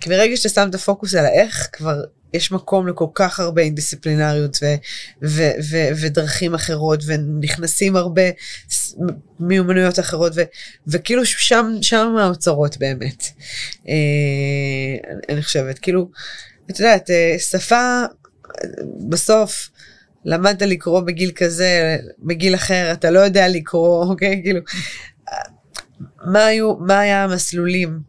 כי 0.00 0.10
ברגע 0.10 0.36
שאתה 0.36 0.48
שם 0.48 0.68
את 0.70 0.74
הפוקוס 0.74 1.14
על 1.14 1.24
האיך, 1.24 1.68
כבר 1.72 2.00
יש 2.32 2.52
מקום 2.52 2.88
לכל 2.88 3.06
כך 3.14 3.40
הרבה 3.40 3.62
אינדיסציפלינריות 3.62 4.58
ו- 4.62 4.74
ו- 5.22 5.52
ו- 5.70 5.88
ודרכים 6.00 6.54
אחרות 6.54 7.00
ונכנסים 7.06 7.96
הרבה 7.96 8.22
מיומנויות 9.40 9.98
אחרות 9.98 10.32
ו- 10.36 10.42
וכאילו 10.86 11.26
שם 11.26 11.70
שם 11.82 12.16
האוצרות 12.18 12.76
באמת 12.76 13.24
אה, 13.88 13.94
אני 15.28 15.42
חושבת 15.42 15.78
כאילו 15.78 16.10
את 16.70 16.80
יודעת 16.80 17.10
אה, 17.10 17.36
שפה 17.38 18.02
בסוף 19.08 19.70
למדת 20.24 20.62
לקרוא 20.62 21.00
בגיל 21.00 21.32
כזה 21.34 21.96
בגיל 22.18 22.54
אחר 22.54 22.92
אתה 22.92 23.10
לא 23.10 23.18
יודע 23.18 23.48
לקרוא 23.48 24.04
אוקיי 24.10 24.40
כאילו 24.44 24.60
מה 26.24 26.46
היו 26.46 26.76
מה 26.76 26.98
היה 26.98 27.24
המסלולים 27.24 28.00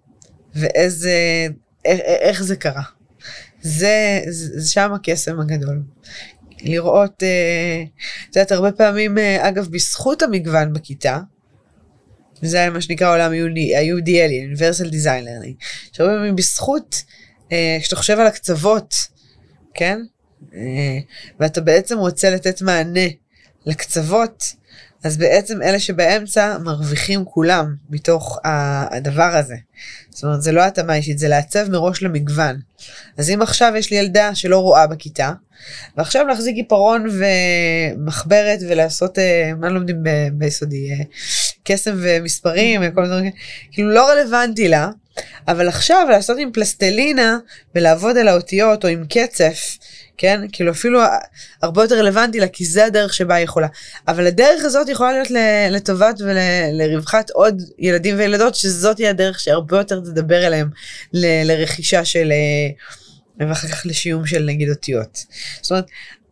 ואיזה 0.55 1.47
איך, 1.85 1.99
איך 2.01 2.43
זה 2.43 2.55
קרה. 2.55 2.98
זה, 3.61 4.21
זה 4.29 4.71
שם 4.71 4.93
הקסם 4.93 5.39
הגדול. 5.39 5.81
לראות, 6.61 7.23
אה, 7.23 7.83
את 8.29 8.35
יודעת, 8.35 8.51
הרבה 8.51 8.71
פעמים, 8.71 9.17
אה, 9.17 9.49
אגב, 9.49 9.67
בזכות 9.71 10.21
המגוון 10.21 10.73
בכיתה, 10.73 11.19
היה 12.41 12.69
מה 12.69 12.81
שנקרא 12.81 13.13
עולם 13.13 13.31
ה-UDL, 13.31 14.57
Universal 14.57 14.91
Design 14.91 15.23
Learning, 15.23 15.65
שהרבה 15.91 16.13
פעמים 16.13 16.35
בזכות, 16.35 17.03
אה, 17.51 17.77
כשאתה 17.81 17.95
חושב 17.95 18.19
על 18.19 18.27
הקצוות, 18.27 18.95
כן? 19.73 19.99
אה, 20.53 20.99
ואתה 21.39 21.61
בעצם 21.61 21.97
רוצה 21.97 22.29
לתת 22.29 22.61
מענה 22.61 23.07
לקצוות, 23.65 24.43
אז 25.03 25.17
בעצם 25.17 25.61
אלה 25.61 25.79
שבאמצע 25.79 26.57
מרוויחים 26.57 27.25
כולם 27.25 27.75
מתוך 27.89 28.39
הדבר 28.43 29.35
הזה. 29.35 29.55
זאת 30.09 30.23
אומרת, 30.23 30.41
זה 30.41 30.51
לא 30.51 30.63
התאמה 30.63 30.95
אישית, 30.95 31.19
זה 31.19 31.27
לעצב 31.27 31.69
מראש 31.69 32.03
למגוון. 32.03 32.59
אז 33.17 33.29
אם 33.29 33.41
עכשיו 33.41 33.73
יש 33.77 33.91
לי 33.91 33.97
ילדה 33.97 34.35
שלא 34.35 34.59
רואה 34.59 34.87
בכיתה, 34.87 35.31
ועכשיו 35.97 36.27
להחזיק 36.27 36.55
עיפרון 36.55 37.07
ומחברת 37.19 38.59
ולעשות, 38.69 39.19
אה, 39.19 39.51
מה 39.57 39.69
לומדים 39.69 40.03
ביסודי? 40.33 40.91
אה, 40.91 41.03
קסם 41.63 41.95
ומספרים 42.01 42.81
וכל 42.83 43.01
מיני 43.01 43.15
דברים, 43.15 43.31
כאילו 43.71 43.89
לא 43.89 44.09
רלוונטי 44.09 44.67
לה, 44.67 44.89
אבל 45.47 45.67
עכשיו 45.67 46.07
לעשות 46.11 46.37
עם 46.39 46.51
פלסטלינה 46.51 47.37
ולעבוד 47.75 48.17
על 48.17 48.27
האותיות 48.27 48.83
או 48.83 48.89
עם 48.89 49.03
קצף, 49.09 49.77
כן? 50.19 50.41
כאילו 50.51 50.71
אפילו 50.71 50.99
הרבה 51.61 51.83
יותר 51.83 51.99
רלוונטי 51.99 52.39
לה, 52.39 52.47
כי 52.47 52.65
זה 52.65 52.85
הדרך 52.85 53.13
שבה 53.13 53.35
היא 53.35 53.43
יכולה. 53.43 53.67
אבל 54.07 54.27
הדרך 54.27 54.65
הזאת 54.65 54.89
יכולה 54.89 55.11
להיות 55.11 55.27
לטובת 55.71 56.21
ולרווחת 56.21 57.29
עוד 57.29 57.61
ילדים 57.79 58.17
וילדות, 58.17 58.55
שזאת 58.55 58.97
היא 58.97 59.07
הדרך 59.07 59.39
שהרבה 59.39 59.77
יותר 59.77 59.99
תדבר 59.99 60.47
אליהם 60.47 60.69
ל- 61.13 61.43
לרכישה 61.51 62.05
של... 62.05 62.31
אה, 62.31 63.47
ואחר 63.47 63.67
כך 63.67 63.85
לשיום 63.85 64.25
של 64.25 64.43
נגיד 64.43 64.69
אותיות. 64.69 65.23
זאת 65.61 65.71
אומרת, 65.71 65.85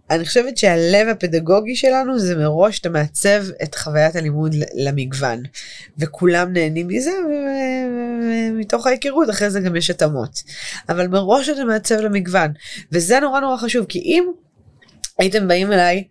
אני 0.10 0.26
חושבת 0.26 0.58
שהלב 0.58 1.08
הפדגוגי 1.08 1.76
שלנו 1.76 2.20
זה 2.20 2.36
מראש 2.36 2.80
אתה 2.80 2.90
מעצב 2.90 3.44
את 3.64 3.76
חוויית 3.76 4.16
הלימוד 4.16 4.56
למגוון. 4.76 5.44
וכולם 5.98 6.54
נהנים 6.54 6.88
מזה 6.88 7.12
ומתוך 8.52 8.88
ההיכרות 8.88 9.30
אחרי 9.30 9.50
זה 9.50 9.60
גם 9.60 9.76
יש 9.76 9.90
התאמות. 9.90 10.44
אבל 10.90 11.08
מראש 11.08 11.50
אתה 11.50 11.66
מעצב 11.66 11.96
למגוון. 11.96 12.52
וזה 12.92 13.20
נורא 13.20 13.40
נורא 13.40 13.58
חשוב 13.58 13.86
כי 13.90 14.00
אם 14.00 14.24
הייתם 15.20 15.48
באים 15.48 15.72
אליי 15.72 16.04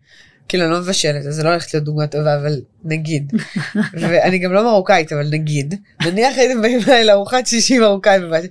כאילו 0.48 0.64
אני 0.64 0.72
לא 0.72 0.78
מבשלת 0.78 1.26
אז 1.26 1.34
זה 1.34 1.42
לא 1.42 1.48
הולכת 1.48 1.74
להיות 1.74 1.84
דוגמה 1.84 2.06
טובה 2.06 2.36
אבל 2.36 2.60
נגיד. 2.84 3.32
ואני 4.00 4.38
גם 4.38 4.52
לא 4.52 4.64
מרוקאית 4.64 5.12
אבל 5.12 5.28
נגיד. 5.30 5.74
נניח 6.06 6.38
הייתם 6.38 6.62
באים 6.62 6.80
אליי 6.88 7.04
לארוחת 7.04 7.46
שישי 7.46 7.78
מרוקאית 7.78 8.22
בבית 8.22 8.50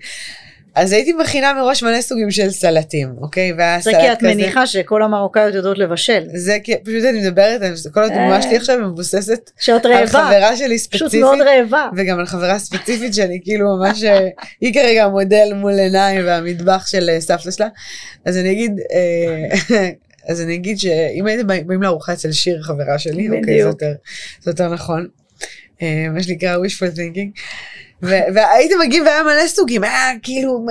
אז 0.75 0.91
הייתי 0.91 1.13
מכינה 1.13 1.53
מראש 1.53 1.83
מלא 1.83 2.01
סוגים 2.01 2.31
של 2.31 2.49
סלטים, 2.49 3.15
אוקיי? 3.21 3.53
זה 3.79 3.91
כי 3.91 4.11
את 4.11 4.17
כזה... 4.17 4.33
מניחה 4.33 4.67
שכל 4.67 5.03
המרוקאיות 5.03 5.55
יודעות 5.55 5.77
לבשל. 5.77 6.23
זה 6.33 6.57
כי 6.63 6.73
פשוט 6.83 7.03
אני 7.09 7.21
מדברת, 7.21 7.61
כל 7.93 8.03
הדוגמה 8.03 8.41
שלי 8.41 8.57
עכשיו 8.57 8.79
מבוססת 8.79 9.51
על 9.69 10.07
חברה 10.07 10.57
שלי 10.57 10.79
ספציפית. 10.79 11.07
פשוט 11.07 11.21
מאוד 11.21 11.39
רעבה. 11.41 11.89
וגם 11.97 12.19
על 12.19 12.25
חברה 12.25 12.59
ספציפית 12.59 13.13
שאני 13.13 13.39
כאילו 13.43 13.77
ממש, 13.77 14.03
אה, 14.03 14.27
היא 14.61 14.73
כרגע 14.73 15.03
המודל 15.03 15.53
מול 15.55 15.79
עיניים 15.79 16.21
והמטבח 16.25 16.88
של 16.88 17.09
אה, 17.09 17.21
סבתא 17.21 17.51
שלה. 17.51 17.67
אז 18.25 18.38
אני 18.38 18.51
אגיד, 18.51 18.79
אה, 18.93 19.85
אז 20.29 20.41
אני 20.41 20.55
אגיד 20.55 20.79
שאם 20.79 21.25
הייתם 21.25 21.47
באים 21.47 21.81
לארוחה 21.81 22.13
אצל 22.13 22.31
שיר 22.31 22.61
חברה 22.61 22.99
שלי, 22.99 23.29
אוקיי, 23.29 23.63
זה 24.41 24.51
יותר 24.51 24.73
נכון. 24.73 25.07
מה 26.11 26.23
שנקרא 26.23 26.57
wishful 26.57 26.97
thinking. 26.97 27.41
והייתם 28.07 28.75
מגיעים 28.79 29.05
והיה 29.05 29.23
מלא 29.23 29.47
סוגים, 29.47 29.83
היה 29.83 30.11
כאילו 30.23 30.65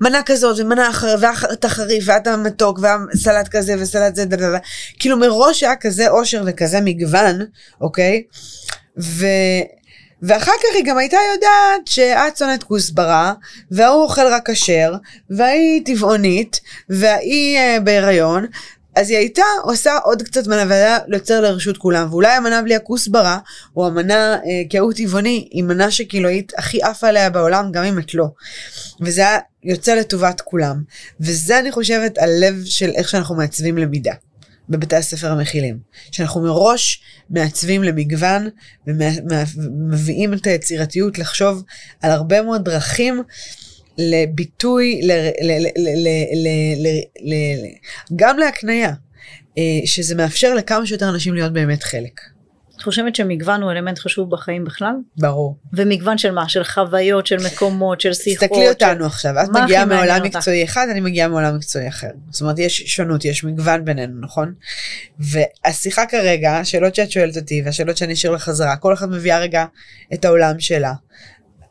מנה 0.00 0.22
כזאת 0.22 0.58
ומנה 0.58 0.90
אחרת, 0.90 1.18
ואת 1.20 1.64
החריף 1.64 2.04
ואת 2.06 2.26
המתוק 2.26 2.78
והסלט 2.82 3.48
כזה 3.48 3.74
וסלט 3.78 4.14
זה, 4.14 4.24
דדדה. 4.24 4.58
כאילו 4.98 5.16
מראש 5.16 5.62
היה 5.62 5.76
כזה 5.76 6.08
אושר 6.08 6.42
וכזה 6.46 6.80
מגוון, 6.80 7.40
אוקיי? 7.80 8.22
ו... 9.00 9.26
ואחר 10.22 10.52
כך 10.52 10.74
היא 10.74 10.84
גם 10.84 10.98
הייתה 10.98 11.16
יודעת 11.34 11.86
שאת 11.86 12.36
שונאת 12.36 12.62
כוסברה, 12.62 13.32
וההוא 13.70 14.02
אוכל 14.02 14.26
רק 14.26 14.50
כשר, 14.50 14.94
והיא 15.30 15.82
טבעונית, 15.84 16.60
והיא 16.88 17.58
uh, 17.58 17.80
בהיריון, 17.80 18.46
אז 18.98 19.10
היא 19.10 19.18
הייתה 19.18 19.42
עושה 19.62 19.98
עוד 20.04 20.22
קצת 20.22 20.46
מנה 20.46 20.64
והיה 20.68 20.98
יוצר 21.08 21.40
לרשות 21.40 21.78
כולם 21.78 22.08
ואולי 22.10 22.32
המנה 22.32 22.62
בלי 22.62 22.74
הכוסברה 22.74 23.38
או 23.76 23.86
המנה 23.86 24.34
אה, 24.34 24.62
כהות 24.70 24.96
טבעוני 24.96 25.48
היא 25.50 25.64
מנה 25.64 25.90
שכאילו 25.90 26.28
היית 26.28 26.52
הכי 26.58 26.82
עפה 26.82 27.08
עליה 27.08 27.30
בעולם 27.30 27.72
גם 27.72 27.84
אם 27.84 27.98
את 27.98 28.14
לא. 28.14 28.26
וזה 29.00 29.20
היה 29.20 29.38
יוצא 29.64 29.94
לטובת 29.94 30.40
כולם 30.40 30.82
וזה 31.20 31.58
אני 31.58 31.72
חושבת 31.72 32.18
הלב 32.18 32.64
של 32.64 32.90
איך 32.90 33.08
שאנחנו 33.08 33.34
מעצבים 33.34 33.78
למידה. 33.78 34.12
בבתי 34.68 34.96
הספר 34.96 35.32
המכילים, 35.32 35.78
שאנחנו 36.12 36.40
מראש 36.40 37.02
מעצבים 37.30 37.82
למגוון 37.82 38.48
ומביאים 38.86 40.34
את 40.34 40.46
היצירתיות 40.46 41.18
לחשוב 41.18 41.62
על 42.02 42.10
הרבה 42.10 42.42
מאוד 42.42 42.64
דרכים 42.64 43.22
לביטוי, 43.98 45.00
ל, 45.02 45.12
ל, 45.42 45.50
ל, 45.50 45.68
ל, 45.76 46.08
ל, 46.34 46.48
ל, 46.76 46.88
ל, 47.20 47.32
ל, 47.32 47.66
גם 48.16 48.38
להקנייה, 48.38 48.92
אה, 49.58 49.62
שזה 49.84 50.14
מאפשר 50.14 50.54
לכמה 50.54 50.86
שיותר 50.86 51.08
אנשים 51.08 51.34
להיות 51.34 51.52
באמת 51.52 51.82
חלק. 51.82 52.20
את 52.78 52.82
חושבת 52.82 53.14
שמגוון 53.14 53.62
הוא 53.62 53.70
אלמנט 53.70 53.98
חשוב 53.98 54.30
בחיים 54.30 54.64
בכלל? 54.64 54.94
ברור. 55.16 55.56
ומגוון 55.72 56.18
של 56.18 56.30
מה? 56.30 56.48
של 56.48 56.64
חוויות, 56.64 57.26
של 57.26 57.36
מקומות, 57.46 58.00
של 58.00 58.12
שיחות? 58.12 58.48
תסתכלי 58.48 58.68
אותנו 58.68 58.98
של... 58.98 59.04
עכשיו, 59.04 59.34
את 59.42 59.48
מגיעה 59.48 59.84
מעולם 59.84 60.22
מקצועי 60.22 60.64
אחד, 60.64 60.86
אני 60.90 61.00
מגיעה 61.00 61.28
מעולם 61.28 61.56
מקצועי 61.56 61.88
אחר. 61.88 62.10
זאת 62.30 62.40
אומרת, 62.40 62.58
יש 62.58 62.82
שונות, 62.82 63.24
יש 63.24 63.44
מגוון 63.44 63.84
בינינו, 63.84 64.20
נכון? 64.20 64.54
והשיחה 65.18 66.06
כרגע, 66.06 66.52
השאלות 66.52 66.94
שאת 66.94 67.10
שואלת 67.10 67.36
אותי 67.36 67.62
והשאלות 67.64 67.96
שאני 67.96 68.12
אשאיר 68.12 68.32
לחזרה, 68.32 68.76
כל 68.76 68.94
אחד 68.94 69.10
מביאה 69.10 69.38
רגע 69.38 69.64
את 70.14 70.24
העולם 70.24 70.60
שלה. 70.60 70.92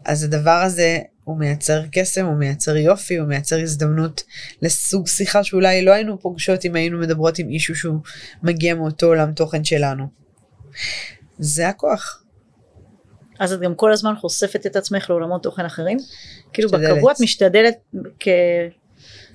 אז 0.08 0.24
הדבר 0.24 0.62
הזה 0.66 1.00
הוא 1.24 1.38
מייצר 1.38 1.82
קסם, 1.92 2.26
הוא 2.26 2.36
מייצר 2.36 2.78
יופי, 2.78 3.18
הוא 3.18 3.28
מייצר 3.28 3.60
הזדמנות 3.60 4.24
לסוג 4.62 5.08
שיחה 5.08 5.44
שאולי 5.44 5.86
לא 5.86 5.92
היינו 5.92 6.20
פוגשות 6.20 6.66
אם 6.66 6.76
היינו 6.76 7.00
מדברות 7.00 7.40
עם 7.40 7.48
מישהו 7.48 7.76
שהוא 7.76 8.00
מגיע 8.44 8.76
מאותו 8.76 9.06
עולם 9.06 9.32
תוכן 9.32 9.64
שלנו. 9.64 10.08
זה 11.40 11.68
הכוח. 11.68 12.24
אז 13.40 13.54
את 13.54 13.60
גם 13.60 13.76
כל 13.76 13.92
הזמן 13.92 14.14
חושפת 14.16 14.66
את 14.66 14.76
עצמך 14.76 15.10
לעולמות 15.10 15.44
תוכן 15.44 15.66
אחרים? 15.66 15.98
כאילו 16.54 16.70
בקבוע 16.70 17.12
את 17.12 17.22
משתדלת 17.22 17.76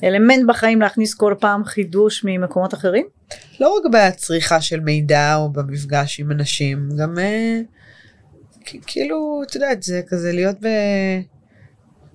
כאלמנט 0.01 0.45
בחיים 0.49 0.81
להכניס 0.81 1.15
כל 1.15 1.35
פעם 1.41 1.65
חידוש 1.65 2.25
ממקומות 2.25 2.75
אחרים? 2.75 3.07
לא 3.61 3.77
רק 3.77 3.83
בצריכה 3.93 4.61
של 4.61 4.81
מידע 4.81 5.37
או 5.37 5.53
במפגש 5.53 6.21
עם 6.21 6.31
אנשים, 6.31 6.89
גם 6.99 7.19
אה, 7.19 7.61
כאילו, 8.87 9.43
את 9.47 9.55
יודעת, 9.55 9.83
זה 9.83 10.03
כזה 10.07 10.33
להיות 10.33 10.57
ב... 10.61 10.67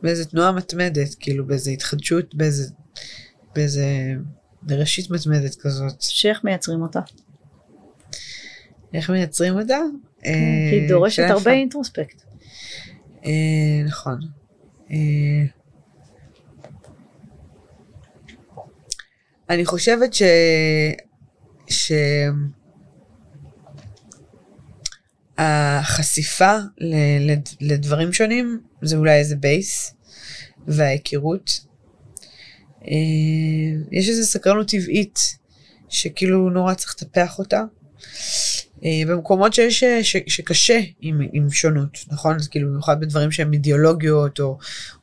באיזה 0.01 0.25
תנועה 0.25 0.51
מתמדת, 0.51 1.15
כאילו 1.19 1.47
באיזה 1.47 1.71
התחדשות, 1.71 2.35
באיזה, 2.35 2.63
באיזה 3.53 3.85
ראשית 4.69 5.11
מתמדת 5.11 5.55
כזאת. 5.55 6.01
שאיך 6.01 6.43
מייצרים 6.43 6.81
אותה? 6.81 6.99
איך 8.93 9.09
מייצרים 9.09 9.59
אותה? 9.59 9.79
כן, 10.21 10.29
היא 10.71 10.81
אה, 10.81 10.87
דורשת 10.87 11.23
הרבה 11.29 11.51
אינטרוספקט. 11.51 12.21
אה, 13.25 13.31
נכון. 13.85 14.19
אה, 14.91 14.97
אני 19.49 19.65
חושבת 19.65 20.13
ש... 20.13 20.23
ש... 21.69 21.91
החשיפה 25.37 26.57
לדברים 27.61 28.13
שונים 28.13 28.61
זה 28.81 28.97
אולי 28.97 29.19
איזה 29.19 29.35
בייס 29.35 29.93
וההיכרות. 30.67 31.59
אה, 32.87 32.91
יש 33.91 34.09
איזו 34.09 34.25
סקרנות 34.25 34.69
טבעית 34.69 35.19
שכאילו 35.89 36.49
נורא 36.49 36.73
צריך 36.73 36.95
לטפח 37.01 37.39
אותה. 37.39 37.63
אה, 38.85 39.01
במקומות 39.07 39.53
שיש, 39.53 39.83
ש, 39.83 40.17
שקשה 40.27 40.79
עם, 41.01 41.21
עם 41.33 41.49
שונות, 41.49 41.97
נכון? 42.11 42.35
אז 42.35 42.47
כאילו 42.47 42.69
במיוחד 42.69 42.99
בדברים 42.99 43.31
שהם 43.31 43.53
אידיאולוגיות 43.53 44.39
או, 44.39 44.57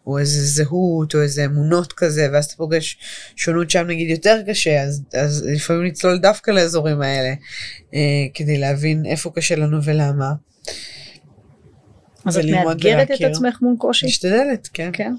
או 0.07 0.19
איזה 0.19 0.47
זהות 0.47 1.15
או 1.15 1.23
איזה 1.23 1.45
אמונות 1.45 1.93
כזה, 1.93 2.29
ואז 2.33 2.45
אתה 2.45 2.57
פוגש 2.57 2.99
שונות 3.37 3.71
שם 3.71 3.87
נגיד 3.87 4.11
יותר 4.11 4.41
קשה, 4.49 4.83
אז, 4.83 5.03
אז 5.15 5.47
לפעמים 5.55 5.85
נצלול 5.85 6.19
דווקא 6.19 6.51
לאזורים 6.51 7.03
האלה 7.03 7.35
אה, 7.95 8.01
כדי 8.35 8.59
להבין 8.59 9.07
איפה 9.07 9.31
קשה 9.35 9.57
לנו 9.57 9.83
ולמה. 9.83 10.33
אז 12.25 12.39
את 12.39 12.45
מאתגרת 12.45 13.11
את 13.11 13.21
עצמך 13.21 13.59
מול 13.63 13.75
קושי? 13.79 14.07
משתדלת, 14.07 14.69
כן. 14.73 14.91
כן. 14.93 15.13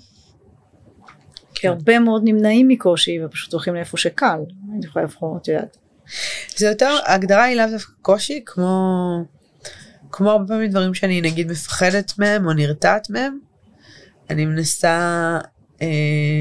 כי 1.56 1.68
הרבה 1.68 2.00
מאוד 2.00 2.22
נמנעים 2.26 2.68
מקושי 2.68 3.24
ופשוט 3.26 3.54
הולכים 3.54 3.76
לאיפה 3.76 3.98
שקל. 3.98 4.39
אני 4.74 4.86
יכולה 4.86 5.06
לבחור, 5.06 5.38
את 5.41 5.48
יודעת. 5.48 5.78
זה 6.58 6.68
יותר, 6.68 6.98
ההגדרה 7.06 7.44
היא 7.44 7.58
לאו 7.58 7.65
דווקא 7.72 7.94
קושי, 8.02 8.41
כמו, 8.46 9.26
כמו 10.12 10.32
הרבה 10.32 10.48
פעמים 10.48 10.70
דברים 10.72 10.94
שאני 10.94 11.22
נגיד 11.22 11.52
מפחדת 11.52 12.13
מהם 12.18 12.48
או 12.48 12.54
נרתעת 12.54 13.10
מהם, 13.10 13.39
אני 14.30 14.46
מנסה 14.46 15.38
אה, 15.82 15.88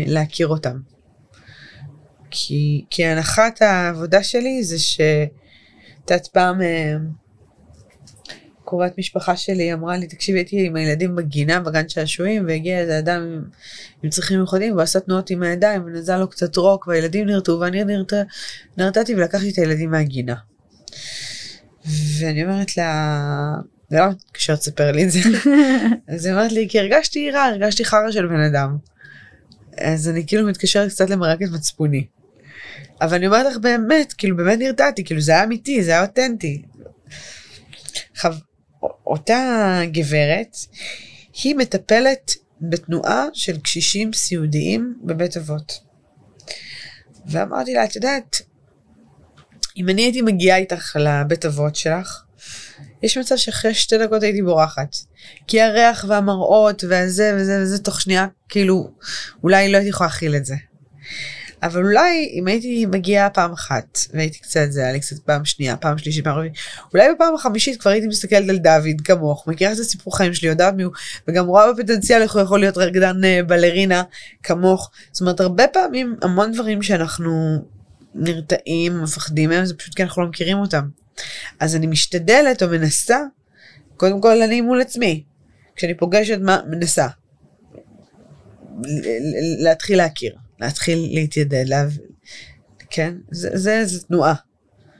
להכיר 0.06 0.48
אותם. 0.48 0.78
כי, 2.30 2.84
כי 2.90 3.04
הנחת 3.04 3.62
העבודה 3.62 4.22
שלי 4.22 4.64
זה 4.64 4.78
שאת 4.78 5.30
יודעת 6.00 6.26
פעם 6.26 6.62
אה, 6.62 6.94
קרובת 8.74 8.98
משפחה 8.98 9.36
שלי 9.36 9.72
אמרה 9.72 9.96
לי, 9.96 10.06
תקשיבי, 10.06 10.38
הייתי 10.38 10.66
עם 10.66 10.76
הילדים 10.76 11.16
בגינה 11.16 11.60
בגן 11.60 11.88
שעשועים, 11.88 12.46
והגיע 12.46 12.78
איזה 12.78 12.98
אדם 12.98 13.22
עם, 13.22 13.42
עם 14.02 14.10
צרכים 14.10 14.36
מיוחדים, 14.36 14.72
והוא 14.72 14.82
עשה 14.82 15.00
תנועות 15.00 15.30
עם 15.30 15.42
הידיים, 15.42 15.82
ונזל 15.86 16.16
לו 16.16 16.30
קצת 16.30 16.56
רוק, 16.56 16.86
והילדים 16.86 17.26
נרתעו, 17.26 17.60
ואני 17.60 17.84
נרתע, 17.84 18.22
נרתעתי 18.76 19.14
ולקחתי 19.14 19.50
את 19.50 19.58
הילדים 19.58 19.90
מהגינה. 19.90 20.34
ואני 22.18 22.44
אומרת 22.44 22.76
לה, 22.76 23.54
זה 23.90 23.98
לא 23.98 24.10
מתקשר 24.10 24.56
תספר 24.56 24.92
לי 24.92 25.04
את 25.04 25.10
זה. 25.10 25.20
אז 26.08 26.26
היא 26.26 26.34
אומרת 26.34 26.52
לי, 26.52 26.68
כי 26.68 26.78
הרגשתי 26.78 27.30
רע, 27.30 27.42
הרגשתי 27.42 27.84
חרא 27.84 28.10
של 28.10 28.26
בן 28.26 28.40
אדם. 28.40 28.76
אז 29.78 30.08
אני 30.08 30.26
כאילו 30.26 30.48
מתקשרת 30.48 30.90
קצת 30.90 31.10
למרקת 31.10 31.46
מצפוני. 31.52 32.06
אבל 33.00 33.16
אני 33.16 33.26
אומרת 33.26 33.46
לך 33.52 33.58
באמת, 33.58 34.12
כאילו 34.12 34.36
באמת 34.36 34.58
נרתעתי, 34.58 35.04
כאילו 35.04 35.20
זה 35.20 35.32
היה 35.32 35.44
אמיתי, 35.44 35.82
זה 35.82 35.90
היה 35.90 36.02
אותנטי. 36.02 36.62
חו... 38.20 38.28
אותה 39.06 39.80
גברת, 39.92 40.56
היא 41.42 41.56
מטפלת 41.56 42.34
בתנועה 42.60 43.26
של 43.32 43.60
קשישים 43.60 44.12
סיעודיים 44.12 44.98
בבית 45.02 45.36
אבות. 45.36 45.80
ואמרתי 47.26 47.74
לה, 47.74 47.84
את 47.84 47.96
יודעת, 47.96 48.42
אם 49.76 49.88
אני 49.88 50.02
הייתי 50.02 50.22
מגיעה 50.22 50.58
איתך 50.58 50.96
לבית 51.00 51.44
אבות 51.44 51.76
שלך, 51.76 52.22
יש 53.02 53.18
מצב 53.18 53.36
שאחרי 53.36 53.74
שתי 53.74 53.98
דקות 53.98 54.22
הייתי 54.22 54.42
בורחת. 54.42 54.96
כי 55.46 55.60
הריח 55.60 56.04
והמראות 56.08 56.84
והזה 56.88 57.36
וזה 57.36 57.58
וזה 57.62 57.78
תוך 57.78 58.00
שנייה, 58.00 58.26
כאילו, 58.48 58.90
אולי 59.42 59.68
לא 59.68 59.76
הייתי 59.76 59.90
יכולה 59.90 60.08
להכיל 60.08 60.36
את 60.36 60.44
זה. 60.44 60.54
אבל 61.64 61.84
אולי 61.84 62.32
אם 62.32 62.46
הייתי 62.46 62.86
מגיעה 62.86 63.30
פעם 63.30 63.52
אחת 63.52 63.98
והייתי 64.12 64.38
קצת 64.38 64.66
זה 64.70 64.80
היה 64.82 64.92
לי 64.92 65.00
קצת 65.00 65.18
פעם 65.18 65.44
שנייה 65.44 65.76
פעם 65.76 65.98
שלישית 65.98 66.24
פעם 66.24 66.36
רביעית 66.36 66.54
אולי 66.94 67.14
בפעם 67.14 67.34
החמישית 67.34 67.80
כבר 67.80 67.90
הייתי 67.90 68.06
מסתכלת 68.06 68.48
על 68.48 68.58
דוד 68.58 69.00
כמוך 69.04 69.48
מכירה 69.48 69.72
את 69.72 69.78
הסיפור 69.78 70.16
חיים 70.16 70.34
שלי 70.34 70.48
יודעת 70.48 70.74
מי 70.74 70.82
הוא 70.82 70.92
וגם 71.28 71.46
רואה 71.46 71.72
בפוטנציאל 71.72 72.22
איך 72.22 72.34
הוא 72.34 72.42
יכול 72.42 72.60
להיות 72.60 72.78
רקדן 72.78 73.24
אה, 73.24 73.40
בלרינה 73.46 74.02
כמוך. 74.42 74.90
זאת 75.12 75.20
אומרת 75.20 75.40
הרבה 75.40 75.68
פעמים 75.68 76.16
המון 76.22 76.52
דברים 76.52 76.82
שאנחנו 76.82 77.64
נרתעים 78.14 79.02
מפחדים 79.02 79.50
מהם 79.50 79.64
זה 79.64 79.74
פשוט 79.74 79.94
כי 79.94 80.02
אנחנו 80.02 80.22
לא 80.22 80.28
מכירים 80.28 80.58
אותם. 80.58 80.88
אז 81.60 81.76
אני 81.76 81.86
משתדלת 81.86 82.62
או 82.62 82.68
מנסה 82.68 83.18
קודם 83.96 84.20
כל 84.20 84.42
אני 84.42 84.60
מול 84.60 84.80
עצמי 84.80 85.24
כשאני 85.76 85.94
פוגשת 85.94 86.38
מה 86.40 86.60
מנסה 86.70 87.06
להתחיל 89.58 89.98
להכיר 89.98 90.43
להתחיל 90.60 90.98
להתיידד, 91.12 91.64
לה... 91.68 91.84
כן? 92.90 93.14
זה, 93.30 93.50
זה, 93.52 93.84
זה 93.84 94.06
תנועה. 94.06 94.34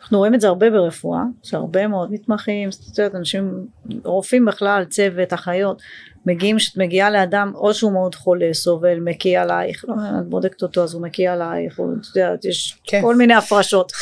אנחנו 0.00 0.18
רואים 0.18 0.34
את 0.34 0.40
זה 0.40 0.48
הרבה 0.48 0.70
ברפואה, 0.70 1.22
שהרבה 1.42 1.86
מאוד 1.86 2.12
מתמחים, 2.12 2.68
אומרת, 2.98 3.14
אנשים, 3.14 3.66
רופאים 4.04 4.44
בכלל, 4.44 4.84
צוות, 4.84 5.32
אחיות, 5.32 5.82
מגיעים, 6.26 6.58
שאת 6.58 6.76
מגיעה 6.76 7.10
לאדם, 7.10 7.52
או 7.54 7.74
שהוא 7.74 7.92
מאוד 7.92 8.14
חולה, 8.14 8.54
סובל, 8.54 9.00
מקיא 9.00 9.40
עלייך, 9.40 9.84
לא, 9.88 9.94
את 10.20 10.26
בודקת 10.28 10.62
אותו 10.62 10.82
אז 10.82 10.94
הוא 10.94 11.02
מקיא 11.02 11.30
עלייך, 11.30 11.78
או, 11.78 11.84
את 11.92 12.16
יודעת, 12.16 12.44
יש 12.44 12.78
כן. 12.84 13.00
כל 13.02 13.16
מיני 13.16 13.34
הפרשות, 13.34 13.92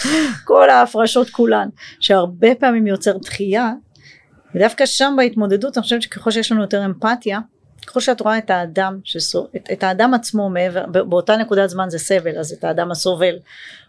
כל 0.44 0.70
ההפרשות 0.70 1.30
כולן, 1.30 1.68
שהרבה 2.00 2.54
פעמים 2.54 2.86
יוצר 2.86 3.18
דחייה, 3.18 3.72
ודווקא 4.54 4.86
שם 4.86 5.14
בהתמודדות, 5.16 5.78
אני 5.78 5.82
חושבת 5.82 6.02
שככל 6.02 6.30
שיש 6.30 6.52
לנו 6.52 6.60
יותר 6.60 6.84
אמפתיה, 6.84 7.38
ככל 7.86 8.00
שאת 8.00 8.20
רואה 8.20 8.38
את 8.38 8.50
האדם, 8.50 8.98
שסו, 9.04 9.48
את, 9.56 9.68
את 9.72 9.82
האדם 9.82 10.14
עצמו 10.14 10.50
מעבר, 10.50 10.86
באותה 10.86 11.36
נקודת 11.36 11.70
זמן 11.70 11.90
זה 11.90 11.98
סבל, 11.98 12.38
אז 12.38 12.52
את 12.52 12.64
האדם 12.64 12.90
הסובל, 12.90 13.38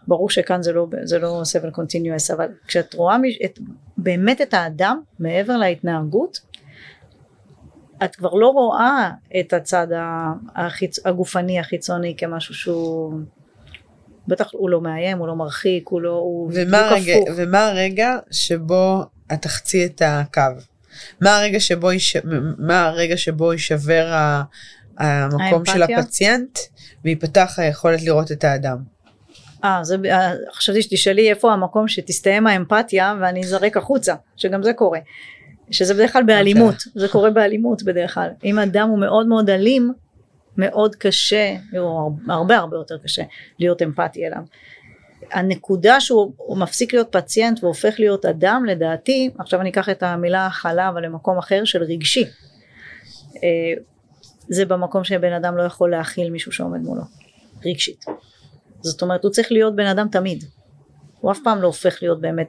ברור 0.08 0.30
שכאן 0.30 0.62
זה 0.62 0.72
לא, 0.72 0.86
זה 1.02 1.18
לא 1.18 1.40
סבל 1.44 1.70
קונטיניואס, 1.70 2.30
אבל 2.30 2.46
כשאת 2.66 2.94
רואה 2.94 3.16
את, 3.44 3.58
באמת 3.98 4.40
את 4.40 4.54
האדם 4.54 5.00
מעבר 5.18 5.56
להתנהגות, 5.56 6.40
את 8.04 8.16
כבר 8.16 8.34
לא 8.34 8.48
רואה 8.48 9.10
את 9.40 9.52
הצד 9.52 9.86
החיצ, 10.54 11.06
הגופני 11.06 11.60
החיצוני 11.60 12.14
כמשהו 12.16 12.54
שהוא 12.54 13.14
בטח 14.28 14.50
הוא 14.52 14.70
לא 14.70 14.80
מאיים, 14.80 15.18
הוא 15.18 15.26
לא 15.26 15.36
מרחיק, 15.36 15.88
הוא 15.88 16.00
לא, 16.00 16.10
הוא 16.10 16.50
ומה 16.54 16.78
הרגע, 16.78 17.14
ומה 17.36 17.66
הרגע 17.66 18.18
שבו 18.30 19.02
את 19.32 19.42
תחצי 19.42 19.86
את 19.86 20.02
הקו? 20.04 20.73
מה 21.20 21.38
הרגע 21.38 21.60
שבו, 21.60 21.92
יש, 21.92 22.16
מה 22.58 22.86
הרגע 22.86 23.16
שבו 23.16 23.52
יישבר 23.52 24.06
המקום 24.98 25.40
האמפתיה? 25.40 25.74
של 25.74 25.82
הפציינט 25.82 26.58
ויפתח 27.04 27.54
היכולת 27.58 28.02
לראות 28.02 28.32
את 28.32 28.44
האדם. 28.44 28.76
אה, 29.64 29.80
זה, 29.82 29.96
אה, 30.10 30.32
חשבתי 30.54 30.82
שתשאלי 30.82 31.30
איפה 31.30 31.52
המקום 31.52 31.88
שתסתיים 31.88 32.46
האמפתיה 32.46 33.14
ואני 33.20 33.40
אזרק 33.40 33.76
החוצה, 33.76 34.14
שגם 34.36 34.62
זה 34.62 34.72
קורה. 34.72 34.98
שזה 35.70 35.94
בדרך 35.94 36.12
כלל 36.12 36.22
באלימות, 36.22 36.74
okay. 36.74 36.90
זה 36.94 37.08
קורה 37.08 37.30
באלימות 37.30 37.82
בדרך 37.82 38.14
כלל. 38.14 38.28
אם 38.44 38.58
אדם 38.58 38.88
הוא 38.88 38.98
מאוד 38.98 39.26
מאוד 39.26 39.50
אלים, 39.50 39.92
מאוד 40.56 40.96
קשה, 40.96 41.54
או 41.78 42.10
הרבה 42.28 42.56
הרבה 42.56 42.76
יותר 42.76 42.98
קשה, 42.98 43.22
להיות 43.58 43.82
אמפתי 43.82 44.26
אליו. 44.26 44.42
הנקודה 45.32 46.00
שהוא 46.00 46.58
מפסיק 46.58 46.92
להיות 46.92 47.08
פציינט 47.10 47.64
והופך 47.64 47.94
להיות 47.98 48.24
אדם 48.24 48.64
לדעתי 48.68 49.30
עכשיו 49.38 49.60
אני 49.60 49.70
אקח 49.70 49.88
את 49.88 50.02
המילה 50.02 50.46
הכלה 50.46 50.88
אבל 50.88 51.04
למקום 51.04 51.38
אחר 51.38 51.64
של 51.64 51.82
רגשי. 51.82 52.24
אה, 53.42 53.48
זה 54.48 54.64
במקום 54.64 55.04
שבן 55.04 55.32
אדם 55.32 55.56
לא 55.56 55.62
יכול 55.62 55.90
להכיל 55.90 56.30
מישהו 56.30 56.52
שעומד 56.52 56.80
מולו 56.80 57.02
רגשית. 57.64 58.04
זאת 58.80 59.02
אומרת 59.02 59.24
הוא 59.24 59.32
צריך 59.32 59.52
להיות 59.52 59.76
בן 59.76 59.86
אדם 59.86 60.08
תמיד. 60.08 60.44
הוא 61.20 61.32
אף 61.32 61.38
פעם 61.44 61.62
לא 61.62 61.66
הופך 61.66 61.98
להיות 62.02 62.20
באמת 62.20 62.48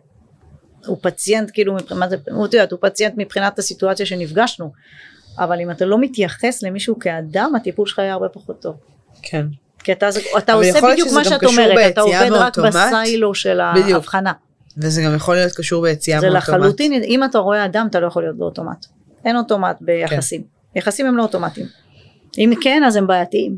הוא 0.86 0.98
פציינט 1.02 1.52
כאילו 1.54 1.76
מבחינת 1.76 2.10
הוא, 2.32 2.46
יודעת, 2.46 2.72
הוא 2.72 2.80
פציינט 2.82 3.14
מבחינת 3.18 3.60
הסיטואציה 3.60 4.06
שנפגשנו. 4.06 4.72
אבל 5.38 5.60
אם 5.62 5.72
אתה 5.72 5.86
לא 5.86 5.98
מתייחס 6.02 6.64
למישהו 6.64 7.00
כאדם 7.00 7.56
הטיפול 7.56 7.88
שלך 7.88 7.98
יהיה 7.98 8.14
הרבה 8.14 8.30
פחות 8.30 8.62
טוב. 8.62 8.76
כן 9.22 9.46
כי 9.86 9.92
אתה, 9.92 10.10
אתה 10.38 10.54
עושה 10.54 10.80
בדיוק 10.92 11.10
מה 11.14 11.24
שאת 11.24 11.44
אומרת, 11.44 11.92
אתה 11.92 12.02
עובד 12.02 12.30
רק 12.32 12.58
בסיילו 12.58 13.36
של 13.36 13.60
ההבחנה. 13.60 14.32
וזה 14.78 15.02
גם 15.02 15.16
יכול 15.16 15.36
להיות 15.36 15.54
קשור 15.54 15.82
ביציאה 15.82 16.22
מאוטומט. 16.22 16.32
זה 16.32 16.38
לחלוטין, 16.38 16.94
אם 16.94 17.24
אתה 17.24 17.38
רואה 17.38 17.66
אדם 17.66 17.88
אתה 17.90 18.00
לא 18.00 18.08
יכול 18.08 18.24
להיות 18.24 18.38
באוטומט. 18.38 18.86
אין 19.26 19.38
אוטומט 19.38 19.78
ביחסים. 19.82 20.42
כן. 20.42 20.80
יחסים 20.80 21.06
הם 21.06 21.18
לא 21.18 21.24
אוטומטיים. 21.24 21.68
אם 22.38 22.54
כן 22.62 22.84
אז 22.88 22.96
הם 22.96 23.08
בעייתיים. 23.08 23.58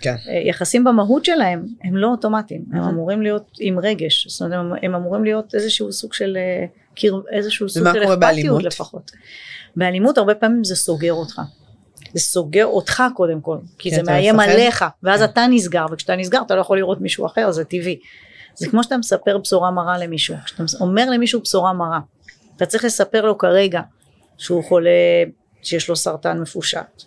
כן. 0.00 0.16
אה, 0.28 0.42
יחסים 0.44 0.84
במהות 0.84 1.24
שלהם 1.24 1.66
הם 1.84 1.96
לא 1.96 2.06
אוטומטיים, 2.10 2.64
הם 2.72 2.82
אמורים 2.82 3.22
להיות 3.22 3.50
עם 3.60 3.78
רגש, 3.78 4.26
זאת 4.28 4.42
אומרת 4.42 4.58
הם, 4.58 4.72
הם 4.82 4.94
אמורים 4.94 5.24
להיות 5.24 5.54
איזשהו 5.54 5.92
סוג 5.92 6.12
של, 6.12 6.36
אה, 6.36 7.10
איזשהו 7.32 7.68
סוג 7.68 7.92
של 7.92 8.04
אכפתיות 8.04 8.62
לפחות. 8.62 9.10
באלימות 9.76 10.18
הרבה 10.18 10.34
פעמים 10.34 10.64
זה 10.64 10.76
סוגר 10.76 11.12
אותך. 11.12 11.40
זה 12.14 12.20
סוגר 12.20 12.66
אותך 12.66 13.02
קודם 13.14 13.40
כל, 13.40 13.56
כי 13.78 13.90
זה 13.90 14.02
מאיים 14.02 14.40
עליך, 14.40 14.84
ואז 15.02 15.20
כן. 15.20 15.26
אתה 15.26 15.46
נסגר, 15.50 15.86
וכשאתה 15.92 16.16
נסגר 16.16 16.42
אתה 16.46 16.54
לא 16.54 16.60
יכול 16.60 16.78
לראות 16.78 17.00
מישהו 17.00 17.26
אחר, 17.26 17.50
זה 17.50 17.64
טבעי. 17.64 17.98
זה 18.54 18.68
כמו 18.68 18.82
שאתה 18.82 18.96
מספר 18.96 19.38
בשורה 19.38 19.70
מרה 19.70 19.98
למישהו, 19.98 20.36
כשאתה 20.44 20.62
אומר 20.80 21.10
למישהו 21.10 21.40
בשורה 21.40 21.72
מרה, 21.72 22.00
אתה 22.56 22.66
צריך 22.66 22.84
לספר 22.84 23.26
לו 23.26 23.38
כרגע 23.38 23.80
שהוא 24.38 24.64
חולה, 24.64 24.90
שיש 25.62 25.88
לו 25.88 25.96
סרטן 25.96 26.40
מפושט, 26.40 27.02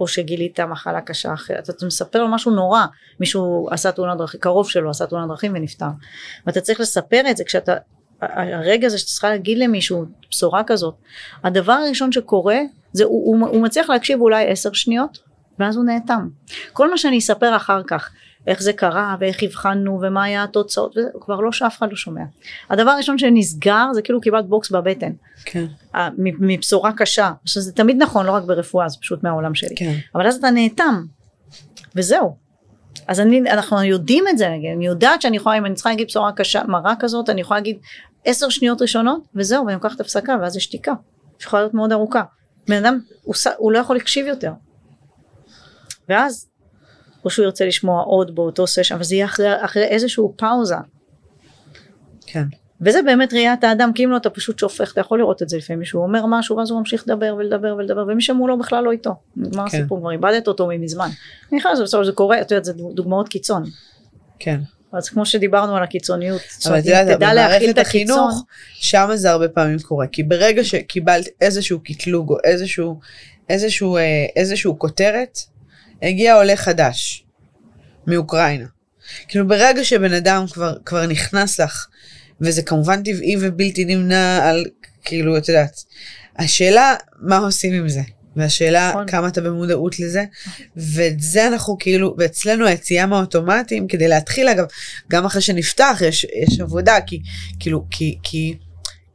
או 0.00 0.06
שגילית 0.08 0.60
מחלה 0.60 1.00
קשה 1.00 1.34
אחרת, 1.34 1.70
אתה 1.70 1.86
מספר 1.86 2.18
לו 2.18 2.28
משהו 2.28 2.50
נורא, 2.50 2.84
מישהו 3.20 3.68
עשה 3.70 3.92
תאונת 3.92 4.18
דרכים, 4.18 4.40
קרוב 4.40 4.70
שלו 4.70 4.90
עשה 4.90 5.06
תאונת 5.06 5.28
דרכים 5.28 5.52
ונפטר, 5.54 5.86
ואתה 6.46 6.60
צריך 6.60 6.80
לספר 6.80 7.22
את 7.30 7.36
זה 7.36 7.44
כשאתה, 7.44 7.76
הרגע 8.22 8.86
הזה 8.86 8.98
שאתה 8.98 9.10
צריכה 9.10 9.30
להגיד 9.30 9.58
למישהו 9.58 10.04
בשורה 10.30 10.62
כזאת, 10.66 10.94
הדבר 11.44 11.72
הראשון 11.72 12.12
שקורה 12.12 12.58
זה, 12.92 13.04
הוא, 13.04 13.36
הוא, 13.36 13.48
הוא 13.48 13.62
מצליח 13.62 13.90
להקשיב 13.90 14.20
אולי 14.20 14.48
עשר 14.48 14.72
שניות 14.72 15.18
ואז 15.58 15.76
הוא 15.76 15.84
נאטם. 15.84 16.28
כל 16.72 16.90
מה 16.90 16.98
שאני 16.98 17.18
אספר 17.18 17.56
אחר 17.56 17.82
כך, 17.86 18.10
איך 18.46 18.62
זה 18.62 18.72
קרה 18.72 19.16
ואיך 19.20 19.42
הבחנו 19.42 19.98
ומה 20.02 20.24
היה 20.24 20.42
התוצאות, 20.42 20.98
וזה 20.98 21.08
כבר 21.20 21.40
לא 21.40 21.52
שאף 21.52 21.78
אחד 21.78 21.90
לא 21.90 21.96
שומע. 21.96 22.22
הדבר 22.70 22.90
הראשון 22.90 23.18
שנסגר 23.18 23.86
זה 23.92 24.02
כאילו 24.02 24.20
קיבלת 24.20 24.46
בוקס 24.46 24.70
בבטן. 24.70 25.12
כן. 25.44 25.64
מבשורה 26.18 26.92
קשה, 26.92 27.32
שזה 27.44 27.72
תמיד 27.72 28.02
נכון 28.02 28.26
לא 28.26 28.32
רק 28.32 28.42
ברפואה 28.42 28.88
זה 28.88 28.98
פשוט 29.00 29.22
מהעולם 29.22 29.54
שלי. 29.54 29.74
כן. 29.76 29.94
אבל 30.14 30.26
אז 30.26 30.36
אתה 30.36 30.50
נאטם 30.50 31.04
וזהו. 31.96 32.36
אז 33.06 33.20
אני, 33.20 33.40
אנחנו 33.40 33.82
יודעים 33.82 34.24
את 34.28 34.38
זה, 34.38 34.48
אני 34.48 34.86
יודעת 34.86 35.22
שאני 35.22 35.36
יכולה, 35.36 35.58
אם 35.58 35.66
אני 35.66 35.74
צריכה 35.74 35.90
להגיד 35.90 36.06
בשורה 36.06 36.32
קשה, 36.32 36.62
מרה 36.68 36.94
כזאת, 36.98 37.30
אני 37.30 37.40
יכולה 37.40 37.60
להגיד 37.60 37.78
עשר 38.24 38.48
שניות 38.48 38.82
ראשונות 38.82 39.22
וזהו 39.34 39.66
ואני 39.66 39.74
לוקחת 39.74 40.00
הפסקה 40.00 40.36
ואז 40.42 40.56
יש 40.56 40.64
שתיקה 40.64 40.92
שיכולה 41.38 41.62
להיות 41.62 41.74
מאוד 41.74 41.92
ארוכה 41.92 42.22
בן 42.70 42.84
אדם 42.84 43.00
הוא, 43.22 43.34
הוא 43.58 43.72
לא 43.72 43.78
יכול 43.78 43.96
להקשיב 43.96 44.26
יותר. 44.26 44.52
ואז 46.08 46.50
או 47.24 47.30
שהוא 47.30 47.44
ירצה 47.44 47.66
לשמוע 47.66 48.02
עוד 48.02 48.34
באותו 48.34 48.66
סשן 48.66 48.94
אבל 48.94 49.04
זה 49.04 49.14
יהיה 49.14 49.24
אחרי, 49.26 49.64
אחרי 49.64 49.84
איזשהו 49.84 50.34
פאוזה. 50.36 50.76
כן. 52.26 52.44
וזה 52.80 53.02
באמת 53.02 53.32
ראיית 53.34 53.64
האדם 53.64 53.92
כי 53.92 54.04
אם 54.04 54.10
לא 54.10 54.16
אתה 54.16 54.30
פשוט 54.30 54.58
שופך 54.58 54.92
אתה 54.92 55.00
יכול 55.00 55.18
לראות 55.18 55.42
את 55.42 55.48
זה 55.48 55.56
לפעמים 55.56 55.78
מישהו 55.78 56.02
אומר 56.02 56.26
משהו 56.26 56.56
ואז 56.56 56.70
הוא 56.70 56.78
ממשיך 56.78 57.04
לדבר 57.06 57.34
ולדבר 57.38 57.74
ולדבר 57.78 58.04
ומי 58.08 58.22
שמולו 58.22 58.58
בכלל 58.58 58.84
לא 58.84 58.92
איתו. 58.92 59.14
נגמר 59.36 59.68
כן. 59.68 59.78
הסיפור? 59.78 60.00
כבר 60.00 60.10
איבדת 60.10 60.48
אותו 60.48 60.68
מזמן 60.78 61.08
אני 61.52 61.60
חייבת 61.60 61.78
בסוף 61.82 62.04
זה 62.04 62.12
קורה 62.12 62.40
את 62.40 62.50
יודעת 62.50 62.64
זה 62.64 62.72
דוגמאות 62.94 63.28
קיצון. 63.28 63.62
כן 64.38 64.60
אז 64.92 65.08
כמו 65.08 65.26
שדיברנו 65.26 65.76
על 65.76 65.82
הקיצוניות, 65.82 66.42
אבל 66.66 66.78
את 66.78 66.84
יודעת, 66.84 67.18
במערכת 67.18 67.78
החינוך, 67.78 68.44
שם 68.74 69.10
זה 69.14 69.30
הרבה 69.30 69.48
פעמים 69.48 69.78
קורה, 69.78 70.06
כי 70.06 70.22
ברגע 70.22 70.64
שקיבלת 70.64 71.28
איזשהו 71.40 71.80
קטלוג 71.84 72.30
או 72.30 72.36
איזשהו, 72.44 73.00
איזשהו, 73.48 73.96
אה, 73.96 74.26
איזשהו 74.36 74.78
כותרת, 74.78 75.38
הגיע 76.02 76.34
עולה 76.34 76.56
חדש 76.56 77.24
מאוקראינה. 78.06 78.66
כאילו 79.28 79.48
ברגע 79.48 79.84
שבן 79.84 80.12
אדם 80.12 80.44
כבר, 80.52 80.76
כבר 80.84 81.06
נכנס 81.06 81.60
לך, 81.60 81.86
וזה 82.40 82.62
כמובן 82.62 83.02
טבעי 83.02 83.36
ובלתי 83.40 83.84
נמנע 83.84 84.48
על, 84.48 84.64
כאילו, 85.04 85.36
את 85.38 85.48
יודעת, 85.48 85.84
השאלה 86.36 86.94
מה 87.20 87.38
עושים 87.38 87.72
עם 87.72 87.88
זה. 87.88 88.00
והשאלה 88.40 88.90
נכון. 88.90 89.06
כמה 89.06 89.28
אתה 89.28 89.40
במודעות 89.40 90.00
לזה, 90.00 90.24
ואת 90.76 91.20
זה 91.20 91.46
אנחנו 91.46 91.76
כאילו, 91.78 92.14
ואצלנו 92.18 92.66
היציאה 92.66 93.06
מהאוטומטים, 93.06 93.88
כדי 93.88 94.08
להתחיל 94.08 94.48
אגב, 94.48 94.64
גם 95.10 95.24
אחרי 95.24 95.42
שנפתח 95.42 96.02
יש, 96.04 96.26
יש 96.48 96.60
עבודה, 96.60 97.00
כי 97.06 97.22
כאילו, 97.60 97.84
כי, 97.90 98.18
כי, 98.22 98.54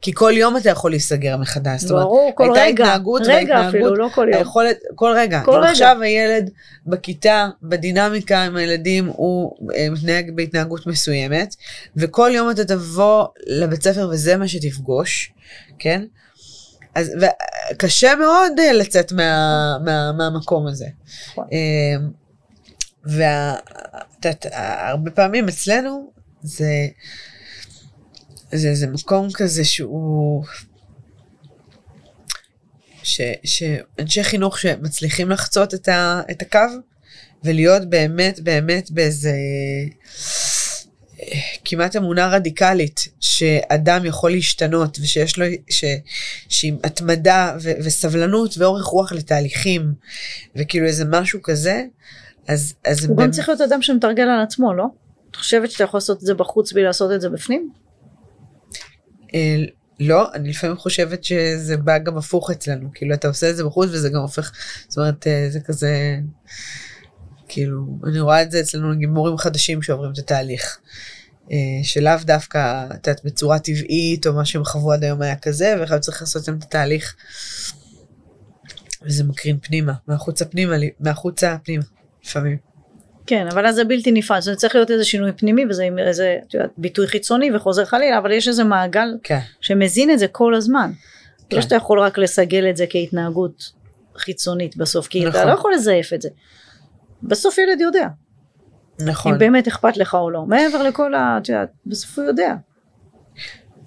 כי 0.00 0.12
כל 0.14 0.32
יום 0.36 0.56
אתה 0.56 0.70
יכול 0.70 0.90
להיסגר 0.90 1.36
מחדש. 1.36 1.84
ברור, 1.84 2.32
כל 2.34 2.52
רגע, 2.54 2.84
התנהגות 2.84 3.22
רגע 3.24 3.68
אפילו, 3.68 3.94
לא 3.94 4.08
כל 4.14 4.28
יום. 4.32 4.38
היכולת, 4.38 4.78
כל 4.94 5.12
רגע. 5.16 5.42
כל 5.44 5.52
אם 5.52 5.60
רגע. 5.60 5.70
עכשיו 5.70 5.96
הילד 6.02 6.50
בכיתה, 6.86 7.48
בדינמיקה 7.62 8.42
עם 8.42 8.56
הילדים, 8.56 9.06
הוא 9.06 9.56
אה, 9.74 9.86
מתנהג 9.90 10.30
בהתנהגות 10.34 10.86
מסוימת, 10.86 11.54
וכל 11.96 12.30
יום 12.34 12.50
אתה 12.50 12.64
תבוא 12.64 13.26
לבית 13.46 13.82
ספר 13.82 14.08
וזה 14.12 14.36
מה 14.36 14.48
שתפגוש, 14.48 15.32
כן? 15.78 16.04
אז 16.96 17.10
קשה 17.78 18.14
מאוד 18.14 18.52
אה, 18.58 18.72
לצאת 18.72 19.12
מה, 19.12 19.76
מה, 19.84 20.12
מהמקום 20.12 20.66
הזה. 20.66 20.86
נכון. 21.28 21.46
אמ, 21.52 22.10
והרבה 24.22 25.10
פעמים 25.10 25.48
אצלנו 25.48 26.10
זה, 26.42 26.86
זה, 28.52 28.74
זה 28.74 28.86
מקום 28.86 29.28
כזה 29.34 29.64
שהוא, 29.64 30.44
ש, 33.02 33.20
שאנשי 33.44 34.24
חינוך 34.24 34.58
שמצליחים 34.58 35.30
לחצות 35.30 35.74
את, 35.74 35.88
ה, 35.88 36.20
את 36.30 36.42
הקו 36.42 36.58
ולהיות 37.44 37.90
באמת 37.90 38.40
באמת 38.40 38.90
באיזה 38.90 39.34
כמעט 41.64 41.96
אמונה 41.96 42.28
רדיקלית 42.28 43.00
שאדם 43.20 44.04
יכול 44.04 44.30
להשתנות 44.30 44.98
ושיש 45.02 45.38
לו, 45.38 45.46
ש, 45.70 45.84
שעם 46.48 46.76
התמדה 46.84 47.56
ו, 47.62 47.72
וסבלנות 47.84 48.58
ואורך 48.58 48.84
רוח 48.84 49.12
לתהליכים 49.12 49.94
וכאילו 50.56 50.86
איזה 50.86 51.04
משהו 51.04 51.40
כזה, 51.42 51.84
אז... 52.48 52.74
אז 52.84 53.04
הוא 53.04 53.16
גם 53.16 53.30
צריך 53.30 53.48
להיות 53.48 53.60
אדם 53.60 53.82
שמתרגל 53.82 54.22
על 54.22 54.40
עצמו, 54.42 54.74
לא? 54.74 54.84
את 55.30 55.36
חושבת 55.36 55.70
שאתה 55.70 55.84
יכול 55.84 55.98
לעשות 55.98 56.18
את 56.18 56.26
זה 56.26 56.34
בחוץ 56.34 56.72
בלי 56.72 56.82
לעשות 56.82 57.12
את 57.12 57.20
זה 57.20 57.28
בפנים? 57.28 57.70
אה, 59.34 59.56
לא, 60.00 60.34
אני 60.34 60.48
לפעמים 60.48 60.76
חושבת 60.76 61.24
שזה 61.24 61.76
בא 61.76 61.98
גם 61.98 62.16
הפוך 62.16 62.50
אצלנו, 62.50 62.88
כאילו 62.94 63.14
אתה 63.14 63.28
עושה 63.28 63.50
את 63.50 63.56
זה 63.56 63.64
בחוץ 63.64 63.88
וזה 63.92 64.08
גם 64.08 64.20
הופך, 64.20 64.52
זאת 64.88 64.98
אומרת 64.98 65.26
אה, 65.26 65.46
זה 65.50 65.60
כזה, 65.60 66.18
כאילו, 67.48 67.86
אני 68.04 68.20
רואה 68.20 68.42
את 68.42 68.50
זה 68.50 68.60
אצלנו 68.60 68.92
עם 68.92 69.10
מורים 69.10 69.38
חדשים 69.38 69.82
שעוברים 69.82 70.12
את 70.12 70.18
התהליך. 70.18 70.78
אה, 71.52 71.56
שלאו 71.82 72.12
דווקא, 72.24 72.86
את 72.94 73.06
יודעת, 73.06 73.24
בצורה 73.24 73.58
טבעית, 73.58 74.26
או 74.26 74.32
מה 74.32 74.44
שהם 74.44 74.64
חוו 74.64 74.92
עד 74.92 75.04
היום 75.04 75.22
היה 75.22 75.36
כזה, 75.36 75.74
ואחר 75.80 75.98
צריך 75.98 76.20
לעשות 76.20 76.48
להם 76.48 76.58
את 76.58 76.62
התהליך. 76.62 77.16
וזה 79.02 79.24
מקרין 79.24 79.58
פנימה, 79.62 79.92
מהחוצה 80.08 80.44
פנימה, 80.44 80.76
מהחוצה 81.00 81.56
פנימה, 81.64 81.84
לפעמים. 82.24 82.56
כן, 83.26 83.46
אבל 83.50 83.66
אז 83.66 83.74
זה 83.74 83.84
בלתי 83.84 84.12
נפרד, 84.12 84.40
זה 84.40 84.56
צריך 84.56 84.74
להיות 84.74 84.90
איזה 84.90 85.04
שינוי 85.04 85.32
פנימי, 85.32 85.64
וזה 85.70 85.84
עם 85.84 85.98
איזה 85.98 86.36
יודעת, 86.54 86.70
ביטוי 86.78 87.06
חיצוני 87.06 87.56
וחוזר 87.56 87.84
חלילה, 87.84 88.18
אבל 88.18 88.32
יש 88.32 88.48
איזה 88.48 88.64
מעגל 88.64 89.08
כן. 89.22 89.38
שמזין 89.60 90.10
את 90.10 90.18
זה 90.18 90.28
כל 90.28 90.54
הזמן. 90.54 90.90
כן. 91.48 91.56
לא 91.56 91.62
שאתה 91.62 91.74
יכול 91.74 92.00
רק 92.00 92.18
לסגל 92.18 92.70
את 92.70 92.76
זה 92.76 92.84
כהתנהגות 92.90 93.72
חיצונית 94.16 94.76
בסוף, 94.76 95.08
כי 95.08 95.24
נכון. 95.24 95.40
אתה 95.40 95.44
לא 95.44 95.52
יכול 95.52 95.74
לזייף 95.74 96.12
את 96.12 96.22
זה. 96.22 96.28
בסוף 97.22 97.58
ילד 97.58 97.80
יודע. 97.80 98.06
נכון. 99.00 99.32
אם 99.32 99.38
באמת 99.38 99.68
אכפת 99.68 99.96
לך 99.96 100.14
או 100.14 100.30
לא. 100.30 100.46
מעבר 100.46 100.82
לכל 100.82 101.14
ה... 101.14 101.38
את 101.42 101.48
יודעת, 101.48 101.68
בסוף 101.86 102.18
הוא 102.18 102.26
יודע. 102.26 102.54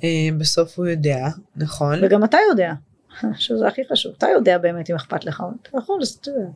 אה, 0.03 0.29
בסוף 0.37 0.79
הוא 0.79 0.87
יודע, 0.87 1.27
נכון. 1.55 2.03
וגם 2.03 2.23
אתה 2.23 2.37
יודע, 2.49 2.73
שזה 3.35 3.67
הכי 3.67 3.81
חשוב. 3.91 4.13
אתה 4.17 4.27
יודע 4.35 4.57
באמת 4.57 4.89
אם 4.89 4.95
אכפת 4.95 5.25
לך 5.25 5.41
או 5.41 5.45
לא. 5.45 5.51
אתה 5.61 5.77
יכול, 5.77 5.99
אז 6.01 6.09
אתה 6.21 6.29
יודע. 6.29 6.49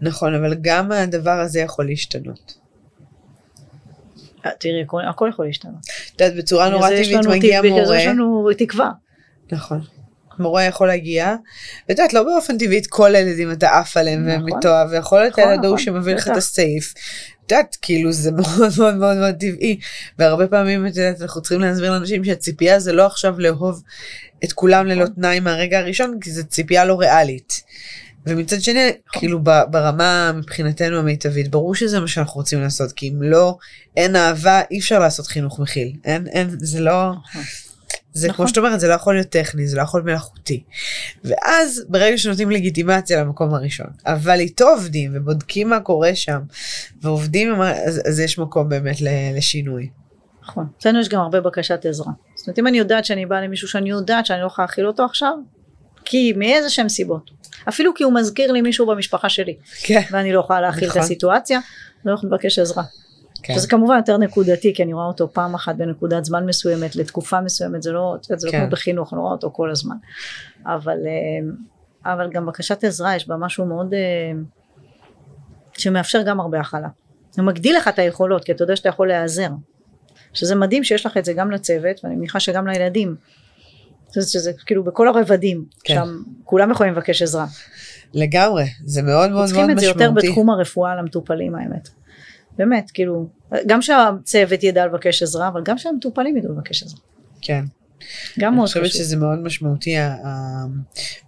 נכון, 0.00 0.34
אבל 0.34 0.54
גם 0.60 0.92
הדבר 0.92 1.40
הזה 1.40 1.60
יכול 1.60 1.86
להשתנות. 1.86 2.54
אה, 4.46 4.50
תראי, 4.58 4.84
הכל 5.08 5.26
יכול 5.30 5.46
להשתנות. 5.46 5.80
את 6.14 6.20
יודעת, 6.20 6.36
בצורה 6.36 6.68
נורא 6.68 6.88
טבעית 6.88 7.26
מגיע 7.26 7.62
מורה. 7.62 7.74
בגלל 7.74 7.86
זה 7.86 7.96
יש 7.96 8.06
לנו 8.06 8.48
תקווה. 8.58 8.90
נכון. 9.52 9.80
מורה 10.38 10.64
יכול 10.64 10.86
להגיע, 10.86 11.36
ואת 11.88 11.98
יודעת, 11.98 12.12
לא 12.12 12.22
באופן 12.22 12.58
טבעי 12.58 12.78
את 12.78 12.86
כל 12.86 13.14
הילדים 13.14 13.52
אתה 13.52 13.78
עף 13.78 13.96
עליהם 13.96 14.26
והם 14.26 14.46
נכון. 14.46 14.58
מתואב, 14.58 14.88
ויכול 14.90 15.18
להיות 15.18 15.38
הילד 15.38 15.50
ההוא 15.50 15.64
נכון, 15.64 15.78
שמביא 15.78 16.14
לך 16.14 16.28
את 16.28 16.36
הסעיף. 16.36 16.94
את 17.46 17.52
יודעת, 17.52 17.76
כאילו 17.82 18.12
זה 18.12 18.32
מאוד 18.38 18.72
מאוד 18.78 18.94
מאוד 18.94 19.16
מאוד 19.16 19.34
טבעי, 19.34 19.78
והרבה 20.18 20.46
פעמים 20.46 20.86
את 20.86 20.96
יודעת, 20.96 21.22
אנחנו 21.22 21.42
צריכים 21.42 21.60
להסביר 21.60 21.90
לאנשים 21.90 22.24
שהציפייה 22.24 22.80
זה 22.80 22.92
לא 22.92 23.06
עכשיו 23.06 23.40
לאהוב 23.40 23.82
את 24.44 24.52
כולם 24.52 24.86
ללא 24.86 25.02
נכון. 25.02 25.14
תנאי 25.14 25.40
מהרגע 25.40 25.78
הראשון, 25.78 26.18
כי 26.20 26.30
זו 26.30 26.44
ציפייה 26.44 26.84
לא 26.84 27.00
ריאלית. 27.00 27.62
ומצד 28.26 28.62
שני, 28.62 28.90
כאילו 29.12 29.40
ברמה 29.42 30.32
מבחינתנו 30.34 30.98
המיטבית, 30.98 31.50
ברור 31.50 31.74
שזה 31.74 32.00
מה 32.00 32.08
שאנחנו 32.08 32.34
רוצים 32.34 32.60
לעשות, 32.60 32.92
כי 32.92 33.08
אם 33.08 33.22
לא, 33.22 33.56
אין 33.96 34.16
אהבה, 34.16 34.60
אי 34.70 34.78
אפשר 34.78 34.98
לעשות 34.98 35.26
חינוך 35.26 35.58
מכיל. 35.58 35.92
אין, 36.04 36.26
אין, 36.26 36.56
זה 36.60 36.80
לא... 36.80 37.12
זה 38.16 38.28
נכון. 38.28 38.36
כמו 38.36 38.48
שאת 38.48 38.58
אומרת, 38.58 38.80
זה 38.80 38.88
לא 38.88 38.94
יכול 38.94 39.14
להיות 39.14 39.28
טכני, 39.28 39.66
זה 39.66 39.76
לא 39.76 39.82
יכול 39.82 40.00
להיות 40.00 40.06
מלאכותי. 40.06 40.62
ואז 41.24 41.84
ברגע 41.88 42.18
שנותנים 42.18 42.50
לגיטימציה 42.50 43.20
למקום 43.20 43.54
הראשון, 43.54 43.86
אבל 44.06 44.40
איתו 44.40 44.68
עובדים 44.68 45.12
ובודקים 45.14 45.68
מה 45.70 45.80
קורה 45.80 46.14
שם, 46.14 46.38
ועובדים, 47.02 47.62
אז, 47.62 48.00
אז 48.08 48.20
יש 48.20 48.38
מקום 48.38 48.68
באמת 48.68 48.96
לשינוי. 49.36 49.88
נכון. 50.42 50.66
אצלנו 50.78 51.00
יש 51.00 51.08
גם 51.08 51.20
הרבה 51.20 51.40
בקשת 51.40 51.86
עזרה. 51.86 52.12
זאת 52.34 52.46
אומרת, 52.46 52.58
אם 52.58 52.66
אני 52.66 52.78
יודעת 52.78 53.04
שאני 53.04 53.26
באה 53.26 53.40
למישהו 53.40 53.68
שאני 53.68 53.90
יודעת 53.90 54.26
שאני 54.26 54.40
לא 54.40 54.46
יכולה 54.46 54.66
להכיל 54.66 54.86
אותו 54.86 55.04
עכשיו, 55.04 55.32
כי 56.04 56.32
מאיזה 56.36 56.70
שהם 56.70 56.88
סיבות. 56.88 57.30
אפילו 57.68 57.94
כי 57.94 58.04
הוא 58.04 58.12
מזכיר 58.12 58.52
לי 58.52 58.60
מישהו 58.60 58.86
במשפחה 58.86 59.28
שלי. 59.28 59.56
כן. 59.82 60.00
ואני 60.10 60.32
לא 60.32 60.40
יכולה 60.40 60.60
להכיל 60.60 60.88
נכון. 60.88 61.00
את 61.00 61.04
הסיטואציה, 61.04 61.60
לא 62.04 62.14
יכולה 62.14 62.32
לבקש 62.32 62.58
עזרה. 62.58 62.82
כן. 63.46 63.54
שזה 63.54 63.68
כמובן 63.68 63.96
יותר 63.96 64.18
נקודתי 64.18 64.74
כי 64.74 64.82
אני 64.82 64.92
רואה 64.92 65.06
אותו 65.06 65.32
פעם 65.32 65.54
אחת 65.54 65.74
בנקודת 65.76 66.24
זמן 66.24 66.46
מסוימת 66.46 66.96
לתקופה 66.96 67.40
מסוימת 67.40 67.82
זה 67.82 67.92
לא, 67.92 68.16
זה 68.22 68.46
לא 68.46 68.52
כן. 68.52 68.58
לא 68.58 68.62
כמו 68.62 68.70
בחינוך 68.70 69.12
אני 69.12 69.20
רואה 69.20 69.32
אותו 69.32 69.50
כל 69.52 69.70
הזמן. 69.70 69.96
אבל, 70.66 70.98
אה, 71.06 72.12
אבל 72.12 72.30
גם 72.32 72.46
בקשת 72.46 72.84
עזרה 72.84 73.16
יש 73.16 73.28
בה 73.28 73.36
משהו 73.36 73.66
מאוד 73.66 73.94
אה, 73.94 74.32
שמאפשר 75.72 76.22
גם 76.22 76.40
הרבה 76.40 76.60
הכלה. 76.60 76.88
זה 77.30 77.42
מגדיל 77.42 77.76
לך 77.76 77.88
את 77.88 77.98
היכולות 77.98 78.44
כי 78.44 78.52
אתה 78.52 78.64
יודע 78.64 78.76
שאתה 78.76 78.88
יכול 78.88 79.08
להיעזר. 79.08 79.48
שזה 80.32 80.54
מדהים 80.54 80.84
שיש 80.84 81.06
לך 81.06 81.16
את 81.16 81.24
זה 81.24 81.32
גם 81.32 81.50
לצוות 81.50 82.00
ואני 82.04 82.16
מניחה 82.16 82.40
שגם 82.40 82.66
לילדים. 82.66 83.16
שזה, 84.14 84.30
שזה 84.30 84.52
כאילו 84.66 84.84
בכל 84.84 85.08
הרבדים 85.08 85.64
כן. 85.84 85.94
שם 85.94 86.22
כולם 86.44 86.70
יכולים 86.70 86.92
לבקש 86.92 87.22
עזרה. 87.22 87.46
לגמרי 88.14 88.64
זה 88.84 89.02
מאוד 89.02 89.30
מאוד 89.30 89.30
מאוד 89.30 89.44
משמעותי 89.44 89.74
צריכים 89.74 89.76
את 89.76 89.80
זה 89.80 90.04
יותר 90.04 90.10
בתחום 90.10 90.50
הרפואה 90.50 90.96
למטופלים 90.96 91.54
האמת 91.54 91.88
באמת, 92.58 92.90
כאילו, 92.90 93.28
גם 93.66 93.82
שהצוות 93.82 94.62
ידע 94.62 94.86
לבקש 94.86 95.22
עזרה, 95.22 95.48
אבל 95.48 95.62
גם 95.64 95.78
שהמטופלים 95.78 96.36
ידעו 96.36 96.52
לבקש 96.52 96.82
עזרה. 96.82 97.00
כן. 97.42 97.64
גם 98.38 98.54
מאוד 98.54 98.68
חשוב. 98.68 98.82
אני 98.82 98.88
חושבת 98.88 99.04
שזה 99.04 99.16
מאוד 99.16 99.38
משמעותי, 99.38 99.94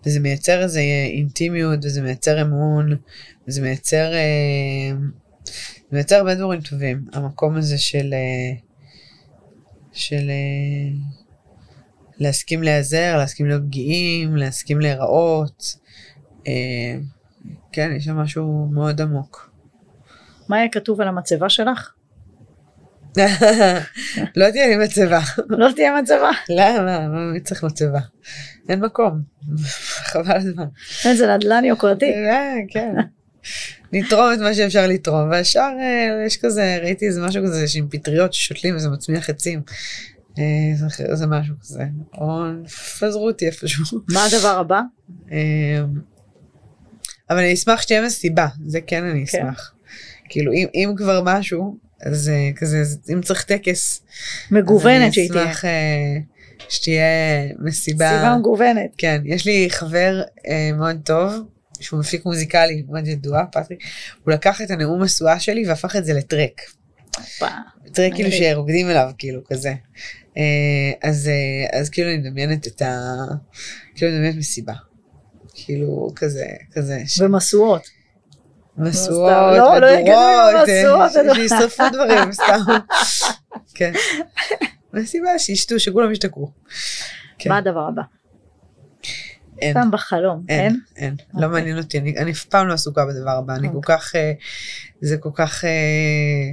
וזה 0.06 0.20
מייצר 0.20 0.62
איזה 0.62 0.80
אינטימיות, 1.12 1.78
וזה 1.84 2.02
מייצר 2.02 2.42
אמון, 2.42 2.96
וזה 3.48 3.62
מייצר, 3.62 4.12
אה, 4.14 4.96
מייצר 5.92 6.16
הרבה 6.16 6.34
דברים 6.34 6.60
טובים. 6.60 7.04
המקום 7.12 7.56
הזה 7.56 7.78
של, 7.78 8.14
אה, 8.14 8.58
של 9.92 10.30
אה, 10.30 10.96
להסכים 12.18 12.62
להיעזר, 12.62 13.16
להסכים 13.16 13.46
להיות 13.46 13.62
פגיעים, 13.62 14.36
להסכים 14.36 14.80
להיראות. 14.80 15.76
כן, 17.72 17.92
יש 17.96 18.04
שם 18.04 18.16
משהו 18.16 18.68
מאוד 18.72 19.00
עמוק. 19.00 19.47
מה 20.48 20.56
היה 20.56 20.68
כתוב 20.68 21.00
על 21.00 21.08
המצבה 21.08 21.48
שלך? 21.48 21.92
לא 24.36 24.50
תהיה 24.50 24.66
לי 24.66 24.76
מצבה. 24.84 25.20
לא 25.48 25.68
תהיה 25.76 26.00
מצבה? 26.02 26.30
למה? 26.48 27.08
מי 27.32 27.40
צריך 27.40 27.64
מצבה? 27.64 28.00
אין 28.68 28.80
מקום. 28.80 29.22
חבל 30.12 30.36
הזמן. 30.36 30.64
זה 31.14 31.36
נדל"ן 31.36 31.64
יוקרתי. 31.64 32.12
אה, 32.12 32.54
כן. 32.68 32.94
נתרום 33.92 34.32
את 34.34 34.38
מה 34.38 34.54
שאפשר 34.54 34.86
לתרום, 34.86 35.30
והשאר 35.30 35.72
אה, 35.80 36.24
יש 36.26 36.36
כזה, 36.36 36.78
ראיתי 36.82 37.06
איזה 37.06 37.20
משהו 37.22 37.42
כזה 37.44 37.64
עם 37.74 37.88
פטריות 37.90 38.34
ששותלים 38.34 38.76
וזה 38.76 38.88
מצמיח 38.88 39.30
עצים. 39.30 39.62
אה, 40.38 40.44
זה 41.14 41.26
משהו 41.26 41.54
כזה, 41.60 41.84
או 42.18 42.42
פזרו 43.00 43.26
אותי 43.28 43.46
איפשהו. 43.46 43.84
מה 44.14 44.24
הדבר 44.24 44.58
הבא? 44.58 44.80
אבל 47.30 47.38
אני 47.38 47.54
אשמח 47.54 47.82
שתהיה 47.82 48.06
מסיבה, 48.06 48.46
זה 48.66 48.80
כן 48.80 49.04
אני 49.04 49.26
כן. 49.26 49.38
אשמח. 49.38 49.74
כאילו 50.28 50.52
אם, 50.52 50.66
אם 50.74 50.92
כבר 50.96 51.22
משהו, 51.24 51.76
אז 52.02 52.28
אה, 52.28 52.50
כזה, 52.56 52.82
אם 53.12 53.20
צריך 53.22 53.44
טקס. 53.44 54.02
מגוונת 54.50 55.12
שהיא 55.12 55.28
תהיה. 55.30 55.42
אני 55.42 55.50
אשמח 55.52 55.64
שתהיה 56.68 57.04
מסיבה. 57.58 58.12
מסיבה 58.12 58.36
מגוונת. 58.38 58.90
כן, 58.98 59.22
יש 59.24 59.46
לי 59.46 59.66
חבר 59.70 60.22
מאוד 60.74 60.96
טוב, 61.04 61.32
שהוא 61.80 62.00
מפיק 62.00 62.24
מוזיקלי 62.24 62.82
מאוד 62.88 63.06
ידוע, 63.06 63.42
פטריק, 63.52 63.80
הוא 64.24 64.32
לקח 64.34 64.62
את 64.62 64.70
הנאום 64.70 65.02
משואה 65.02 65.40
שלי 65.40 65.68
והפך 65.68 65.96
את 65.96 66.04
זה 66.04 66.14
לטרק. 66.14 66.60
טרק 67.92 68.14
כאילו 68.14 68.32
שרוקדים 68.32 68.90
אליו, 68.90 69.10
כאילו 69.18 69.40
כזה. 69.44 69.74
אז, 71.02 71.30
אז 71.72 71.90
כאילו 71.90 72.08
אני 72.08 72.18
מדמיינת 72.18 72.66
את 72.66 72.82
ה... 72.82 73.14
כאילו 73.94 74.10
אני 74.10 74.16
מדמיינת 74.16 74.38
מסיבה. 74.38 74.74
כאילו 75.54 76.12
כזה, 76.16 76.46
כזה. 76.72 77.02
ומשואות. 77.18 77.97
משואות, 78.78 79.32
מדורות, 80.00 81.36
שישרפו 81.36 81.82
דברים, 81.92 82.32
סתם. 82.38 82.60
כן. 83.74 83.92
מסיבה 84.92 85.38
שישתו, 85.38 85.78
שכולם 85.80 86.12
ישתקו. 86.12 86.52
כן. 87.38 87.50
מה 87.50 87.56
הדבר 87.56 87.88
הבא? 87.88 88.02
אין. 89.60 89.74
פעם 89.74 89.90
בחלום, 89.90 90.44
אין? 90.48 90.60
אין, 90.60 90.80
אין. 90.96 91.14
לא 91.34 91.46
אוקיי. 91.46 91.48
מעניין 91.48 91.78
אותי, 91.78 91.98
אני 91.98 92.32
אף 92.32 92.44
פעם 92.44 92.68
לא 92.68 92.72
עסוקה 92.74 93.06
בדבר 93.06 93.30
הבא, 93.30 93.54
אני 93.54 93.68
כל 93.68 93.74
אוקיי. 93.74 93.96
כך, 93.98 94.16
אה, 94.16 94.32
זה 95.00 95.16
כל 95.16 95.30
כך 95.34 95.64
אה, 95.64 96.50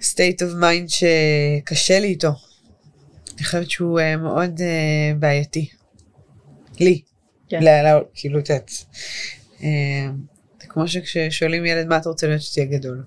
state 0.00 0.38
of 0.38 0.62
mind 0.62 0.88
שקשה 0.88 2.00
לי 2.00 2.06
איתו. 2.06 2.32
אני 3.36 3.44
חושבת 3.44 3.70
שהוא 3.70 4.00
אה, 4.00 4.16
מאוד 4.16 4.60
בעייתי. 5.18 5.68
לי. 6.80 7.02
כן. 7.48 7.60
כאילו, 8.14 8.38
את 8.38 8.50
יודעת. 8.50 8.70
כמו 10.72 10.88
שכששואלים 10.88 11.66
ילד 11.66 11.86
מה 11.86 11.96
אתה 11.96 12.08
רוצה 12.08 12.26
להיות 12.26 12.42
שתהיה 12.42 12.66
גדול. 12.66 13.02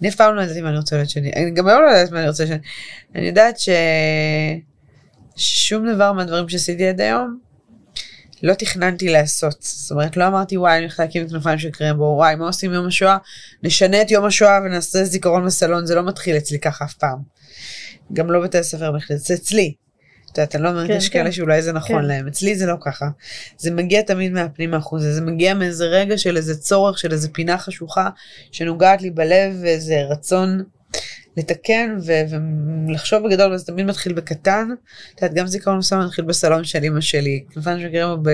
אני 0.00 0.08
אף 0.08 0.14
פעם 0.14 0.34
לא 0.34 0.42
ידעתי 0.42 0.60
מה 0.60 0.68
אני 0.68 0.76
רוצה 0.76 0.96
להיות 0.96 1.10
שאני, 1.10 1.32
אני 1.36 1.50
גם 1.50 1.68
היום 1.68 1.82
לא 1.82 1.88
יודעת 1.88 2.10
מה 2.10 2.18
אני 2.18 2.28
רוצה 2.28 2.46
שאני, 2.46 2.58
אני 3.14 3.26
יודעת 3.26 3.58
ש... 3.58 3.68
ששום 5.36 5.94
דבר 5.94 6.12
מהדברים 6.12 6.48
שעשיתי 6.48 6.88
עד 6.88 7.00
היום 7.00 7.38
לא 8.42 8.54
תכננתי 8.54 9.08
לעשות. 9.08 9.56
זאת 9.60 9.90
אומרת, 9.90 10.16
לא 10.16 10.26
אמרתי 10.26 10.56
וואי, 10.56 10.72
אני 10.72 10.80
הולכת 10.80 10.98
להקים 10.98 11.28
כנפיים 11.28 11.58
של 11.58 11.70
קרמבו, 11.70 12.04
וואי, 12.04 12.34
מה 12.34 12.46
עושים 12.46 12.72
יום 12.72 12.86
השואה? 12.86 13.16
נשנה 13.62 14.02
את 14.02 14.10
יום 14.10 14.24
השואה 14.24 14.58
ונעשה 14.64 15.04
זיכרון 15.04 15.46
בסלון, 15.46 15.86
זה 15.86 15.94
לא 15.94 16.02
מתחיל 16.02 16.36
אצלי 16.36 16.58
ככה 16.58 16.84
אף 16.84 16.94
פעם. 16.94 17.18
גם 18.12 18.30
לא 18.30 18.42
בתי 18.42 18.58
הספר 18.58 18.92
בכלל, 18.92 19.16
זה 19.16 19.34
אצלי. 19.34 19.74
את 20.34 20.38
יודעת, 20.38 20.54
אני 20.54 20.62
לא 20.62 20.68
אומרת, 20.68 20.86
כן, 20.86 20.96
יש 20.96 21.08
כאלה 21.08 21.24
כן. 21.24 21.32
שאולי 21.32 21.62
זה 21.62 21.72
נכון 21.72 22.02
כן. 22.02 22.08
להם, 22.08 22.26
אצלי 22.26 22.56
זה 22.56 22.66
לא 22.66 22.76
ככה. 22.80 23.08
זה 23.58 23.70
מגיע 23.70 24.02
תמיד 24.02 24.32
מהפנים 24.32 24.74
האחוז, 24.74 25.02
זה 25.02 25.20
מגיע 25.20 25.54
מאיזה 25.54 25.84
רגע 25.84 26.18
של 26.18 26.36
איזה 26.36 26.56
צורך, 26.56 26.98
של 26.98 27.12
איזה 27.12 27.28
פינה 27.28 27.58
חשוכה, 27.58 28.08
שנוגעת 28.52 29.02
לי 29.02 29.10
בלב, 29.10 29.58
ואיזה 29.62 30.02
רצון 30.02 30.62
לתקן 31.36 31.96
ו- 32.06 32.36
ולחשוב 32.88 33.26
בגדול, 33.26 33.52
וזה 33.52 33.66
תמיד 33.66 33.86
מתחיל 33.86 34.12
בקטן. 34.12 34.68
את 35.14 35.22
יודעת, 35.22 35.36
גם 35.36 35.46
זיכרון 35.46 35.78
מסוים 35.78 36.00
מתחיל 36.00 36.24
בסלון 36.24 36.64
של 36.64 36.84
אמא 36.84 37.00
שלי, 37.00 37.44
כמובן 37.50 37.80
שמכירים 37.80 38.22
ב... 38.22 38.30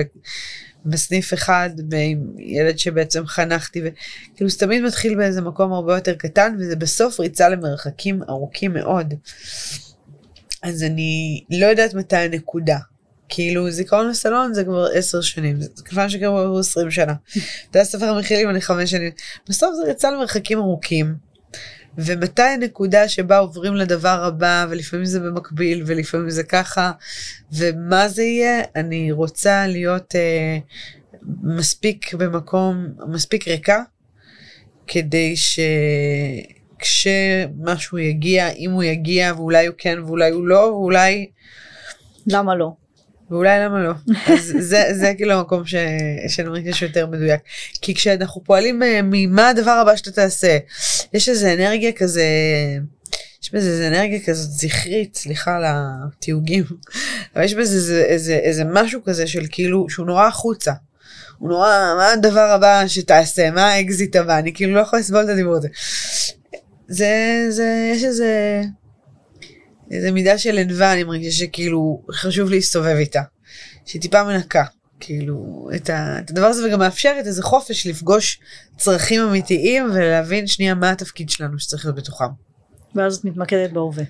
בסניף 0.85 1.33
אחד 1.33 1.69
עם 1.93 2.23
ילד 2.37 2.79
שבעצם 2.79 3.25
חנכתי 3.25 3.81
וכאילו 3.83 4.49
זה 4.49 4.59
תמיד 4.59 4.83
מתחיל 4.83 5.15
באיזה 5.15 5.41
מקום 5.41 5.73
הרבה 5.73 5.95
יותר 5.95 6.15
קטן 6.15 6.55
וזה 6.59 6.75
בסוף 6.75 7.19
ריצה 7.19 7.49
למרחקים 7.49 8.23
ארוכים 8.29 8.73
מאוד. 8.73 9.13
אז 10.61 10.83
אני 10.83 11.43
לא 11.49 11.65
יודעת 11.65 11.93
מתי 11.93 12.15
הנקודה. 12.15 12.77
כאילו 13.29 13.71
זיכרון 13.71 14.09
לסלון 14.09 14.53
זה 14.53 14.63
כבר 14.63 14.87
עשר 14.93 15.21
שנים, 15.21 15.61
זה 15.61 15.83
כמובן 15.85 16.09
שכבר 16.09 16.27
עברו 16.27 16.59
עשרים 16.59 16.91
שנה. 16.91 17.13
בתי 17.69 17.79
הספר 17.79 18.05
המכילים 18.05 18.49
אני 18.49 18.61
חמש 18.61 18.91
שנים. 18.91 19.11
בסוף 19.49 19.75
זה 19.75 19.91
יצא 19.91 20.09
למרחקים 20.09 20.57
ארוכים. 20.57 21.15
ומתי 21.97 22.41
הנקודה 22.41 23.07
שבה 23.07 23.37
עוברים 23.37 23.75
לדבר 23.75 24.23
הבא, 24.25 24.65
ולפעמים 24.69 25.05
זה 25.05 25.19
במקביל, 25.19 25.83
ולפעמים 25.85 26.29
זה 26.29 26.43
ככה, 26.43 26.91
ומה 27.53 28.07
זה 28.07 28.23
יהיה, 28.23 28.61
אני 28.75 29.11
רוצה 29.11 29.67
להיות 29.67 30.15
אה, 30.15 30.57
מספיק 31.43 32.13
במקום, 32.13 32.87
מספיק 33.07 33.47
ריקה, 33.47 33.83
כדי 34.87 35.37
ש... 35.37 35.59
כשמשהו 36.81 37.97
יגיע, 37.97 38.49
אם 38.49 38.71
הוא 38.71 38.83
יגיע, 38.83 39.33
ואולי 39.35 39.65
הוא 39.65 39.75
כן 39.77 39.99
ואולי 40.05 40.29
הוא 40.29 40.47
לא, 40.47 40.55
ואולי... 40.55 41.29
למה 42.27 42.55
לא? 42.55 42.71
ואולי 43.31 43.59
למה 43.59 43.83
לא. 43.83 43.91
אז 44.33 44.53
זה, 44.59 44.83
זה 44.91 45.13
כאילו 45.17 45.33
המקום 45.33 45.65
ש... 45.65 45.75
שאני 46.27 46.49
מרגיש 46.49 46.81
יותר 46.81 47.07
מדויק. 47.07 47.41
כי 47.81 47.95
כשאנחנו 47.95 48.43
פועלים 48.43 48.83
אה, 48.83 48.99
ממה 49.03 49.49
הדבר 49.49 49.71
הבא 49.71 49.95
שאתה 49.95 50.11
תעשה, 50.11 50.57
יש 51.13 51.29
איזה 51.29 51.53
אנרגיה 51.53 51.91
כזה, 51.91 52.25
יש 53.43 53.53
בזה 53.53 53.69
איזה 53.69 53.87
אנרגיה 53.87 54.19
כזאת 54.25 54.51
זכרית, 54.51 55.15
סליחה 55.15 55.55
על 55.55 55.63
התיוגים, 55.67 56.63
אבל 57.35 57.43
יש 57.43 57.53
בזה 57.53 57.75
איזה, 57.75 58.03
איזה, 58.03 58.33
איזה 58.33 58.63
משהו 58.65 59.03
כזה 59.03 59.27
של 59.27 59.45
כאילו, 59.51 59.89
שהוא 59.89 60.05
נורא 60.05 60.27
החוצה. 60.27 60.71
הוא 61.37 61.49
נורא, 61.49 61.93
מה 61.97 62.11
הדבר 62.11 62.49
הבא 62.49 62.83
שתעשה, 62.87 63.51
מה 63.51 63.71
האקזיט 63.71 64.15
הבא, 64.15 64.37
אני 64.37 64.53
כאילו 64.53 64.75
לא 64.75 64.79
יכולה 64.79 64.99
לסבול 64.99 65.23
את 65.23 65.29
הדיבור 65.29 65.55
הזה. 65.55 65.67
זה, 66.91 67.45
זה, 67.49 67.91
יש 67.93 68.03
איזה, 68.03 68.61
איזה 69.91 70.11
מידה 70.11 70.37
של 70.37 70.57
ענווה, 70.57 70.93
אני 70.93 71.03
מרגישה 71.03 71.45
שכאילו 71.45 72.01
חשוב 72.11 72.49
להסתובב 72.49 72.95
איתה. 72.95 73.21
שהיא 73.85 74.01
טיפה 74.01 74.23
מנקה, 74.23 74.63
כאילו, 74.99 75.69
את, 75.75 75.89
ה, 75.89 76.19
את 76.19 76.29
הדבר 76.29 76.45
הזה, 76.45 76.67
וגם 76.67 76.79
מאפשרת 76.79 77.27
איזה 77.27 77.43
חופש 77.43 77.87
לפגוש 77.87 78.39
צרכים 78.77 79.21
אמיתיים 79.21 79.85
ולהבין 79.93 80.47
שנייה 80.47 80.75
מה 80.75 80.91
התפקיד 80.91 81.29
שלנו 81.29 81.59
שצריך 81.59 81.85
להיות 81.85 81.97
בתוכם. 81.97 82.25
ואז 82.95 83.15
את 83.15 83.25
מתמקדת 83.25 83.71
בהווה. 83.71 84.03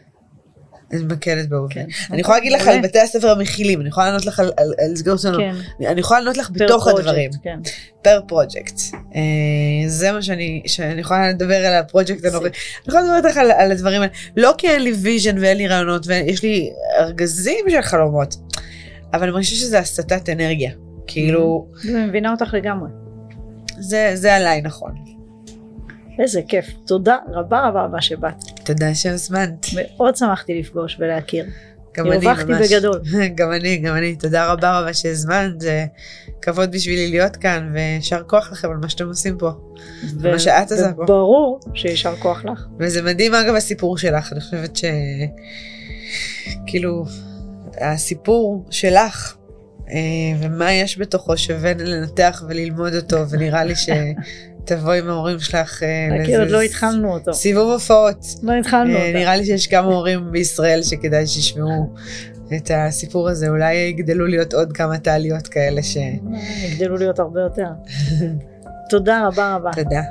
אני 0.94 1.04
מתמקדת 1.04 1.50
בהווה. 1.50 1.70
כן. 1.70 1.86
אני 2.12 2.22
יכולה 2.22 2.38
להגיד 2.38 2.52
לך 2.52 2.68
על 2.68 2.82
בתי 2.82 3.00
הספר 3.00 3.32
המכילים, 3.32 3.82
אני 3.82 3.90
יכולה 3.90 4.06
לענות 4.08 4.26
לך 4.26 4.40
על, 4.40 4.96
סגור 4.96 5.18
שלנו, 5.18 5.38
כן. 5.38 5.86
אני 5.88 6.00
יכולה 6.00 6.20
לענות 6.20 6.38
לך 6.38 6.50
בתוך 6.54 6.88
הדברים. 6.88 7.32
כן. 7.44 7.60
פר 8.02 8.22
פרויקט. 8.28 8.80
אה, 9.16 9.22
זה 9.88 10.12
מה 10.12 10.22
שאני, 10.22 10.62
שאני 10.66 11.02
יכולה 11.02 11.30
לדבר 11.30 11.66
על 11.66 11.74
הפרויקט 11.74 12.26
הנורי. 12.26 12.50
אני 12.50 12.88
יכולה 12.88 13.04
לדבר 13.04 13.28
איתך 13.28 13.38
על, 13.38 13.72
הדברים 13.72 14.02
האלה, 14.02 14.14
לא 14.38 14.54
כי 14.58 14.68
אין 14.68 14.84
לי 14.84 14.94
vision 14.94 15.38
ואין 15.38 15.58
לי 15.58 15.68
רעיונות 15.68 16.08
ויש 16.08 16.44
לי 16.44 16.70
ארגזים 17.00 17.66
של 17.70 17.82
חלומות, 17.82 18.36
אבל 19.14 19.24
אני 19.24 19.32
מרגישה 19.32 19.56
שזה 19.56 19.80
הסטת 19.80 20.30
אנרגיה. 20.30 20.72
כאילו... 21.08 21.68
אני 21.90 22.06
מבינה 22.06 22.32
אותך 22.32 22.54
לגמרי. 22.54 22.90
זה 24.14 24.36
עליי 24.36 24.62
נכון. 24.62 24.92
איזה 26.20 26.42
כיף. 26.48 26.66
תודה 26.86 27.18
רבה 27.28 27.68
רבה 27.68 27.84
רבה 27.84 28.02
שבאת. 28.02 28.51
תודה 28.64 28.96
שהזמנת. 28.96 29.66
מאוד 29.76 30.16
שמחתי 30.16 30.60
לפגוש 30.60 30.98
ולהכיר. 31.00 31.46
גם 31.98 32.08
אני 32.08 32.16
ממש. 32.16 32.26
הרווחתי 32.26 32.54
בגדול. 32.54 33.02
גם 33.38 33.52
אני, 33.52 33.78
גם 33.78 33.96
אני. 33.96 34.16
תודה 34.16 34.52
רבה 34.52 34.80
רבה 34.80 34.94
שהזמנת. 34.94 35.62
זה 35.62 35.86
כבוד 36.42 36.72
בשבילי 36.72 37.10
להיות 37.10 37.36
כאן, 37.36 37.72
ויישר 37.74 38.24
כוח 38.28 38.52
לכם 38.52 38.72
על 38.72 38.78
מה 38.78 38.90
שאתם 38.90 39.08
עושים 39.08 39.38
פה. 39.38 39.52
ו- 40.20 40.32
מה 40.32 40.40
שאת 40.40 40.72
עושה 40.72 40.94
פה. 40.96 41.06
ברור 41.06 41.60
שיישר 41.74 42.16
כוח 42.16 42.46
לך. 42.46 42.66
וזה 42.80 43.02
מדהים 43.02 43.34
אגב 43.34 43.56
הסיפור 43.56 43.98
שלך. 43.98 44.34
אני 44.34 44.42
חושבת 44.42 44.76
ש... 44.76 44.84
כאילו, 46.68 47.06
הסיפור 47.78 48.66
שלך, 48.70 49.36
אה, 49.90 49.96
ומה 50.40 50.74
יש 50.74 50.98
בתוכו 50.98 51.38
שווה 51.38 51.74
לנתח 51.74 52.44
וללמוד 52.48 52.96
אותו, 52.96 53.30
ונראה 53.30 53.64
לי 53.64 53.76
ש... 53.76 53.90
תבואי 54.66 55.00
עם 55.00 55.10
ההורים 55.10 55.40
שלך. 55.40 55.84
אה, 55.84 56.26
כי 56.26 56.36
עוד 56.36 56.50
לא 56.50 56.62
התחלנו 56.62 57.14
אותו. 57.14 57.34
סיבוב 57.34 57.72
הופעות. 57.72 58.26
לא 58.44 58.54
התחלנו 58.54 58.96
אה, 58.96 59.08
אותו. 59.08 59.18
נראה 59.18 59.36
לי 59.36 59.46
שיש 59.46 59.68
כמה 59.68 59.88
הורים 59.88 60.32
בישראל 60.32 60.84
שכדאי 60.84 61.28
שישמעו 61.28 61.94
את 62.56 62.72
הסיפור 62.74 63.30
הזה. 63.30 63.50
אולי 63.50 63.74
יגדלו 63.76 64.28
להיות 64.28 64.54
עוד 64.54 64.74
כמה 64.74 64.98
תעליות 64.98 65.48
כאלה 65.48 65.84
ש... 65.84 65.98
יגדלו 66.64 66.98
להיות 66.98 67.20
הרבה 67.20 67.42
יותר. 67.42 67.68
תודה 68.90 69.28
רבה 69.28 69.56
רבה. 69.56 69.72
תודה. 69.74 70.02